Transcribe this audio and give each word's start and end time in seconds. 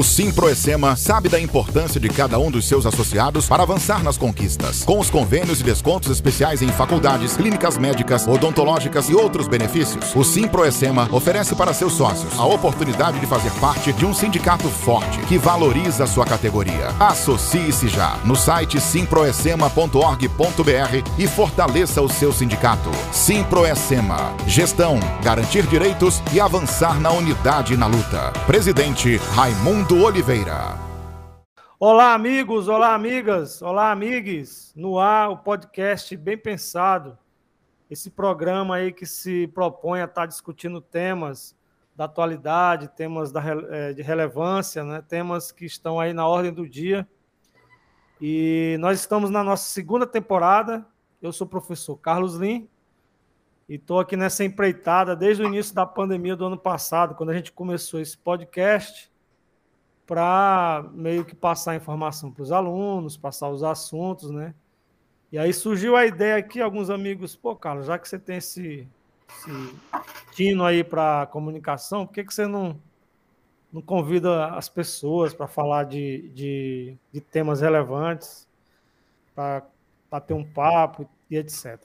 O 0.00 0.02
Simproecema 0.02 0.96
sabe 0.96 1.28
da 1.28 1.38
importância 1.38 2.00
de 2.00 2.08
cada 2.08 2.38
um 2.38 2.50
dos 2.50 2.66
seus 2.66 2.86
associados 2.86 3.46
para 3.46 3.64
avançar 3.64 4.02
nas 4.02 4.16
conquistas. 4.16 4.82
Com 4.82 4.98
os 4.98 5.10
convênios 5.10 5.60
e 5.60 5.62
descontos 5.62 6.10
especiais 6.10 6.62
em 6.62 6.68
faculdades, 6.68 7.36
clínicas 7.36 7.76
médicas, 7.76 8.26
odontológicas 8.26 9.10
e 9.10 9.14
outros 9.14 9.46
benefícios, 9.46 10.16
o 10.16 10.24
Simproecema 10.24 11.06
oferece 11.12 11.54
para 11.54 11.74
seus 11.74 11.92
sócios 11.92 12.32
a 12.38 12.46
oportunidade 12.46 13.20
de 13.20 13.26
fazer 13.26 13.50
parte 13.60 13.92
de 13.92 14.06
um 14.06 14.14
sindicato 14.14 14.70
forte 14.70 15.18
que 15.26 15.36
valoriza 15.36 16.04
a 16.04 16.06
sua 16.06 16.24
categoria. 16.24 16.88
Associe-se 16.98 17.88
já 17.88 18.16
no 18.24 18.36
site 18.36 18.80
simproecema.org.br 18.80 21.10
e 21.18 21.28
fortaleça 21.28 22.00
o 22.00 22.08
seu 22.08 22.32
sindicato. 22.32 22.90
Simproecema. 23.12 24.34
Gestão, 24.46 24.98
garantir 25.22 25.66
direitos 25.66 26.22
e 26.32 26.40
avançar 26.40 26.98
na 26.98 27.10
unidade 27.10 27.74
e 27.74 27.76
na 27.76 27.86
luta. 27.86 28.32
Presidente 28.46 29.20
Raimundo 29.34 29.89
Raimundo 29.90 30.06
Oliveira. 30.06 30.78
Olá, 31.78 32.14
amigos, 32.14 32.68
olá, 32.68 32.94
amigas, 32.94 33.60
olá, 33.60 33.90
amigues. 33.90 34.72
No 34.76 35.00
ar, 35.00 35.30
o 35.30 35.38
podcast 35.38 36.16
Bem 36.16 36.38
Pensado. 36.38 37.18
Esse 37.90 38.08
programa 38.08 38.76
aí 38.76 38.92
que 38.92 39.04
se 39.04 39.48
propõe 39.48 40.00
a 40.00 40.04
estar 40.04 40.26
discutindo 40.26 40.80
temas 40.80 41.56
da 41.96 42.04
atualidade, 42.04 42.86
temas 42.94 43.32
da, 43.32 43.42
é, 43.68 43.92
de 43.92 44.00
relevância, 44.00 44.84
né? 44.84 45.02
temas 45.08 45.50
que 45.50 45.64
estão 45.64 45.98
aí 45.98 46.12
na 46.12 46.24
ordem 46.24 46.52
do 46.52 46.68
dia. 46.68 47.08
E 48.20 48.76
nós 48.78 49.00
estamos 49.00 49.28
na 49.28 49.42
nossa 49.42 49.64
segunda 49.70 50.06
temporada. 50.06 50.86
Eu 51.20 51.32
sou 51.32 51.48
o 51.48 51.50
professor 51.50 51.96
Carlos 51.96 52.36
Lim 52.36 52.68
e 53.68 53.74
estou 53.74 53.98
aqui 53.98 54.16
nessa 54.16 54.44
empreitada 54.44 55.16
desde 55.16 55.42
o 55.42 55.46
início 55.46 55.74
da 55.74 55.84
pandemia 55.84 56.36
do 56.36 56.46
ano 56.46 56.58
passado, 56.58 57.16
quando 57.16 57.30
a 57.30 57.34
gente 57.34 57.50
começou 57.50 57.98
esse 57.98 58.16
podcast 58.16 59.09
para 60.10 60.90
meio 60.92 61.24
que 61.24 61.36
passar 61.36 61.76
informação 61.76 62.32
para 62.32 62.42
os 62.42 62.50
alunos, 62.50 63.16
passar 63.16 63.48
os 63.48 63.62
assuntos, 63.62 64.28
né? 64.32 64.52
E 65.30 65.38
aí 65.38 65.52
surgiu 65.52 65.94
a 65.94 66.04
ideia 66.04 66.36
aqui, 66.36 66.60
alguns 66.60 66.90
amigos, 66.90 67.36
pô, 67.36 67.54
Carlos, 67.54 67.86
já 67.86 67.96
que 67.96 68.08
você 68.08 68.18
tem 68.18 68.38
esse, 68.38 68.88
esse 69.28 69.74
tino 70.32 70.64
aí 70.64 70.82
para 70.82 71.26
comunicação, 71.26 72.04
por 72.04 72.12
que, 72.12 72.24
que 72.24 72.34
você 72.34 72.44
não, 72.44 72.76
não 73.72 73.80
convida 73.80 74.46
as 74.46 74.68
pessoas 74.68 75.32
para 75.32 75.46
falar 75.46 75.84
de, 75.84 76.28
de, 76.30 76.96
de, 77.12 77.20
temas 77.20 77.60
relevantes, 77.60 78.48
para 79.32 79.62
ter 80.26 80.34
um 80.34 80.42
papo 80.42 81.08
e 81.30 81.36
etc. 81.36 81.78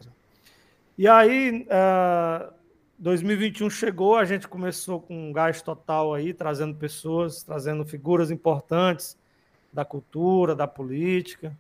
E 0.98 1.08
aí, 1.08 1.68
uh, 1.70 2.52
2021 2.98 3.70
chegou, 3.70 4.16
a 4.16 4.24
gente 4.24 4.48
começou 4.48 5.02
com 5.02 5.30
um 5.30 5.34
gás 5.34 5.62
total 5.62 6.14
aí, 6.14 6.34
trazendo 6.34 6.76
pessoas, 6.76 7.44
trazendo 7.44 7.86
figuras 7.86 8.32
importantes 8.32 9.18
da 9.72 9.84
cultura, 9.84 10.56
da 10.56 10.66
política, 10.66 11.56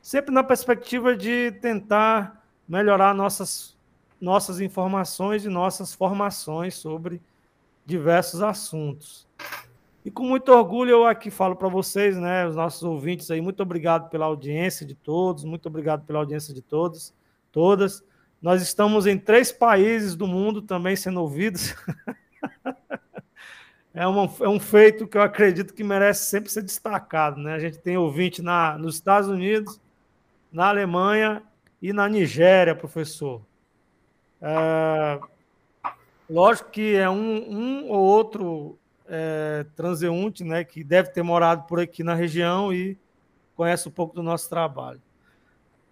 sempre 0.00 0.32
na 0.32 0.42
perspectiva 0.42 1.14
de 1.14 1.52
tentar 1.60 2.42
melhorar 2.66 3.14
nossas, 3.14 3.76
nossas 4.18 4.60
informações 4.60 5.44
e 5.44 5.50
nossas 5.50 5.92
formações 5.92 6.74
sobre 6.76 7.20
diversos 7.84 8.40
assuntos. 8.40 9.28
E 10.02 10.10
com 10.10 10.22
muito 10.22 10.50
orgulho 10.50 10.90
eu 10.90 11.06
aqui 11.06 11.30
falo 11.30 11.54
para 11.54 11.68
vocês, 11.68 12.16
né, 12.16 12.46
os 12.46 12.56
nossos 12.56 12.82
ouvintes 12.82 13.30
aí, 13.30 13.42
muito 13.42 13.62
obrigado 13.62 14.08
pela 14.08 14.24
audiência 14.24 14.86
de 14.86 14.94
todos, 14.94 15.44
muito 15.44 15.66
obrigado 15.66 16.06
pela 16.06 16.20
audiência 16.20 16.54
de 16.54 16.62
todos, 16.62 17.12
todas. 17.52 18.02
Nós 18.40 18.62
estamos 18.62 19.06
em 19.06 19.18
três 19.18 19.52
países 19.52 20.16
do 20.16 20.26
mundo 20.26 20.62
também 20.62 20.96
sendo 20.96 21.20
ouvidos. 21.20 21.74
é, 23.92 24.06
uma, 24.06 24.30
é 24.40 24.48
um 24.48 24.58
feito 24.58 25.06
que 25.06 25.18
eu 25.18 25.22
acredito 25.22 25.74
que 25.74 25.84
merece 25.84 26.30
sempre 26.30 26.50
ser 26.50 26.62
destacado. 26.62 27.38
Né? 27.38 27.52
A 27.52 27.58
gente 27.58 27.78
tem 27.78 27.98
ouvinte 27.98 28.40
na, 28.40 28.78
nos 28.78 28.94
Estados 28.94 29.28
Unidos, 29.28 29.78
na 30.50 30.68
Alemanha 30.68 31.42
e 31.82 31.92
na 31.92 32.08
Nigéria, 32.08 32.74
professor. 32.74 33.42
É, 34.40 35.20
lógico 36.28 36.70
que 36.70 36.96
é 36.96 37.10
um, 37.10 37.50
um 37.50 37.88
ou 37.90 38.00
outro 38.00 38.78
é, 39.06 39.66
transeunte 39.76 40.42
né, 40.44 40.64
que 40.64 40.82
deve 40.82 41.10
ter 41.10 41.22
morado 41.22 41.64
por 41.64 41.78
aqui 41.78 42.02
na 42.02 42.14
região 42.14 42.72
e 42.72 42.96
conhece 43.54 43.86
um 43.86 43.92
pouco 43.92 44.14
do 44.14 44.22
nosso 44.22 44.48
trabalho. 44.48 45.02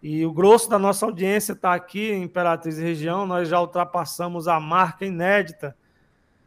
E 0.02 0.24
o 0.24 0.32
grosso 0.32 0.70
da 0.70 0.78
nossa 0.78 1.04
audiência 1.04 1.52
está 1.52 1.74
aqui 1.74 2.10
em 2.12 2.22
Imperatriz 2.22 2.78
e 2.78 2.82
região. 2.82 3.26
Nós 3.26 3.48
já 3.48 3.60
ultrapassamos 3.60 4.46
a 4.46 4.60
marca 4.60 5.04
inédita 5.04 5.76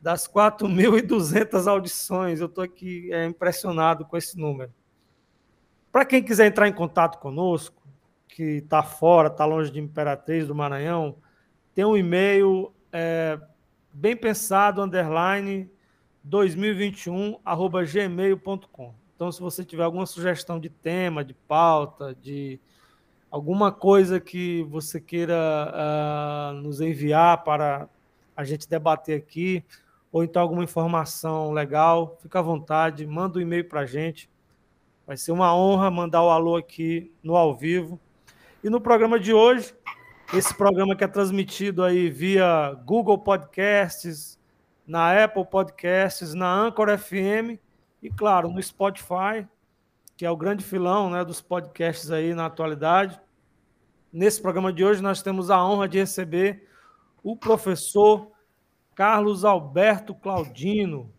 das 0.02 0.28
4.200 0.28 1.68
audições. 1.68 2.40
Eu 2.40 2.48
estou 2.48 2.64
aqui 2.64 3.12
é, 3.12 3.26
impressionado 3.26 4.06
com 4.06 4.16
esse 4.16 4.38
número. 4.38 4.74
Para 5.92 6.06
quem 6.06 6.24
quiser 6.24 6.48
entrar 6.48 6.68
em 6.68 6.74
contato 6.74 7.20
conosco, 7.20 7.82
que 8.28 8.44
está 8.44 8.82
fora, 8.82 9.28
está 9.28 9.44
longe 9.44 9.70
de 9.70 9.80
Imperatriz 9.80 10.48
do 10.48 10.56
Maranhão, 10.56 11.18
tem 11.76 11.84
um 11.84 11.98
e-mail 11.98 12.74
é, 12.92 13.38
bem 13.92 14.16
pensado, 14.16 14.82
underline, 14.82 15.70
2021, 16.24 17.40
arroba 17.44 17.84
gmail.com. 17.84 18.96
Então, 19.16 19.32
se 19.32 19.42
você 19.42 19.66
tiver 19.66 19.84
alguma 19.84 20.06
sugestão 20.06 20.60
de 20.60 20.70
tema, 20.70 21.26
de 21.26 21.34
pauta, 21.34 22.16
de 22.16 22.60
alguma 23.32 23.72
coisa 23.72 24.20
que 24.20 24.64
você 24.64 25.00
queira 25.00 25.34
uh, 25.74 26.54
nos 26.56 26.82
enviar 26.82 27.44
para 27.44 27.88
a 28.36 28.44
gente 28.44 28.68
debater 28.68 29.18
aqui, 29.18 29.64
ou 30.12 30.24
então 30.24 30.42
alguma 30.42 30.64
informação 30.64 31.52
legal, 31.52 32.18
fica 32.22 32.40
à 32.40 32.42
vontade, 32.42 33.08
manda 33.08 33.40
um 33.40 33.42
e-mail 33.42 33.64
para 33.64 33.82
a 33.82 33.86
gente. 33.86 34.30
Vai 35.08 35.16
ser 35.16 35.32
uma 35.32 35.56
honra 35.56 35.90
mandar 35.90 36.22
o 36.22 36.30
alô 36.30 36.58
aqui 36.58 37.12
no 37.24 37.38
ao 37.38 37.56
vivo. 37.56 37.98
E 38.62 38.70
no 38.70 38.82
programa 38.82 39.18
de 39.18 39.34
hoje, 39.34 39.74
esse 40.34 40.54
programa 40.54 40.96
que 40.96 41.04
é 41.04 41.08
transmitido 41.08 41.84
aí 41.84 42.10
via 42.10 42.78
Google 42.86 43.18
Podcasts, 43.18 44.38
na 44.86 45.24
Apple 45.24 45.46
Podcasts, 45.46 46.34
na 46.34 46.54
Anchor 46.54 46.98
FM 46.98 47.58
e, 48.04 48.10
claro, 48.10 48.50
no 48.50 48.62
Spotify, 48.62 49.48
que 50.22 50.26
é 50.28 50.30
o 50.30 50.38
grande 50.38 50.64
filão 50.64 51.10
né, 51.10 51.26
dos 51.26 51.42
podcasts 51.42 52.12
aí 52.12 52.36
na 52.36 52.46
atualidade. 52.46 53.20
Nesse 54.14 54.40
programa 54.40 54.72
de 54.72 54.86
hoje, 54.86 55.02
nós 55.02 55.24
temos 55.24 55.50
a 55.50 55.66
honra 55.66 55.90
de 55.90 55.98
receber 55.98 56.68
o 57.24 57.36
professor 57.36 58.32
Carlos 58.94 59.44
Alberto 59.44 60.14
Claudino, 60.14 61.12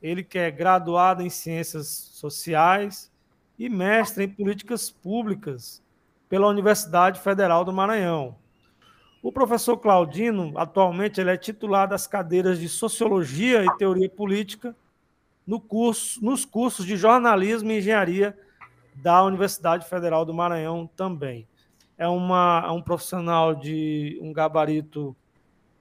ele 0.00 0.24
que 0.24 0.38
é 0.38 0.50
graduado 0.50 1.22
em 1.22 1.28
Ciências 1.28 1.88
Sociais 1.88 3.12
e 3.58 3.68
mestre 3.68 4.24
em 4.24 4.28
Políticas 4.30 4.90
Públicas 4.90 5.84
pela 6.26 6.48
Universidade 6.48 7.20
Federal 7.20 7.66
do 7.66 7.72
Maranhão. 7.74 8.34
O 9.22 9.30
professor 9.30 9.76
Claudino, 9.76 10.54
atualmente, 10.56 11.20
ele 11.20 11.32
é 11.32 11.36
titular 11.36 11.86
das 11.86 12.06
cadeiras 12.06 12.58
de 12.58 12.66
Sociologia 12.70 13.62
e 13.62 13.76
Teoria 13.76 14.08
Política 14.08 14.74
no 15.46 15.60
curso, 15.60 16.24
nos 16.24 16.44
cursos 16.44 16.86
de 16.86 16.96
jornalismo 16.96 17.70
e 17.70 17.78
engenharia 17.78 18.36
da 18.94 19.22
Universidade 19.24 19.88
Federal 19.88 20.24
do 20.24 20.34
Maranhão 20.34 20.88
também. 20.96 21.46
É, 21.96 22.06
uma, 22.08 22.62
é 22.66 22.70
um 22.70 22.82
profissional 22.82 23.54
de 23.54 24.18
um 24.22 24.32
gabarito 24.32 25.16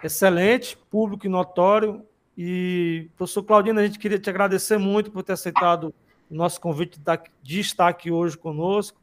excelente, 0.03 0.77
público 0.89 1.25
e 1.25 1.29
notório. 1.29 2.05
E, 2.37 3.09
professor 3.15 3.43
Claudino, 3.43 3.79
a 3.79 3.85
gente 3.85 3.99
queria 3.99 4.19
te 4.19 4.29
agradecer 4.29 4.77
muito 4.77 5.11
por 5.11 5.23
ter 5.23 5.33
aceitado 5.33 5.93
o 6.29 6.35
nosso 6.35 6.59
convite 6.59 6.99
de 7.41 7.59
estar 7.59 7.87
aqui 7.87 8.09
hoje 8.09 8.37
conosco. 8.37 8.99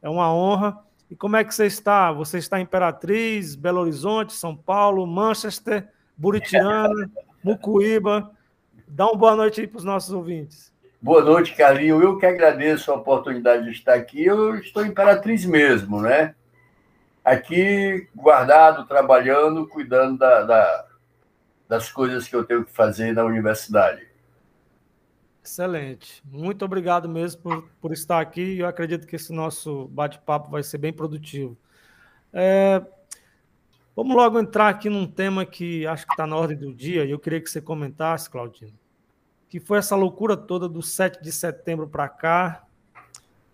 É 0.00 0.08
uma 0.08 0.32
honra. 0.32 0.78
E 1.10 1.16
como 1.16 1.36
é 1.36 1.44
que 1.44 1.54
você 1.54 1.66
está? 1.66 2.12
Você 2.12 2.38
está 2.38 2.60
em 2.60 2.62
Imperatriz, 2.62 3.54
Belo 3.54 3.80
Horizonte, 3.80 4.32
São 4.32 4.54
Paulo, 4.56 5.06
Manchester, 5.06 5.88
Buritiana, 6.16 7.10
Mucuíba. 7.42 8.30
Dá 8.90 9.06
uma 9.06 9.16
boa 9.16 9.36
noite 9.36 9.60
aí 9.60 9.66
para 9.66 9.78
os 9.78 9.84
nossos 9.84 10.12
ouvintes. 10.12 10.72
Boa 11.00 11.22
noite, 11.22 11.54
Carlinho. 11.54 12.02
Eu 12.02 12.18
que 12.18 12.26
agradeço 12.26 12.90
a 12.90 12.96
oportunidade 12.96 13.64
de 13.64 13.70
estar 13.70 13.94
aqui. 13.94 14.24
Eu 14.24 14.56
estou 14.56 14.84
Imperatriz 14.84 15.44
mesmo, 15.44 16.00
né? 16.00 16.34
Aqui, 17.24 18.08
guardado, 18.16 18.86
trabalhando, 18.86 19.68
cuidando 19.68 20.18
da, 20.18 20.42
da, 20.42 20.86
das 21.68 21.92
coisas 21.92 22.26
que 22.26 22.34
eu 22.34 22.44
tenho 22.44 22.64
que 22.64 22.72
fazer 22.72 23.12
na 23.12 23.24
universidade. 23.24 24.08
Excelente. 25.44 26.22
Muito 26.24 26.64
obrigado 26.64 27.08
mesmo 27.08 27.42
por, 27.42 27.68
por 27.80 27.92
estar 27.92 28.20
aqui. 28.20 28.58
Eu 28.58 28.66
acredito 28.66 29.06
que 29.06 29.16
esse 29.16 29.32
nosso 29.32 29.86
bate-papo 29.88 30.50
vai 30.50 30.62
ser 30.62 30.78
bem 30.78 30.92
produtivo. 30.92 31.56
É, 32.32 32.82
vamos 33.94 34.16
logo 34.16 34.38
entrar 34.40 34.68
aqui 34.68 34.88
num 34.88 35.06
tema 35.06 35.44
que 35.44 35.86
acho 35.86 36.06
que 36.06 36.12
está 36.12 36.26
na 36.26 36.36
ordem 36.36 36.56
do 36.56 36.74
dia, 36.74 37.04
e 37.04 37.10
eu 37.10 37.18
queria 37.18 37.40
que 37.40 37.48
você 37.48 37.60
comentasse, 37.60 38.28
Claudino 38.28 38.77
que 39.48 39.58
foi 39.58 39.78
essa 39.78 39.96
loucura 39.96 40.36
toda 40.36 40.68
do 40.68 40.82
7 40.82 41.22
de 41.22 41.32
setembro 41.32 41.88
para 41.88 42.08
cá. 42.08 42.64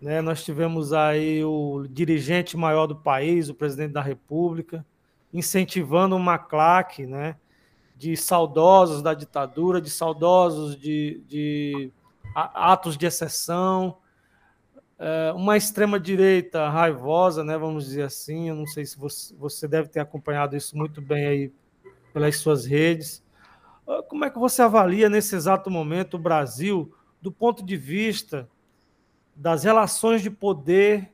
Né? 0.01 0.21
Nós 0.21 0.43
tivemos 0.43 0.91
aí 0.91 1.43
o 1.43 1.85
dirigente 1.89 2.57
maior 2.57 2.85
do 2.85 2.95
país, 2.95 3.49
o 3.49 3.55
presidente 3.55 3.93
da 3.93 4.01
República, 4.01 4.85
incentivando 5.33 6.15
uma 6.15 6.37
claque 6.37 7.05
né? 7.05 7.37
de 7.97 8.15
saudosos 8.17 9.01
da 9.01 9.13
ditadura, 9.13 9.81
de 9.81 9.89
saudosos 9.89 10.75
de, 10.75 11.23
de 11.27 11.91
atos 12.35 12.97
de 12.97 13.05
exceção, 13.05 13.97
é, 14.97 15.31
uma 15.33 15.57
extrema-direita 15.57 16.69
raivosa, 16.69 17.43
né, 17.43 17.57
vamos 17.57 17.85
dizer 17.85 18.03
assim. 18.03 18.49
Eu 18.49 18.55
não 18.55 18.65
sei 18.65 18.85
se 18.85 18.97
você, 18.97 19.33
você 19.35 19.67
deve 19.67 19.89
ter 19.89 19.99
acompanhado 19.99 20.55
isso 20.55 20.77
muito 20.77 21.01
bem 21.01 21.25
aí 21.25 21.51
pelas 22.13 22.37
suas 22.37 22.65
redes. 22.65 23.23
Como 24.07 24.25
é 24.25 24.29
que 24.29 24.39
você 24.39 24.61
avalia 24.61 25.09
nesse 25.09 25.35
exato 25.35 25.69
momento 25.69 26.15
o 26.15 26.19
Brasil 26.19 26.93
do 27.21 27.31
ponto 27.31 27.63
de 27.63 27.77
vista 27.77 28.49
das 29.35 29.63
relações 29.63 30.21
de 30.21 30.29
poder, 30.29 31.11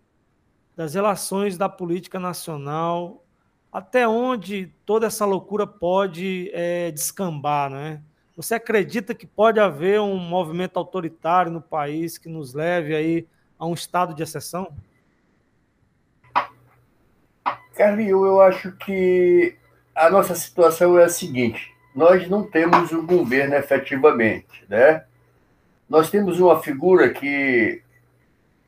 das 0.76 0.94
relações 0.94 1.58
da 1.58 1.68
política 1.68 2.20
nacional, 2.20 3.26
até 3.72 4.08
onde 4.08 4.74
toda 4.86 5.08
essa 5.08 5.26
loucura 5.26 5.66
pode 5.66 6.50
é, 6.54 6.92
descambar, 6.92 7.70
né? 7.70 8.02
Você 8.36 8.56
acredita 8.56 9.14
que 9.14 9.28
pode 9.28 9.60
haver 9.60 10.00
um 10.00 10.18
movimento 10.18 10.78
autoritário 10.78 11.52
no 11.52 11.62
país 11.62 12.18
que 12.18 12.30
nos 12.30 12.54
leve 12.54 12.96
aí 12.96 13.28
a 13.60 13.66
um 13.66 13.74
estado 13.74 14.14
de 14.14 14.24
exceção? 14.24 14.74
Carlinho, 17.76 18.26
eu 18.26 18.42
acho 18.42 18.72
que 18.74 19.58
a 19.96 20.10
nossa 20.10 20.36
situação 20.36 20.98
é 20.98 21.04
a 21.04 21.10
seguinte: 21.10 21.74
nós 21.94 22.28
não 22.30 22.44
temos 22.44 22.92
o 22.92 23.04
governo 23.04 23.56
efetivamente, 23.56 24.66
né? 24.70 25.04
Nós 25.90 26.10
temos 26.10 26.40
uma 26.40 26.62
figura 26.62 27.10
que 27.10 27.82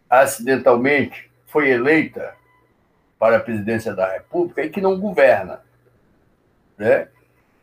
acidentalmente 0.10 1.32
foi 1.48 1.70
eleita 1.70 2.36
para 3.18 3.38
a 3.38 3.40
presidência 3.40 3.96
da 3.96 4.12
República 4.12 4.64
e 4.64 4.70
que 4.70 4.82
não 4.82 5.00
governa, 5.00 5.62
né? 6.78 7.08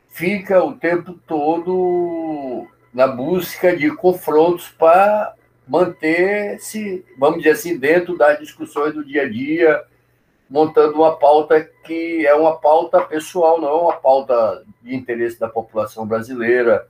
Fica 0.09 0.65
o 0.65 0.75
tempo 0.75 1.13
todo 1.27 2.67
na 2.93 3.07
busca 3.07 3.77
de 3.77 3.95
confrontos 3.95 4.69
para 4.69 5.35
manter-se, 5.69 7.05
vamos 7.17 7.39
dizer 7.39 7.51
assim, 7.51 7.79
dentro 7.79 8.17
das 8.17 8.39
discussões 8.39 8.95
do 8.95 9.05
dia 9.05 9.23
a 9.23 9.29
dia, 9.29 9.85
montando 10.51 10.97
uma 10.97 11.17
pauta 11.17 11.63
que 11.85 12.27
é 12.27 12.35
uma 12.35 12.57
pauta 12.57 13.01
pessoal, 13.01 13.61
não 13.61 13.69
é 13.69 13.75
uma 13.75 13.97
pauta 13.97 14.65
de 14.83 14.93
interesse 14.93 15.39
da 15.39 15.49
população 15.49 16.05
brasileira, 16.05 16.89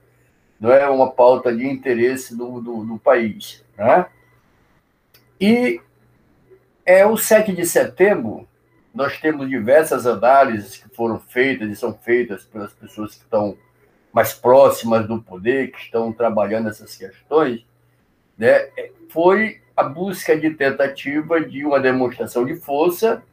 não 0.59 0.71
é 0.71 0.89
uma 0.89 1.11
pauta 1.11 1.55
de 1.55 1.67
interesse 1.67 2.35
do, 2.35 2.59
do, 2.59 2.83
do 2.83 2.97
país. 2.97 3.63
Né? 3.77 4.07
E 5.39 5.79
é 6.83 7.05
o 7.05 7.15
7 7.15 7.53
de 7.53 7.63
setembro, 7.65 8.47
nós 8.93 9.19
temos 9.19 9.47
diversas 9.47 10.07
análises 10.07 10.77
que 10.77 10.89
foram 10.89 11.19
feitas 11.19 11.69
e 11.69 11.75
são 11.75 11.93
feitas 11.93 12.43
pelas 12.43 12.73
pessoas 12.73 13.15
que 13.15 13.23
estão 13.23 13.55
mais 14.11 14.33
próximas 14.33 15.07
do 15.07 15.21
poder, 15.21 15.71
que 15.71 15.79
estão 15.79 16.11
trabalhando 16.11 16.67
essas 16.67 16.95
questões, 16.95 17.63
né, 18.37 18.69
foi 19.09 19.61
a 19.77 19.83
busca 19.83 20.35
de 20.35 20.49
tentativa 20.49 21.39
de 21.39 21.63
uma 21.63 21.79
demonstração 21.79 22.43
de 22.43 22.55
força 22.55 23.23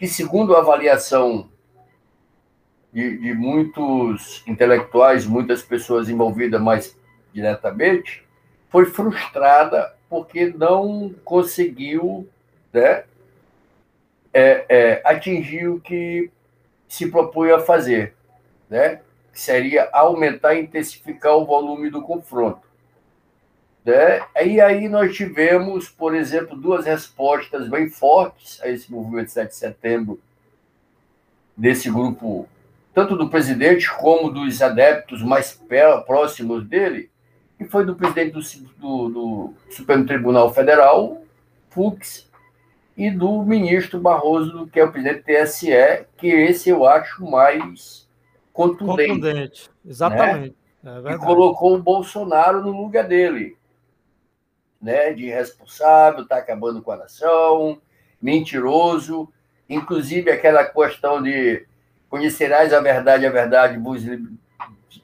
que, 0.00 0.08
segundo 0.08 0.56
a 0.56 0.60
avaliação 0.60 1.50
de, 2.90 3.18
de 3.18 3.34
muitos 3.34 4.42
intelectuais, 4.46 5.26
muitas 5.26 5.62
pessoas 5.62 6.08
envolvidas 6.08 6.58
mais 6.58 6.98
diretamente, 7.34 8.26
foi 8.70 8.86
frustrada 8.86 9.94
porque 10.08 10.46
não 10.56 11.14
conseguiu 11.22 12.26
né, 12.72 13.04
é, 14.32 14.64
é, 14.70 15.02
atingir 15.04 15.68
o 15.68 15.78
que 15.78 16.30
se 16.88 17.10
propunha 17.10 17.56
a 17.56 17.60
fazer, 17.60 18.14
né, 18.70 19.02
que 19.30 19.38
seria 19.38 19.90
aumentar 19.92 20.54
e 20.54 20.62
intensificar 20.62 21.36
o 21.36 21.44
volume 21.44 21.90
do 21.90 22.00
confronto. 22.00 22.66
Né? 23.84 24.20
E 24.44 24.60
aí 24.60 24.88
nós 24.88 25.14
tivemos, 25.14 25.88
por 25.88 26.14
exemplo, 26.14 26.56
duas 26.56 26.84
respostas 26.84 27.68
bem 27.68 27.88
fortes 27.88 28.60
a 28.62 28.68
esse 28.68 28.90
movimento 28.92 29.30
7 29.30 29.48
de 29.48 29.56
setembro, 29.56 30.20
desse 31.56 31.90
grupo, 31.90 32.48
tanto 32.94 33.16
do 33.16 33.28
presidente 33.28 33.90
como 33.98 34.30
dos 34.30 34.62
adeptos 34.62 35.22
mais 35.22 35.60
próximos 36.06 36.66
dele, 36.66 37.10
que 37.58 37.64
foi 37.64 37.84
do 37.84 37.94
presidente 37.94 38.32
do, 38.32 38.40
do, 38.78 39.08
do 39.08 39.54
Supremo 39.70 40.06
Tribunal 40.06 40.52
Federal, 40.54 41.22
Fux, 41.68 42.28
e 42.96 43.10
do 43.10 43.42
ministro 43.42 44.00
Barroso, 44.00 44.66
que 44.66 44.80
é 44.80 44.84
o 44.84 44.90
presidente 44.90 45.20
do 45.20 45.24
TSE, 45.24 46.06
que 46.16 46.26
esse 46.26 46.68
eu 46.68 46.86
acho 46.86 47.24
mais 47.24 48.08
contundente. 48.52 49.08
Contundente, 49.08 49.70
exatamente. 49.86 50.56
Né? 50.82 51.02
É 51.06 51.12
e 51.12 51.18
colocou 51.18 51.76
o 51.76 51.82
Bolsonaro 51.82 52.62
no 52.62 52.70
lugar 52.70 53.04
dele 53.06 53.56
né, 54.80 55.12
de 55.12 55.26
irresponsável, 55.26 56.22
está 56.22 56.36
acabando 56.36 56.80
com 56.80 56.90
a 56.92 56.96
nação, 56.96 57.80
mentiroso, 58.20 59.28
inclusive 59.68 60.30
aquela 60.30 60.64
questão 60.64 61.22
de 61.22 61.66
conhecerás 62.08 62.72
a 62.72 62.80
verdade, 62.80 63.26
a 63.26 63.30
verdade 63.30 63.78
vos 63.78 64.02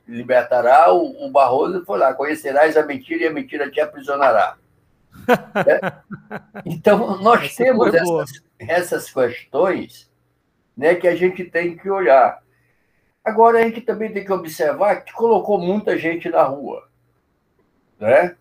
libertará, 0.08 0.92
o, 0.92 1.30
Barroso 1.30 1.84
foi 1.84 1.98
lá, 1.98 2.14
conhecerás 2.14 2.76
a 2.76 2.84
mentira 2.84 3.24
e 3.24 3.26
a 3.26 3.32
mentira 3.32 3.70
te 3.70 3.80
aprisionará. 3.80 4.56
né? 5.54 6.02
Então, 6.64 7.20
nós 7.20 7.44
Essa 7.44 7.64
temos 7.64 7.94
essas, 7.94 8.30
essas 8.58 9.10
questões 9.10 10.10
né, 10.76 10.94
que 10.94 11.08
a 11.08 11.16
gente 11.16 11.44
tem 11.44 11.76
que 11.76 11.88
olhar. 11.88 12.42
Agora, 13.24 13.58
a 13.58 13.62
gente 13.62 13.80
também 13.80 14.12
tem 14.12 14.24
que 14.24 14.32
observar 14.32 15.02
que 15.02 15.12
colocou 15.12 15.58
muita 15.58 15.98
gente 15.98 16.28
na 16.28 16.42
rua. 16.42 16.86
Né? 17.98 18.36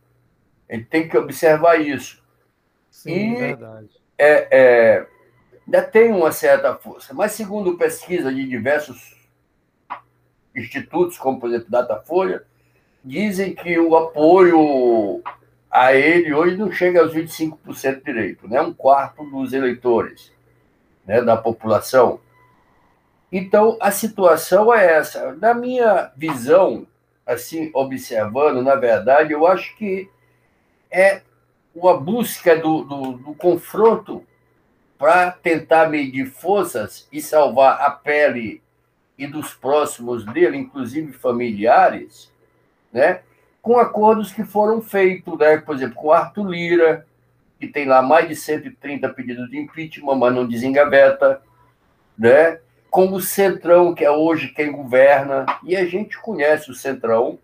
A 0.69 0.75
gente 0.75 0.87
tem 0.87 1.07
que 1.07 1.17
observar 1.17 1.79
isso. 1.79 2.23
Sim, 2.89 3.33
e, 3.33 3.35
verdade. 3.35 3.89
É, 4.17 4.47
é, 4.51 5.07
ainda 5.65 5.81
tem 5.83 6.11
uma 6.11 6.31
certa 6.31 6.75
força, 6.75 7.13
mas 7.13 7.33
segundo 7.33 7.77
pesquisa 7.77 8.33
de 8.33 8.47
diversos 8.47 9.15
institutos, 10.55 11.17
como 11.17 11.39
por 11.39 11.49
exemplo 11.49 11.69
Datafolha, 11.69 12.43
dizem 13.03 13.53
que 13.53 13.77
o 13.77 13.95
apoio 13.95 15.21
a 15.69 15.93
ele 15.93 16.33
hoje 16.33 16.55
não 16.55 16.71
chega 16.71 17.01
aos 17.01 17.13
25% 17.13 18.03
direito, 18.03 18.47
né? 18.47 18.61
um 18.61 18.73
quarto 18.73 19.23
dos 19.25 19.51
eleitores 19.51 20.31
né, 21.05 21.21
da 21.21 21.35
população. 21.35 22.19
Então, 23.31 23.77
a 23.81 23.91
situação 23.91 24.73
é 24.73 24.93
essa. 24.93 25.33
Na 25.33 25.53
minha 25.53 26.11
visão, 26.15 26.87
assim, 27.25 27.69
observando, 27.73 28.61
na 28.61 28.75
verdade, 28.75 29.33
eu 29.33 29.45
acho 29.45 29.75
que 29.75 30.09
é 30.95 31.21
uma 31.75 31.99
busca 31.99 32.55
do, 32.55 32.83
do, 32.83 33.11
do 33.17 33.33
confronto 33.35 34.25
para 34.97 35.29
tentar 35.29 35.89
medir 35.89 36.25
forças 36.27 37.05
e 37.11 37.21
salvar 37.21 37.81
a 37.81 37.91
pele 37.91 38.63
e 39.17 39.27
dos 39.27 39.53
próximos 39.53 40.25
dele, 40.25 40.55
inclusive 40.55 41.11
familiares, 41.11 42.31
né? 42.93 43.19
com 43.61 43.77
acordos 43.77 44.31
que 44.31 44.45
foram 44.45 44.81
feitos, 44.81 45.37
né? 45.37 45.57
por 45.57 45.75
exemplo, 45.75 45.95
com 45.95 46.13
Arthur 46.13 46.47
Lira, 46.47 47.05
que 47.59 47.67
tem 47.67 47.85
lá 47.85 48.01
mais 48.01 48.29
de 48.29 48.35
130 48.35 49.09
pedidos 49.09 49.49
de 49.49 49.57
impeachment, 49.57 50.15
mas 50.15 50.33
não 50.33 50.47
desengaveta, 50.47 51.41
né? 52.17 52.59
com 52.89 53.11
o 53.11 53.19
Centrão, 53.19 53.93
que 53.93 54.05
é 54.05 54.11
hoje 54.11 54.53
quem 54.53 54.71
governa, 54.71 55.45
e 55.61 55.75
a 55.75 55.85
gente 55.85 56.17
conhece 56.19 56.71
o 56.71 56.75
Centrão, 56.75 57.37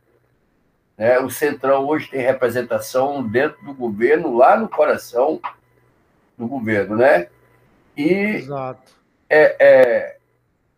né? 1.01 1.17
O 1.17 1.31
Centrão 1.31 1.87
hoje 1.87 2.11
tem 2.11 2.21
representação 2.21 3.27
dentro 3.27 3.65
do 3.65 3.73
governo, 3.73 4.37
lá 4.37 4.55
no 4.55 4.69
coração 4.69 5.41
do 6.37 6.47
governo, 6.47 6.95
né? 6.95 7.27
E 7.97 8.13
Exato. 8.35 8.91
É, 9.27 9.55
é, 9.59 10.17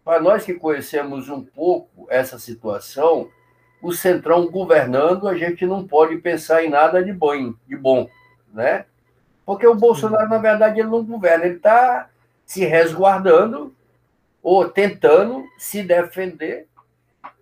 para 0.01 0.21
nós 0.21 0.45
que 0.45 0.53
conhecemos 0.53 1.27
um 1.27 1.43
pouco 1.43 2.07
essa 2.09 2.39
situação, 2.39 3.29
o 3.81 3.91
Centrão 3.91 4.49
governando, 4.49 5.27
a 5.27 5.35
gente 5.37 5.65
não 5.65 5.85
pode 5.85 6.15
pensar 6.19 6.63
em 6.63 6.69
nada 6.69 7.03
de 7.03 7.11
bom, 7.11 7.53
de 7.67 7.75
bom 7.75 8.07
né? 8.53 8.85
Porque 9.45 9.67
o 9.67 9.75
Bolsonaro, 9.75 10.29
na 10.29 10.37
verdade, 10.37 10.79
ele 10.79 10.87
não 10.87 11.03
governa, 11.03 11.43
ele 11.43 11.57
está 11.57 12.07
se 12.45 12.63
resguardando 12.63 13.75
ou 14.41 14.69
tentando 14.69 15.43
se 15.57 15.83
defender 15.83 16.65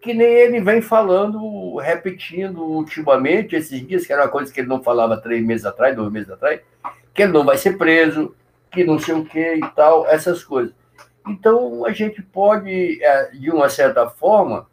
que 0.01 0.13
nem 0.13 0.27
ele 0.27 0.59
vem 0.59 0.81
falando, 0.81 1.77
repetindo 1.77 2.63
ultimamente, 2.63 3.55
esses 3.55 3.85
dias, 3.87 4.05
que 4.05 4.11
era 4.11 4.23
uma 4.23 4.29
coisa 4.29 4.51
que 4.51 4.59
ele 4.59 4.67
não 4.67 4.81
falava 4.81 5.21
três 5.21 5.45
meses 5.45 5.65
atrás, 5.65 5.95
dois 5.95 6.11
meses 6.11 6.29
atrás, 6.29 6.59
que 7.13 7.21
ele 7.21 7.31
não 7.31 7.45
vai 7.45 7.55
ser 7.55 7.77
preso, 7.77 8.35
que 8.71 8.83
não 8.83 8.97
sei 8.97 9.13
o 9.13 9.25
que 9.25 9.55
e 9.55 9.69
tal, 9.75 10.07
essas 10.07 10.43
coisas. 10.43 10.73
Então, 11.27 11.85
a 11.85 11.91
gente 11.91 12.19
pode, 12.21 13.03
é, 13.03 13.29
de 13.31 13.51
uma 13.51 13.69
certa 13.69 14.09
forma, 14.09 14.67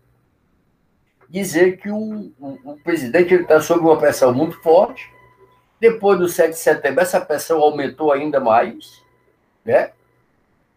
dizer 1.28 1.76
que 1.76 1.90
o, 1.90 2.32
o, 2.40 2.58
o 2.64 2.80
presidente 2.82 3.34
está 3.34 3.60
sob 3.60 3.80
uma 3.80 3.98
pressão 3.98 4.32
muito 4.32 4.58
forte. 4.62 5.12
Depois 5.78 6.18
do 6.18 6.26
7 6.26 6.50
de 6.50 6.58
setembro, 6.58 7.02
essa 7.02 7.20
pressão 7.20 7.60
aumentou 7.60 8.12
ainda 8.12 8.40
mais. 8.40 9.02
Né? 9.62 9.92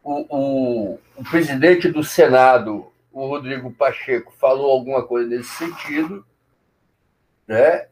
O, 0.03 0.25
o, 0.29 1.00
o 1.15 1.24
presidente 1.24 1.88
do 1.88 2.03
Senado, 2.03 2.90
o 3.12 3.27
Rodrigo 3.27 3.72
Pacheco 3.72 4.32
falou 4.34 4.72
alguma 4.72 5.06
coisa 5.06 5.30
nesse 5.30 5.50
sentido, 5.50 6.25
né? 7.48 7.88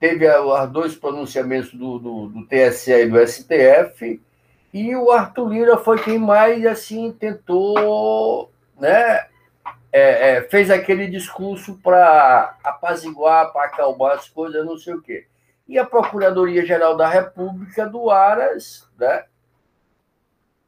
teve 0.00 0.26
os 0.26 0.70
dois 0.70 0.96
pronunciamentos 0.96 1.74
do, 1.74 1.98
do, 1.98 2.28
do, 2.28 2.46
TSE 2.46 2.90
e 2.90 3.06
do 3.06 3.18
STF, 3.26 4.20
e 4.72 4.96
o 4.96 5.10
Arthur 5.10 5.52
Lira 5.52 5.76
foi 5.76 6.02
quem 6.02 6.18
mais 6.18 6.64
assim 6.64 7.12
tentou, 7.12 8.50
né, 8.78 9.26
é, 9.92 10.36
é, 10.36 10.42
fez 10.42 10.70
aquele 10.70 11.06
discurso 11.06 11.78
para 11.82 12.56
apaziguar, 12.64 13.52
para 13.52 13.66
acalmar 13.66 14.12
as 14.12 14.28
coisas, 14.28 14.64
não 14.64 14.78
sei 14.78 14.94
o 14.94 15.02
quê. 15.02 15.26
E 15.68 15.78
a 15.78 15.84
Procuradoria-Geral 15.84 16.96
da 16.96 17.08
República 17.08 17.86
do 17.86 18.08
Aras, 18.08 18.88
né, 18.98 19.24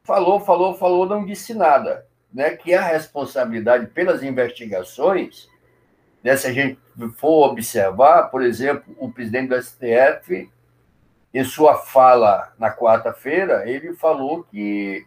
falou, 0.03 0.41
falou, 0.41 0.75
falou, 0.75 1.07
não 1.07 1.25
disse 1.25 1.55
nada, 1.55 2.07
né, 2.33 2.57
que 2.57 2.75
a 2.75 2.83
responsabilidade 2.83 3.87
pelas 3.89 4.23
investigações, 4.23 5.49
né, 6.23 6.37
se 6.37 6.47
a 6.47 6.53
gente 6.53 6.79
for 7.17 7.51
observar, 7.51 8.25
por 8.25 8.43
exemplo, 8.43 8.95
o 8.99 9.11
presidente 9.11 9.49
do 9.49 9.63
STF, 9.63 10.51
em 11.35 11.45
sua 11.45 11.77
fala 11.77 12.53
na 12.59 12.71
quarta-feira, 12.71 13.69
ele 13.69 13.95
falou 13.95 14.45
que 14.45 15.07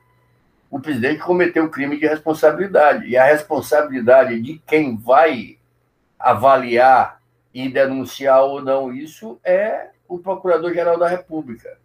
o 0.70 0.80
presidente 0.80 1.22
cometeu 1.22 1.70
crime 1.70 2.00
de 2.00 2.08
responsabilidade. 2.08 3.08
E 3.08 3.16
a 3.16 3.24
responsabilidade 3.24 4.42
de 4.42 4.58
quem 4.66 4.98
vai 4.98 5.58
avaliar 6.18 7.22
e 7.54 7.70
denunciar 7.70 8.44
ou 8.44 8.62
não 8.62 8.92
isso 8.92 9.40
é 9.44 9.90
o 10.08 10.18
Procurador-Geral 10.18 10.98
da 10.98 11.08
República. 11.08 11.78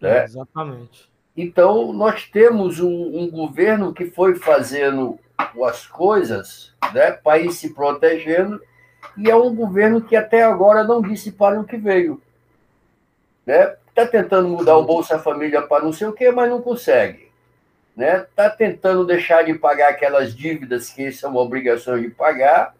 Né? 0.00 0.18
É, 0.18 0.24
exatamente. 0.24 1.07
Então, 1.40 1.92
nós 1.92 2.24
temos 2.24 2.80
um, 2.80 3.18
um, 3.18 3.30
governo 3.30 3.94
que 3.94 4.06
foi 4.06 4.34
fazendo 4.34 5.18
as 5.64 5.86
coisas 5.86 6.74
né, 6.92 7.16
ir 7.40 7.52
se 7.52 7.72
protegendo, 7.72 8.60
e 9.16 9.30
é 9.30 9.36
um 9.36 9.54
governo 9.54 10.00
que 10.00 10.16
até 10.16 10.42
agora 10.42 10.82
não 10.82 11.00
disse 11.00 11.30
para 11.30 11.60
o 11.60 11.64
que 11.64 11.76
veio. 11.76 12.20
Está 13.46 13.52
né? 13.52 13.76
Tá 13.94 14.06
tentando 14.06 14.48
mudar 14.48 14.76
o 14.76 14.84
Bolsa 14.84 15.18
Família 15.18 15.62
para 15.62 15.84
não 15.84 15.92
sei 15.92 16.08
o 16.08 16.12
quê, 16.12 16.30
mas 16.30 16.50
não 16.50 16.60
consegue 16.60 17.28
né? 17.98 18.20
Está 18.30 18.48
tentando 18.48 19.04
deixar 19.04 19.44
de 19.44 19.54
pagar 19.54 19.88
aquelas 19.88 20.32
dívidas 20.32 20.88
que 20.88 21.10
são 21.10 21.34
obrigações 21.34 22.00
de 22.02 22.08
pagar, 22.08 22.72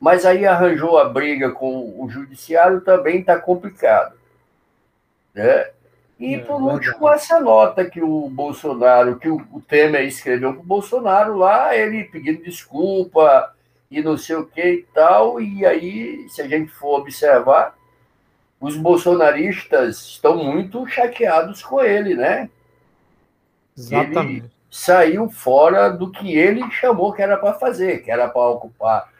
mas 0.00 0.26
aí 0.26 0.44
arranjou 0.44 0.98
a 0.98 1.08
briga 1.08 1.52
com 1.52 2.02
o 2.02 2.08
judiciário 2.10 2.80
também 2.80 3.20
está 3.20 3.38
complicado, 3.38 4.16
né? 5.32 5.70
E 6.18 6.34
é, 6.34 6.38
por 6.38 6.60
último 6.60 7.08
essa 7.10 7.38
nota 7.40 7.84
que 7.84 8.02
o 8.02 8.28
Bolsonaro, 8.30 9.18
que 9.18 9.28
o 9.28 9.62
Temer 9.68 10.06
escreveu 10.06 10.54
para 10.54 10.62
o 10.62 10.66
Bolsonaro 10.66 11.36
lá, 11.36 11.76
ele 11.76 12.04
pedindo 12.04 12.42
desculpa 12.42 13.54
e 13.90 14.02
não 14.02 14.16
sei 14.16 14.36
o 14.36 14.46
que 14.46 14.62
e 14.62 14.86
tal, 14.94 15.40
e 15.40 15.64
aí 15.64 16.26
se 16.28 16.40
a 16.40 16.48
gente 16.48 16.72
for 16.72 17.00
observar, 17.00 17.76
os 18.60 18.76
bolsonaristas 18.76 20.00
estão 20.00 20.42
muito 20.42 20.86
chateados 20.86 21.62
com 21.62 21.82
ele, 21.82 22.14
né? 22.14 22.48
Exatamente. 23.76 24.44
Ele, 24.44 24.56
saiu 24.70 25.30
fora 25.30 25.88
do 25.88 26.10
que 26.10 26.36
ele 26.36 26.70
chamou 26.70 27.12
que 27.12 27.22
era 27.22 27.36
para 27.38 27.54
fazer, 27.54 28.02
que 28.02 28.10
era 28.10 28.28
para 28.28 28.42
ocupar 28.42 29.10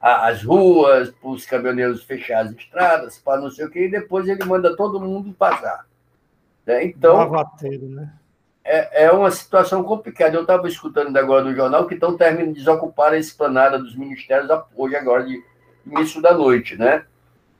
as 0.00 0.42
ruas, 0.42 1.10
para 1.10 1.30
os 1.30 1.46
caminhoneiros 1.46 2.04
fechar 2.04 2.44
as 2.44 2.50
estradas, 2.50 3.18
para 3.18 3.40
não 3.40 3.50
sei 3.50 3.64
o 3.64 3.70
quê, 3.70 3.86
e 3.86 3.90
depois 3.90 4.28
ele 4.28 4.44
manda 4.44 4.76
todo 4.76 5.00
mundo 5.00 5.32
passar. 5.32 5.86
Né? 6.66 6.84
Então, 6.86 7.16
Lavateiro, 7.16 7.88
né? 7.88 8.12
é, 8.64 9.04
é 9.04 9.12
uma 9.12 9.30
situação 9.30 9.84
complicada. 9.84 10.36
Eu 10.36 10.42
estava 10.42 10.66
escutando 10.66 11.14
agora 11.16 11.44
no 11.44 11.54
jornal 11.54 11.86
que 11.86 11.94
estão 11.94 12.16
terminando 12.16 12.54
de 12.54 12.60
desocupar 12.60 13.12
a 13.12 13.18
esplanada 13.18 13.78
dos 13.78 13.94
ministérios 13.94 14.50
hoje, 14.74 14.96
agora, 14.96 15.24
de 15.24 15.42
início 15.86 16.22
da 16.22 16.32
noite, 16.34 16.76
né? 16.76 17.04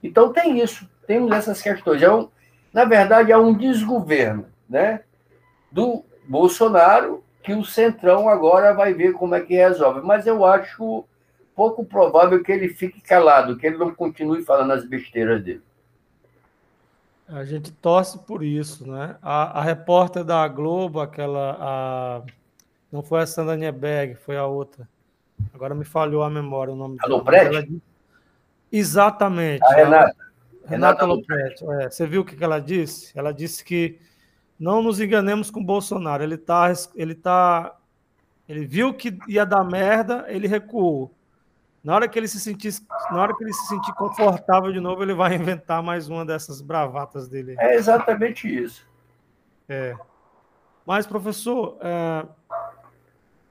Então 0.01 0.33
tem 0.33 0.59
isso, 0.59 0.89
temos 1.05 1.31
essas 1.31 1.61
questões. 1.61 2.01
É 2.01 2.11
um, 2.11 2.27
na 2.73 2.85
verdade, 2.85 3.31
é 3.31 3.37
um 3.37 3.53
desgoverno, 3.53 4.47
né? 4.67 5.01
Do 5.71 6.03
Bolsonaro 6.27 7.23
que 7.43 7.53
o 7.53 7.63
Centrão 7.63 8.27
agora 8.27 8.73
vai 8.73 8.93
ver 8.93 9.13
como 9.13 9.35
é 9.35 9.41
que 9.41 9.53
resolve. 9.53 10.01
Mas 10.01 10.25
eu 10.25 10.43
acho 10.43 11.05
pouco 11.55 11.85
provável 11.85 12.43
que 12.43 12.51
ele 12.51 12.69
fique 12.69 12.99
calado, 12.99 13.55
que 13.57 13.67
ele 13.67 13.77
não 13.77 13.93
continue 13.93 14.43
falando 14.43 14.71
as 14.71 14.83
besteiras 14.83 15.43
dele. 15.43 15.61
A 17.27 17.43
gente 17.43 17.71
torce 17.71 18.19
por 18.19 18.43
isso, 18.43 18.89
né? 18.89 19.17
A, 19.21 19.59
a 19.59 19.63
repórter 19.63 20.23
da 20.23 20.47
Globo, 20.47 20.99
aquela. 20.99 21.57
A... 21.59 22.21
Não 22.91 23.01
foi 23.01 23.21
a 23.21 23.27
Sandra 23.27 23.55
Nieberg, 23.55 24.15
foi 24.15 24.37
a 24.37 24.45
outra. 24.45 24.87
Agora 25.53 25.73
me 25.73 25.83
falhou 25.83 26.23
a 26.23 26.29
memória 26.29 26.73
o 26.73 26.75
nome 26.75 26.97
dela. 26.97 27.15
Lopretti? 27.15 27.67
Disse... 27.67 27.81
Exatamente. 28.71 29.63
A 29.63 29.73
Renata. 29.73 29.85
Renata, 29.87 30.15
Renata 30.67 31.05
Lopretti. 31.05 31.65
É, 31.71 31.89
você 31.89 32.05
viu 32.05 32.21
o 32.21 32.25
que 32.25 32.41
ela 32.43 32.59
disse? 32.59 33.11
Ela 33.17 33.33
disse 33.33 33.63
que 33.63 33.99
não 34.59 34.81
nos 34.81 34.99
enganemos 34.99 35.49
com 35.49 35.59
o 35.61 35.65
Bolsonaro. 35.65 36.23
Ele 36.23 36.37
tá, 36.37 36.71
ele 36.95 37.15
tá, 37.15 37.75
ele 38.47 38.65
viu 38.65 38.93
que 38.93 39.17
ia 39.27 39.45
dar 39.45 39.63
merda, 39.63 40.25
ele 40.27 40.47
recuou. 40.47 41.11
Na 41.85 41.95
hora 41.95 42.07
que 42.07 42.19
ele 42.19 42.27
se 42.27 42.39
sentir, 42.39 42.73
na 43.11 43.21
hora 43.21 43.33
que 43.33 43.43
ele 43.43 43.53
se 43.53 43.67
sentir 43.67 43.93
confortável 43.93 44.73
de 44.73 44.79
novo, 44.81 45.03
ele 45.03 45.13
vai 45.13 45.35
inventar 45.35 45.81
mais 45.81 46.09
uma 46.09 46.25
dessas 46.25 46.59
bravatas 46.59 47.29
dele. 47.29 47.55
É 47.59 47.75
exatamente 47.75 48.53
isso. 48.53 48.85
É. 49.69 49.95
Mas 50.85 51.07
professor, 51.07 51.77
é... 51.81 52.25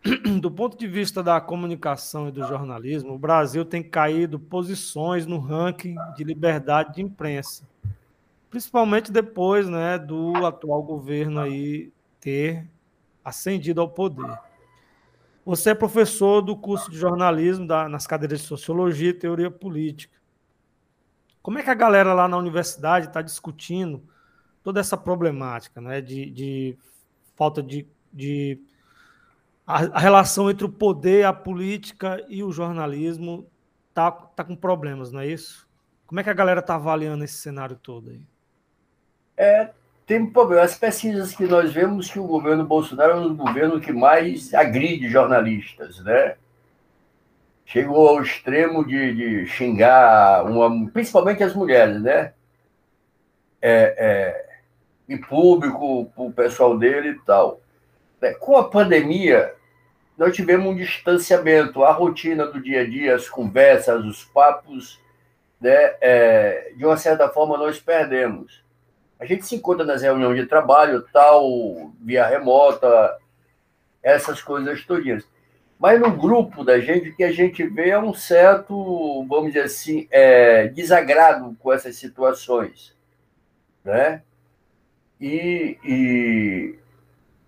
do 0.40 0.50
ponto 0.50 0.76
de 0.76 0.86
vista 0.86 1.22
da 1.22 1.40
comunicação 1.40 2.28
e 2.28 2.32
do 2.32 2.46
jornalismo, 2.46 3.14
o 3.14 3.18
Brasil 3.18 3.64
tem 3.64 3.82
caído 3.82 4.38
posições 4.38 5.24
no 5.24 5.38
ranking 5.38 5.94
de 6.14 6.24
liberdade 6.24 6.94
de 6.94 7.02
imprensa 7.02 7.64
principalmente 8.54 9.10
depois 9.10 9.68
né, 9.68 9.98
do 9.98 10.46
atual 10.46 10.80
governo 10.80 11.40
aí 11.40 11.92
ter 12.20 12.64
ascendido 13.24 13.80
ao 13.80 13.88
poder. 13.88 14.30
Você 15.44 15.70
é 15.70 15.74
professor 15.74 16.40
do 16.40 16.56
curso 16.56 16.90
de 16.90 16.96
jornalismo 16.96 17.66
da, 17.66 17.88
nas 17.88 18.06
cadeiras 18.06 18.40
de 18.40 18.46
sociologia 18.46 19.10
e 19.10 19.14
teoria 19.14 19.50
política. 19.50 20.16
Como 21.42 21.58
é 21.58 21.62
que 21.62 21.70
a 21.70 21.74
galera 21.74 22.14
lá 22.14 22.26
na 22.26 22.38
universidade 22.38 23.06
está 23.06 23.20
discutindo 23.20 24.02
toda 24.62 24.80
essa 24.80 24.96
problemática 24.96 25.80
né, 25.80 26.00
de, 26.00 26.30
de 26.30 26.78
falta 27.36 27.62
de, 27.62 27.86
de 28.10 28.58
a, 29.66 29.98
relação 29.98 30.50
entre 30.50 30.64
o 30.64 30.72
poder, 30.72 31.26
a 31.26 31.32
política 31.32 32.24
e 32.28 32.42
o 32.42 32.50
jornalismo 32.50 33.46
está 33.90 34.10
tá 34.10 34.42
com 34.42 34.56
problemas, 34.56 35.12
não 35.12 35.20
é 35.20 35.26
isso? 35.26 35.68
Como 36.06 36.18
é 36.18 36.24
que 36.24 36.30
a 36.30 36.34
galera 36.34 36.60
está 36.60 36.76
avaliando 36.76 37.24
esse 37.24 37.36
cenário 37.36 37.76
todo 37.76 38.10
aí? 38.10 38.26
é, 39.36 39.70
tem 40.06 40.26
problema. 40.26 40.62
As 40.62 40.76
pesquisas 40.76 41.34
que 41.34 41.44
nós 41.44 41.72
vemos 41.72 42.10
que 42.10 42.18
o 42.18 42.26
governo 42.26 42.64
Bolsonaro 42.64 43.12
é 43.12 43.16
um 43.16 43.28
dos 43.28 43.36
governos 43.36 43.84
que 43.84 43.92
mais 43.92 44.52
agride 44.52 45.08
jornalistas, 45.08 46.02
né? 46.04 46.36
Chegou 47.64 48.08
ao 48.08 48.22
extremo 48.22 48.86
de, 48.86 49.14
de 49.14 49.46
xingar, 49.46 50.44
uma, 50.44 50.90
principalmente 50.90 51.42
as 51.42 51.54
mulheres, 51.54 52.00
né? 52.02 52.32
É, 53.62 53.94
é, 53.96 54.46
em 55.08 55.18
público, 55.18 56.12
o 56.14 56.32
pessoal 56.32 56.78
dele 56.78 57.10
e 57.10 57.18
tal. 57.20 57.60
É, 58.20 58.34
com 58.34 58.56
a 58.56 58.68
pandemia, 58.68 59.54
nós 60.18 60.36
tivemos 60.36 60.66
um 60.66 60.76
distanciamento, 60.76 61.82
a 61.82 61.92
rotina 61.92 62.46
do 62.46 62.60
dia 62.60 62.82
a 62.82 62.84
dia, 62.84 63.14
as 63.14 63.28
conversas, 63.28 64.04
os 64.04 64.22
papos, 64.24 65.00
né? 65.58 65.94
É, 66.02 66.72
de 66.76 66.84
uma 66.84 66.98
certa 66.98 67.28
forma, 67.30 67.56
nós 67.56 67.80
perdemos. 67.80 68.63
A 69.18 69.24
gente 69.24 69.46
se 69.46 69.54
encontra 69.54 69.84
nas 69.84 70.02
reuniões 70.02 70.36
de 70.36 70.46
trabalho, 70.46 71.06
tal, 71.12 71.92
via 72.00 72.26
remota, 72.26 73.16
essas 74.02 74.42
coisas 74.42 74.84
todas. 74.84 75.24
Mas 75.78 76.00
no 76.00 76.10
grupo 76.16 76.64
da 76.64 76.78
gente, 76.78 77.10
o 77.10 77.16
que 77.16 77.24
a 77.24 77.32
gente 77.32 77.66
vê 77.66 77.90
é 77.90 77.98
um 77.98 78.14
certo, 78.14 79.24
vamos 79.28 79.52
dizer 79.52 79.64
assim, 79.64 80.06
é, 80.10 80.68
desagrado 80.68 81.56
com 81.58 81.72
essas 81.72 81.96
situações. 81.96 82.96
Né? 83.84 84.22
E, 85.20 85.78
e 85.84 86.78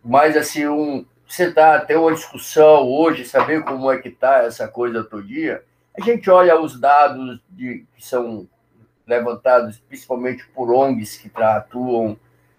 mais 0.05 0.37
assim, 0.37 0.67
um, 0.67 1.05
sentar, 1.29 1.87
ter 1.87 1.97
uma 1.97 2.13
discussão 2.13 2.89
hoje, 2.89 3.25
saber 3.25 3.65
como 3.65 3.91
é 3.91 3.99
que 3.99 4.09
está 4.09 4.39
essa 4.45 4.69
coisa 4.69 5.05
todo 5.05 5.27
dia. 5.27 5.63
A 5.97 6.01
gente 6.03 6.29
olha 6.31 6.61
os 6.61 6.79
dados 6.79 7.41
de, 7.51 7.87
que 7.95 8.07
são 8.07 8.49
levantados 9.07 9.79
principalmente 9.89 10.47
por 10.55 10.73
ONGs 10.73 11.17
que 11.17 11.31
atuam 11.37 12.17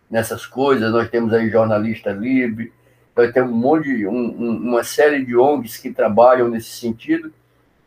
nessas 0.09 0.45
coisas. 0.45 0.91
Nós 0.91 1.09
temos 1.09 1.33
aí 1.33 1.49
Jornalista 1.49 2.11
Livre, 2.11 2.71
nós 3.15 3.31
temos 3.31 3.51
um 3.51 3.57
monte, 3.57 4.07
um, 4.07 4.29
uma 4.69 4.83
série 4.83 5.25
de 5.25 5.35
ONGs 5.35 5.77
que 5.77 5.91
trabalham 5.91 6.47
nesse 6.47 6.69
sentido, 6.69 7.33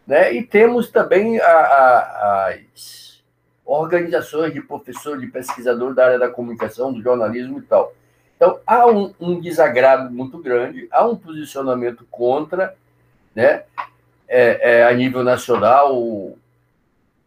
né? 0.07 0.33
e 0.33 0.43
temos 0.43 0.91
também 0.91 1.41
a, 1.41 1.47
a, 1.47 2.49
as 2.49 3.23
organizações 3.65 4.53
de 4.53 4.61
professores, 4.61 5.21
de 5.21 5.29
pesquisadores 5.29 5.95
da 5.95 6.05
área 6.05 6.19
da 6.19 6.29
comunicação, 6.29 6.93
do 6.93 7.01
jornalismo 7.01 7.61
e 7.61 7.63
tal. 7.63 7.95
Então, 8.37 8.59
há 8.67 8.87
um, 8.87 9.15
um 9.21 9.41
desagrado 9.41 10.11
muito 10.11 10.39
grande, 10.39 10.89
há 10.91 11.07
um 11.07 11.15
posicionamento 11.15 12.07
contra, 12.11 12.75
né? 13.35 13.65
É, 14.33 14.79
é, 14.79 14.85
a 14.85 14.93
nível 14.93 15.25
nacional, 15.25 16.37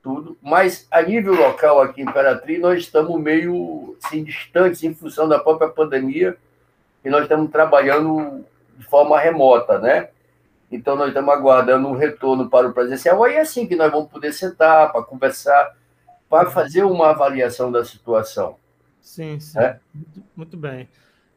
tudo, 0.03 0.37
mas 0.41 0.85
a 0.91 1.01
nível 1.01 1.33
local 1.33 1.81
aqui 1.81 2.01
em 2.01 2.03
Imperatriz, 2.03 2.59
nós 2.59 2.79
estamos 2.79 3.19
meio 3.21 3.95
assim, 4.03 4.21
distantes 4.21 4.83
em 4.83 4.93
função 4.93 5.29
da 5.29 5.39
própria 5.39 5.69
pandemia 5.69 6.37
e 7.05 7.09
nós 7.09 7.23
estamos 7.23 7.49
trabalhando 7.49 8.45
de 8.77 8.85
forma 8.85 9.17
remota, 9.17 9.79
né? 9.79 10.09
Então, 10.69 10.95
nós 10.95 11.09
estamos 11.09 11.33
aguardando 11.33 11.87
um 11.87 11.95
retorno 11.95 12.49
para 12.49 12.67
o 12.67 12.73
presencial. 12.73 13.23
Aí 13.23 13.35
é 13.35 13.41
assim 13.41 13.67
que 13.67 13.75
nós 13.75 13.91
vamos 13.91 14.09
poder 14.09 14.33
sentar 14.33 14.91
para 14.91 15.03
conversar, 15.03 15.77
para 16.27 16.49
fazer 16.49 16.83
uma 16.83 17.11
avaliação 17.11 17.71
da 17.71 17.85
situação. 17.85 18.57
Sim, 18.99 19.39
sim. 19.39 19.59
É? 19.59 19.79
Muito, 19.93 20.23
muito, 20.35 20.57
bem. 20.57 20.89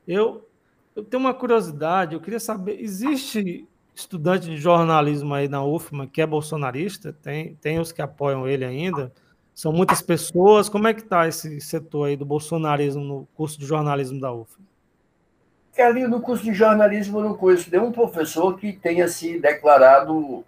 Eu, 0.08 0.48
eu 0.94 1.04
tenho 1.04 1.20
uma 1.20 1.34
curiosidade, 1.34 2.14
eu 2.14 2.20
queria 2.20 2.40
saber, 2.40 2.80
existe 2.80 3.68
estudante 3.96 4.46
de 4.46 4.56
jornalismo 4.56 5.34
aí 5.34 5.48
na 5.48 5.64
UFMA 5.64 6.06
que 6.06 6.22
é 6.22 6.26
bolsonarista? 6.26 7.12
Tem, 7.12 7.56
tem 7.56 7.80
os 7.80 7.90
que 7.90 8.00
apoiam 8.00 8.46
ele 8.46 8.64
ainda? 8.64 9.10
São 9.52 9.72
muitas 9.72 10.00
pessoas. 10.02 10.68
Como 10.68 10.86
é 10.86 10.94
que 10.94 11.00
está 11.00 11.26
esse 11.26 11.60
setor 11.60 12.04
aí 12.04 12.16
do 12.16 12.24
bolsonarismo 12.24 13.02
no 13.02 13.26
curso 13.34 13.58
de 13.58 13.66
jornalismo 13.66 14.20
da 14.20 14.32
UFMA? 14.32 14.66
que 15.76 15.82
ali 15.82 16.06
no 16.06 16.22
curso 16.22 16.42
de 16.42 16.54
jornalismo 16.54 17.18
eu 17.18 17.24
não 17.24 17.34
conheço 17.34 17.70
nenhum 17.70 17.92
professor 17.92 18.56
que 18.58 18.72
tenha 18.72 19.06
se 19.08 19.38
declarado 19.38 20.42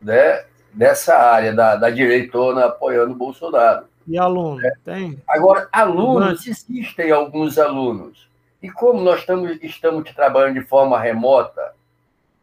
né, 0.00 0.44
nessa 0.72 1.16
área 1.16 1.52
da, 1.52 1.74
da 1.74 1.90
direitona 1.90 2.66
apoiando 2.66 3.10
o 3.12 3.16
Bolsonaro. 3.16 3.86
E 4.06 4.16
aluno? 4.16 4.64
É. 4.64 4.72
Tem? 4.84 5.20
Agora, 5.28 5.68
alunos, 5.72 6.46
existem 6.46 7.10
alguns 7.10 7.58
alunos. 7.58 8.30
E 8.62 8.70
como 8.70 9.00
nós 9.00 9.18
estamos, 9.18 9.58
estamos 9.60 10.08
trabalhando 10.12 10.60
de 10.60 10.64
forma 10.64 11.00
remota, 11.00 11.74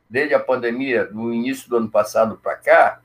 desde 0.10 0.34
a 0.34 0.40
pandemia, 0.40 1.10
no 1.12 1.34
início 1.34 1.70
do 1.70 1.78
ano 1.78 1.90
passado 1.90 2.38
para 2.42 2.56
cá, 2.56 3.02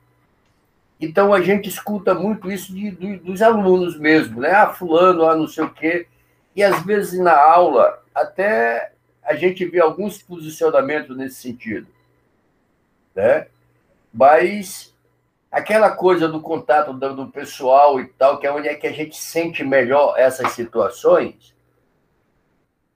então 1.02 1.34
a 1.34 1.40
gente 1.40 1.68
escuta 1.68 2.14
muito 2.14 2.50
isso 2.50 2.72
de, 2.72 2.92
de, 2.92 3.16
dos 3.16 3.42
alunos 3.42 3.98
mesmo, 3.98 4.40
né? 4.40 4.52
Ah, 4.52 4.72
fulano, 4.72 5.26
ah, 5.26 5.34
não 5.34 5.48
sei 5.48 5.64
o 5.64 5.70
quê. 5.70 6.06
E 6.54 6.62
às 6.62 6.80
vezes 6.84 7.18
na 7.18 7.36
aula, 7.36 8.00
até 8.14 8.92
a 9.22 9.34
gente 9.34 9.64
vê 9.64 9.80
alguns 9.80 10.22
posicionamentos 10.22 11.16
nesse 11.16 11.42
sentido. 11.42 11.88
Né? 13.14 13.48
Mas 14.14 14.94
aquela 15.50 15.90
coisa 15.90 16.28
do 16.28 16.40
contato 16.40 16.92
do, 16.92 17.16
do, 17.16 17.26
pessoal 17.28 18.00
e 18.00 18.06
tal, 18.06 18.38
que 18.38 18.46
é 18.46 18.52
onde 18.52 18.68
é 18.68 18.74
que 18.74 18.86
a 18.86 18.92
gente 18.92 19.16
sente 19.16 19.64
melhor 19.64 20.14
essas 20.16 20.52
situações, 20.52 21.52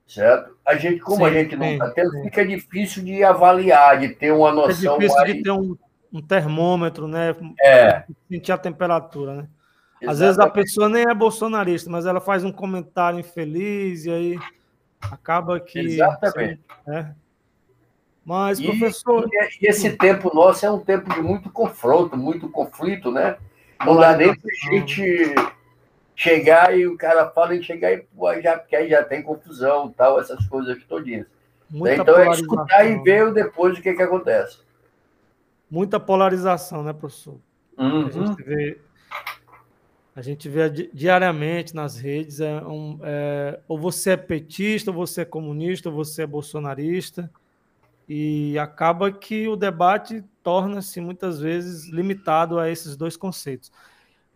certo? 0.06 0.56
A 0.66 0.76
gente, 0.76 1.00
como 1.00 1.18
sim, 1.18 1.24
a 1.24 1.32
gente 1.32 1.56
não 1.56 1.66
está 1.66 1.90
tendo, 1.90 2.22
fica 2.22 2.46
difícil 2.46 3.04
de 3.04 3.22
avaliar, 3.24 3.98
de 3.98 4.10
ter 4.10 4.32
uma 4.32 4.52
noção. 4.52 4.94
É 4.94 4.98
difícil 4.98 5.18
mais... 5.18 5.34
de 5.34 5.42
ter 5.42 5.50
um, 5.50 5.76
um, 6.12 6.22
termômetro, 6.22 7.08
né? 7.08 7.34
É. 7.60 8.04
Sentir 8.30 8.52
a 8.52 8.58
temperatura, 8.58 9.34
né? 9.34 9.48
Exatamente. 10.00 10.10
Às 10.12 10.18
vezes 10.18 10.38
a 10.38 10.48
pessoa 10.48 10.88
nem 10.88 11.04
é 11.08 11.14
bolsonarista, 11.14 11.90
mas 11.90 12.06
ela 12.06 12.20
faz 12.20 12.44
um 12.44 12.52
comentário 12.52 13.18
infeliz 13.18 14.04
e 14.04 14.10
aí 14.10 14.38
Acaba 15.00 15.60
que. 15.60 15.78
Exatamente. 15.78 16.60
É. 16.88 17.06
Mas, 18.24 18.60
professor. 18.60 19.28
E, 19.30 19.66
e, 19.66 19.68
esse 19.68 19.96
tempo 19.96 20.34
nosso 20.34 20.66
é 20.66 20.70
um 20.70 20.80
tempo 20.80 21.12
de 21.12 21.20
muito 21.20 21.50
confronto, 21.50 22.16
muito 22.16 22.48
conflito, 22.48 23.10
né? 23.10 23.36
Não 23.84 23.96
dá 23.96 24.16
nem 24.16 24.34
para 24.34 24.50
a 24.50 24.70
gente 24.70 25.34
chegar 26.16 26.76
e 26.76 26.86
o 26.86 26.96
cara 26.96 27.28
fala 27.30 27.54
em 27.54 27.62
chegar 27.62 27.92
e 27.92 27.98
pô, 27.98 28.32
já, 28.40 28.58
porque 28.58 28.74
aí 28.74 28.88
já 28.88 29.04
tem 29.04 29.22
confusão 29.22 29.92
tal, 29.92 30.18
essas 30.18 30.44
coisas 30.46 30.82
todinhas. 30.84 31.26
Muita 31.70 32.02
então 32.02 32.18
é 32.18 32.30
escutar 32.30 32.84
e 32.86 33.02
ver 33.02 33.32
depois 33.32 33.78
o 33.78 33.82
que, 33.82 33.92
que 33.92 34.02
acontece. 34.02 34.58
Muita 35.70 36.00
polarização, 36.00 36.82
né, 36.82 36.92
professor? 36.92 37.38
Uhum. 37.76 38.06
A 38.06 38.10
gente 38.10 38.42
vê 38.42 38.80
a 40.14 40.22
gente 40.22 40.48
vê 40.48 40.70
diariamente 40.70 41.74
nas 41.74 41.98
redes, 41.98 42.40
é 42.40 42.62
um, 42.62 42.98
é, 43.02 43.60
ou 43.68 43.78
você 43.78 44.12
é 44.12 44.16
petista, 44.16 44.90
ou 44.90 44.96
você 44.96 45.20
é 45.20 45.24
comunista, 45.26 45.90
ou 45.90 45.94
você 45.94 46.22
é 46.22 46.26
bolsonarista, 46.26 47.30
e 48.08 48.58
acaba 48.58 49.12
que 49.12 49.46
o 49.46 49.56
debate 49.56 50.24
torna-se 50.42 51.02
muitas 51.02 51.38
vezes 51.38 51.90
limitado 51.90 52.58
a 52.58 52.70
esses 52.70 52.96
dois 52.96 53.14
conceitos. 53.14 53.70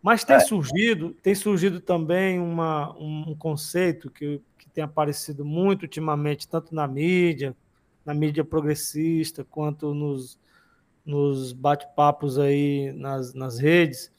Mas 0.02 0.24
tem 0.24 0.36
é. 0.36 0.40
surgido, 0.40 1.14
tem 1.22 1.34
surgido 1.34 1.80
também 1.80 2.38
uma, 2.38 2.96
um 2.98 3.34
conceito 3.34 4.10
que, 4.10 4.40
que 4.56 4.68
tem 4.70 4.82
aparecido 4.82 5.44
muito 5.44 5.82
ultimamente, 5.82 6.48
tanto 6.48 6.74
na 6.74 6.86
mídia, 6.88 7.54
na 8.04 8.14
mídia 8.14 8.42
progressista, 8.42 9.44
quanto 9.44 9.92
nos, 9.92 10.38
nos 11.04 11.52
bate-papos 11.52 12.38
aí 12.38 12.92
nas, 12.92 13.34
nas 13.34 13.58
redes, 13.58 14.10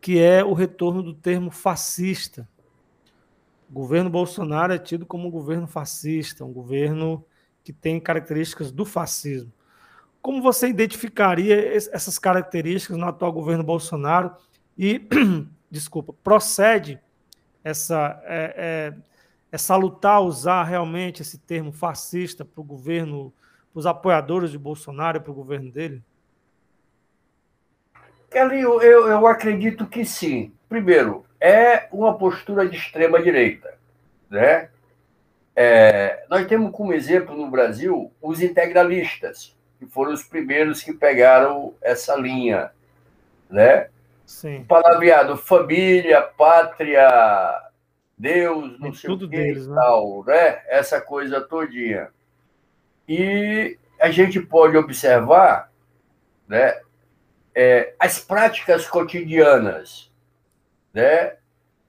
que 0.00 0.20
é 0.20 0.44
o 0.44 0.52
retorno 0.52 1.02
do 1.02 1.14
termo 1.14 1.50
fascista. 1.50 2.46
O 3.70 3.72
governo 3.72 4.10
Bolsonaro 4.10 4.74
é 4.74 4.78
tido 4.78 5.06
como 5.06 5.28
um 5.28 5.30
governo 5.30 5.66
fascista, 5.66 6.44
um 6.44 6.52
governo 6.52 7.24
que 7.62 7.72
tem 7.72 7.98
características 7.98 8.70
do 8.70 8.84
fascismo. 8.84 9.50
Como 10.20 10.42
você 10.42 10.68
identificaria 10.68 11.74
essas 11.74 12.18
características 12.18 12.96
no 12.98 13.06
atual 13.06 13.32
governo 13.32 13.64
Bolsonaro 13.64 14.36
e, 14.78 15.00
desculpa, 15.70 16.12
procede 16.24 16.98
essa 17.62 18.20
é, 18.24 18.54
é, 18.56 18.94
é 19.50 19.58
salutar 19.58 20.20
usar 20.20 20.64
realmente 20.64 21.22
esse 21.22 21.38
termo 21.38 21.72
fascista 21.72 22.44
para 22.44 22.60
o 22.60 22.64
governo, 22.64 23.32
para 23.72 23.80
os 23.80 23.86
apoiadores 23.86 24.50
de 24.50 24.58
Bolsonaro 24.58 25.20
para 25.20 25.30
o 25.30 25.34
governo 25.34 25.70
dele? 25.70 26.02
Kelly, 28.30 28.60
eu, 28.60 28.80
eu 28.82 29.26
acredito 29.26 29.86
que 29.86 30.04
sim. 30.04 30.52
Primeiro, 30.68 31.24
é 31.40 31.88
uma 31.92 32.18
postura 32.18 32.68
de 32.68 32.76
extrema 32.76 33.22
direita, 33.22 33.74
né? 34.28 34.70
É, 35.54 36.24
nós 36.28 36.44
temos 36.48 36.72
como 36.72 36.92
exemplo 36.92 37.36
no 37.36 37.48
Brasil 37.48 38.10
os 38.20 38.42
integralistas, 38.42 39.56
que 39.78 39.86
foram 39.86 40.12
os 40.12 40.24
primeiros 40.24 40.82
que 40.82 40.92
pegaram 40.92 41.72
essa 41.80 42.16
linha, 42.16 42.72
né? 43.48 43.88
Sim. 44.26 44.64
Palavreado 44.64 45.36
família, 45.36 46.22
pátria, 46.22 47.08
Deus, 48.16 48.78
não 48.78 48.92
sei 48.92 49.10
tudo 49.10 49.26
o 49.26 49.28
que 49.28 49.36
deles, 49.36 49.66
né? 49.66 49.74
tal, 49.74 50.24
né? 50.24 50.34
né? 50.34 50.62
Essa 50.68 51.00
coisa 51.00 51.40
todinha. 51.40 52.08
E 53.08 53.78
a 54.00 54.10
gente 54.10 54.40
pode 54.40 54.76
observar, 54.76 55.70
né? 56.48 56.74
é, 57.54 57.94
as 57.98 58.18
práticas 58.18 58.86
cotidianas, 58.86 60.10
né? 60.92 61.34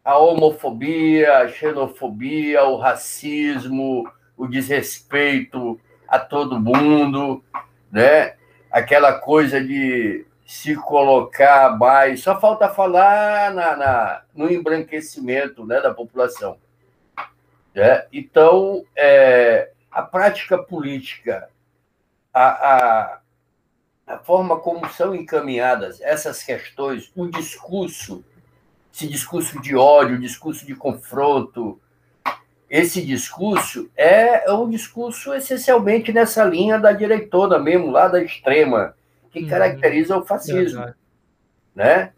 a 0.03 0.19
homofobia, 0.19 1.39
a 1.39 1.47
xenofobia, 1.47 2.63
o 2.65 2.77
racismo, 2.77 4.07
o 4.37 4.47
desrespeito 4.47 5.79
a 6.07 6.19
todo 6.19 6.59
mundo, 6.59 7.43
né? 7.91 8.35
aquela 8.69 9.13
coisa 9.13 9.59
de 9.59 10.25
se 10.45 10.75
colocar 10.75 11.77
mais. 11.77 12.21
Só 12.21 12.39
falta 12.39 12.69
falar 12.69 13.53
na, 13.53 13.75
na 13.75 14.21
no 14.33 14.51
embranquecimento 14.51 15.65
né, 15.65 15.81
da 15.81 15.93
população. 15.93 16.57
Né? 17.73 18.05
Então, 18.13 18.85
é, 18.95 19.71
a 19.91 20.03
prática 20.03 20.57
política, 20.57 21.49
a, 22.33 22.45
a, 22.45 23.19
a 24.07 24.17
forma 24.19 24.59
como 24.59 24.87
são 24.89 25.15
encaminhadas 25.15 25.99
essas 25.99 26.43
questões, 26.43 27.11
o 27.15 27.27
discurso, 27.27 28.23
esse 28.93 29.07
discurso 29.07 29.59
de 29.61 29.75
ódio, 29.75 30.19
discurso 30.19 30.65
de 30.65 30.75
confronto, 30.75 31.81
esse 32.69 33.01
discurso 33.05 33.89
é 33.95 34.51
um 34.51 34.69
discurso 34.69 35.33
essencialmente 35.33 36.11
nessa 36.11 36.43
linha 36.43 36.79
da 36.79 36.91
direitona 36.91 37.59
mesmo, 37.59 37.91
lá 37.91 38.07
da 38.07 38.21
extrema, 38.21 38.95
que 39.35 39.43
uhum. 39.43 39.49
caracteriza 39.49 40.17
o 40.17 40.25
fascismo, 40.25 40.93
né? 41.75 42.13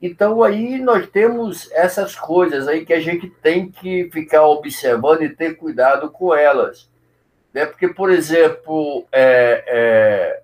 Então 0.00 0.42
aí 0.42 0.78
nós 0.78 1.08
temos 1.08 1.70
essas 1.72 2.14
coisas 2.14 2.68
aí 2.68 2.84
que 2.84 2.92
a 2.92 3.00
gente 3.00 3.30
tem 3.42 3.70
que 3.70 4.08
ficar 4.12 4.46
observando 4.46 5.22
e 5.22 5.34
ter 5.34 5.56
cuidado 5.56 6.10
com 6.10 6.34
elas, 6.34 6.90
né? 7.52 7.64
Porque, 7.64 7.88
por 7.88 8.10
exemplo, 8.10 9.06
é, 9.10 9.64
é 9.66 10.42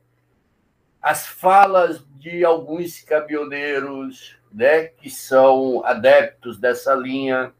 as 1.00 1.26
falas 1.26 2.02
de 2.18 2.42
alguns 2.42 3.02
caminhoneiros 3.02 4.38
né, 4.50 4.84
que 4.84 5.10
são 5.10 5.84
adeptos 5.84 6.58
dessa 6.58 6.94
linha, 6.94 7.52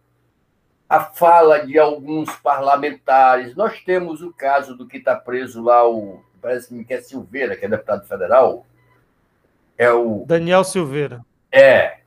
a 0.88 1.00
fala 1.00 1.66
de 1.66 1.78
alguns 1.78 2.34
parlamentares. 2.36 3.54
Nós 3.54 3.78
temos 3.80 4.22
o 4.22 4.32
caso 4.32 4.74
do 4.74 4.86
que 4.86 4.96
está 4.96 5.14
preso 5.14 5.62
lá, 5.62 5.86
o 5.86 6.24
parece 6.44 6.84
que 6.84 6.92
é 6.92 7.00
Silveira, 7.00 7.56
que 7.56 7.64
é 7.64 7.68
deputado 7.68 8.06
federal. 8.06 8.66
É 9.78 9.90
o 9.90 10.24
Daniel 10.26 10.62
Silveira. 10.62 11.24
É, 11.50 12.00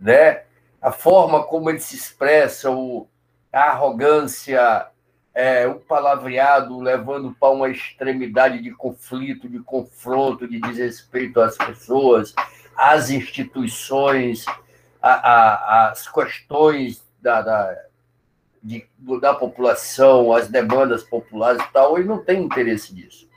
né? 0.00 0.42
A 0.82 0.90
forma 0.90 1.44
como 1.44 1.70
ele 1.70 1.78
se 1.78 1.94
expressa, 1.94 2.72
o, 2.72 3.06
a 3.52 3.70
arrogância, 3.70 4.88
é, 5.32 5.68
o 5.68 5.76
palavreado 5.76 6.80
levando 6.80 7.34
para 7.38 7.50
uma 7.50 7.68
extremidade 7.68 8.60
de 8.60 8.72
conflito, 8.72 9.48
de 9.48 9.60
confronto, 9.60 10.48
de 10.48 10.60
desrespeito 10.60 11.40
às 11.40 11.56
pessoas, 11.56 12.34
às 12.76 13.10
instituições, 13.10 14.44
a, 15.00 15.12
a, 15.12 15.90
as 15.90 16.08
questões 16.08 17.02
da, 17.22 17.40
da, 17.40 17.78
de, 18.60 18.84
da 19.20 19.34
população, 19.34 20.32
as 20.32 20.48
demandas 20.48 21.04
populares 21.04 21.62
e 21.62 21.72
tal, 21.72 21.96
ele 21.96 22.08
não 22.08 22.18
tem 22.18 22.42
interesse 22.42 22.92
nisso. 22.92 23.32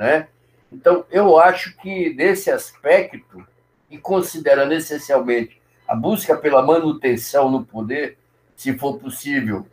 Né? 0.00 0.28
Então, 0.72 1.04
eu 1.10 1.38
acho 1.38 1.76
que, 1.76 2.14
nesse 2.14 2.50
aspecto, 2.50 3.46
e 3.90 3.98
considerando 3.98 4.72
essencialmente 4.72 5.60
a 5.86 5.94
busca 5.94 6.34
pela 6.38 6.62
manutenção 6.62 7.50
no 7.50 7.66
poder, 7.66 8.16
se 8.56 8.78
for 8.78 8.98
possível, 8.98 9.66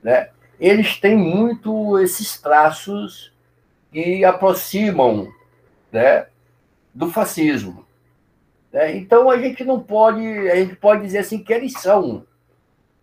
né? 0.00 0.28
eles 0.60 0.96
têm 1.00 1.16
muito 1.16 1.98
esses 1.98 2.40
traços 2.40 3.32
que 3.90 4.24
aproximam 4.24 5.32
né, 5.90 6.28
do 6.94 7.10
fascismo. 7.10 7.84
Né? 8.72 8.96
Então 8.96 9.28
a 9.28 9.38
gente 9.38 9.64
não 9.64 9.80
pode, 9.80 10.24
a 10.50 10.54
gente 10.54 10.76
pode 10.76 11.02
dizer 11.02 11.18
assim 11.18 11.42
que 11.42 11.52
eles 11.52 11.72
são, 11.80 12.24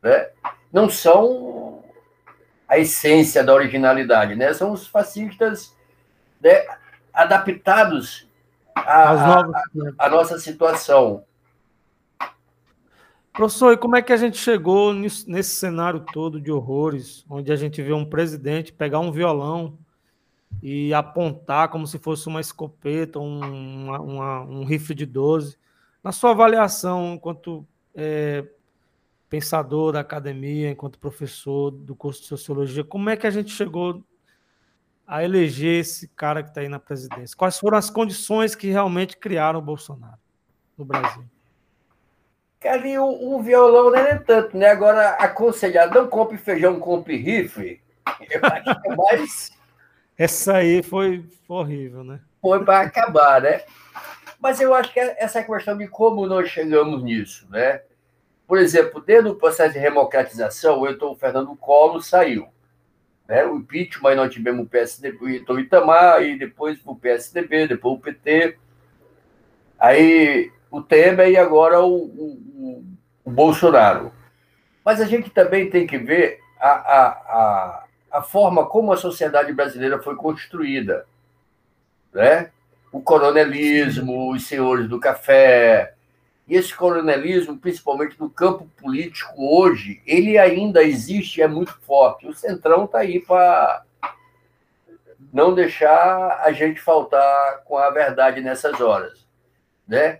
né? 0.02 0.30
não 0.72 0.90
são 0.90 1.84
a 2.66 2.78
essência 2.78 3.44
da 3.44 3.54
originalidade, 3.54 4.36
né? 4.36 4.54
São 4.54 4.72
os 4.72 4.88
fascistas 4.88 5.76
né, 6.42 6.66
adaptados 7.14 8.28
à, 8.76 10.10
nossa 10.10 10.40
situação. 10.40 11.24
Professor, 13.34 13.74
e 13.74 13.78
como 13.78 13.96
é 13.96 14.02
que 14.02 14.12
a 14.12 14.18
gente 14.18 14.38
chegou 14.38 14.94
nesse 14.94 15.56
cenário 15.56 16.06
todo 16.12 16.40
de 16.40 16.52
horrores, 16.52 17.26
onde 17.30 17.52
a 17.52 17.56
gente 17.56 17.82
vê 17.82 17.94
um 17.94 18.06
presidente 18.06 18.74
pegar 18.74 19.00
um 19.00 19.12
violão 19.12 19.78
e 20.62 20.94
apontar 20.94 21.70
como 21.70 21.88
se 21.88 21.98
fosse 21.98 22.28
uma 22.28 22.42
escopeta, 22.42 23.20
um, 23.20 23.90
uma, 23.90 24.42
um 24.42 24.66
rifle 24.66 24.94
de 24.94 25.06
12? 25.06 25.58
Na 26.04 26.12
sua 26.12 26.32
avaliação, 26.32 27.14
enquanto 27.14 27.66
é, 27.96 28.46
pensador 29.30 29.94
da 29.94 30.02
academia, 30.02 30.70
enquanto 30.70 31.00
professor 31.00 31.72
do 31.72 31.96
curso 31.96 32.22
de 32.22 32.28
sociologia, 32.28 32.84
como 32.84 33.10
é 33.10 33.16
que 33.16 33.26
a 33.26 33.32
gente 33.32 33.50
chegou 33.50 34.04
a 35.12 35.26
eleger 35.26 35.82
esse 35.82 36.08
cara 36.08 36.42
que 36.42 36.48
está 36.48 36.62
aí 36.62 36.70
na 36.70 36.80
presidência? 36.80 37.36
Quais 37.36 37.60
foram 37.60 37.78
as 37.78 37.90
condições 37.90 38.56
que 38.56 38.70
realmente 38.70 39.18
criaram 39.18 39.60
o 39.60 39.62
Bolsonaro 39.62 40.18
no 40.78 40.86
Brasil? 40.86 41.26
Cara, 42.62 42.82
o, 43.02 43.36
o 43.36 43.44
violão 43.44 43.92
não 43.92 43.98
é 43.98 44.18
tanto, 44.18 44.56
né? 44.56 44.70
Agora, 44.70 45.10
aconselhado, 45.16 46.00
não 46.00 46.08
compre 46.08 46.38
feijão, 46.38 46.80
compre 46.80 47.18
rifle. 47.18 47.82
Eu 48.30 48.40
acho 48.42 48.82
que 48.82 48.90
é 48.90 48.96
mais. 48.96 49.52
Essa 50.18 50.58
aí 50.58 50.82
foi, 50.82 51.26
foi 51.46 51.58
horrível, 51.58 52.06
né? 52.06 52.22
Foi 52.42 52.64
para 52.64 52.80
acabar, 52.80 53.42
né? 53.42 53.64
Mas 54.40 54.62
eu 54.62 54.74
acho 54.74 54.94
que 54.94 55.00
é 55.00 55.18
essa 55.20 55.44
questão 55.44 55.78
de 55.78 55.90
como 55.90 56.26
nós 56.26 56.48
chegamos 56.48 57.04
nisso, 57.04 57.46
né? 57.50 57.82
Por 58.48 58.58
exemplo, 58.58 59.02
dentro 59.02 59.30
do 59.30 59.36
processo 59.36 59.74
de 59.74 59.80
democratização, 59.82 60.82
o 60.82 61.16
Fernando 61.16 61.54
Collor 61.58 62.02
saiu. 62.02 62.48
Né? 63.32 63.46
O 63.46 63.56
impeachment, 63.56 64.16
nós 64.16 64.34
tivemos 64.34 64.66
o 64.66 64.70
PSDB, 64.70 65.38
então 65.38 65.58
Itamar, 65.58 66.22
e 66.22 66.38
depois 66.38 66.78
o 66.86 66.94
PSDB, 66.94 67.66
depois 67.66 67.98
o 67.98 68.02
PT. 68.02 68.58
Aí 69.80 70.52
o 70.70 70.82
Temer 70.82 71.30
e 71.30 71.38
agora 71.38 71.80
o, 71.80 71.96
o, 71.96 72.84
o 73.24 73.32
Bolsonaro. 73.32 74.12
Mas 74.84 75.00
a 75.00 75.06
gente 75.06 75.30
também 75.30 75.70
tem 75.70 75.88
que 75.88 75.98
ver 75.98 76.42
a, 76.60 76.72
a, 76.72 77.08
a, 77.08 77.84
a 78.12 78.22
forma 78.22 78.66
como 78.66 78.92
a 78.92 78.98
sociedade 78.98 79.54
brasileira 79.54 79.98
foi 80.04 80.18
construída. 80.18 81.06
Né? 82.14 82.52
O 82.92 83.02
coronelismo, 83.02 84.34
os 84.34 84.46
senhores 84.46 84.90
do 84.90 85.00
café. 85.00 85.94
E 86.52 86.56
esse 86.58 86.76
coronelismo, 86.76 87.58
principalmente 87.58 88.20
no 88.20 88.30
campo 88.30 88.70
político 88.76 89.34
hoje, 89.38 90.02
ele 90.06 90.38
ainda 90.38 90.84
existe, 90.84 91.42
é 91.42 91.48
muito 91.48 91.80
forte. 91.84 92.28
O 92.28 92.34
Centrão 92.34 92.84
está 92.84 93.00
aí 93.00 93.22
para 93.22 93.86
não 95.32 95.56
deixar 95.56 96.42
a 96.44 96.52
gente 96.52 96.82
faltar 96.82 97.64
com 97.64 97.78
a 97.78 97.90
verdade 97.90 98.42
nessas 98.42 98.82
horas. 98.82 99.26
Né? 99.88 100.20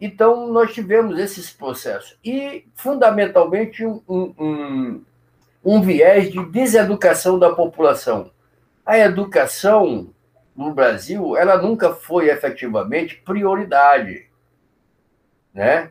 Então, 0.00 0.46
nós 0.46 0.72
tivemos 0.72 1.18
esses 1.18 1.50
processos. 1.50 2.16
E, 2.24 2.64
fundamentalmente, 2.74 3.84
um, 3.84 4.02
um, 4.08 5.04
um 5.62 5.82
viés 5.82 6.32
de 6.32 6.42
deseducação 6.46 7.38
da 7.38 7.54
população. 7.54 8.30
A 8.86 8.98
educação 8.98 10.14
no 10.56 10.72
Brasil, 10.72 11.36
ela 11.36 11.60
nunca 11.60 11.92
foi 11.92 12.30
efetivamente 12.30 13.16
prioridade. 13.16 14.27
Né? 15.52 15.90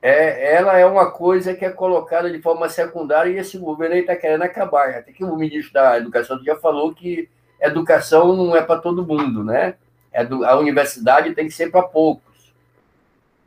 É, 0.00 0.54
ela 0.54 0.78
é 0.78 0.84
uma 0.84 1.10
coisa 1.10 1.54
que 1.54 1.64
é 1.64 1.70
colocada 1.70 2.30
de 2.30 2.42
forma 2.42 2.68
secundária 2.68 3.30
e 3.30 3.38
esse 3.38 3.56
governo 3.56 3.94
está 3.94 4.16
querendo 4.16 4.42
acabar. 4.42 4.90
Até 4.90 5.12
que 5.12 5.24
o 5.24 5.36
ministro 5.36 5.72
da 5.72 5.96
Educação 5.96 6.42
já 6.42 6.56
falou 6.56 6.92
que 6.92 7.28
educação 7.60 8.34
não 8.34 8.56
é 8.56 8.62
para 8.62 8.80
todo 8.80 9.06
mundo, 9.06 9.44
né? 9.44 9.76
É 10.12 10.24
do, 10.24 10.44
a 10.44 10.58
universidade 10.58 11.34
tem 11.34 11.46
que 11.46 11.54
ser 11.54 11.70
para 11.70 11.82
pouco. 11.82 12.22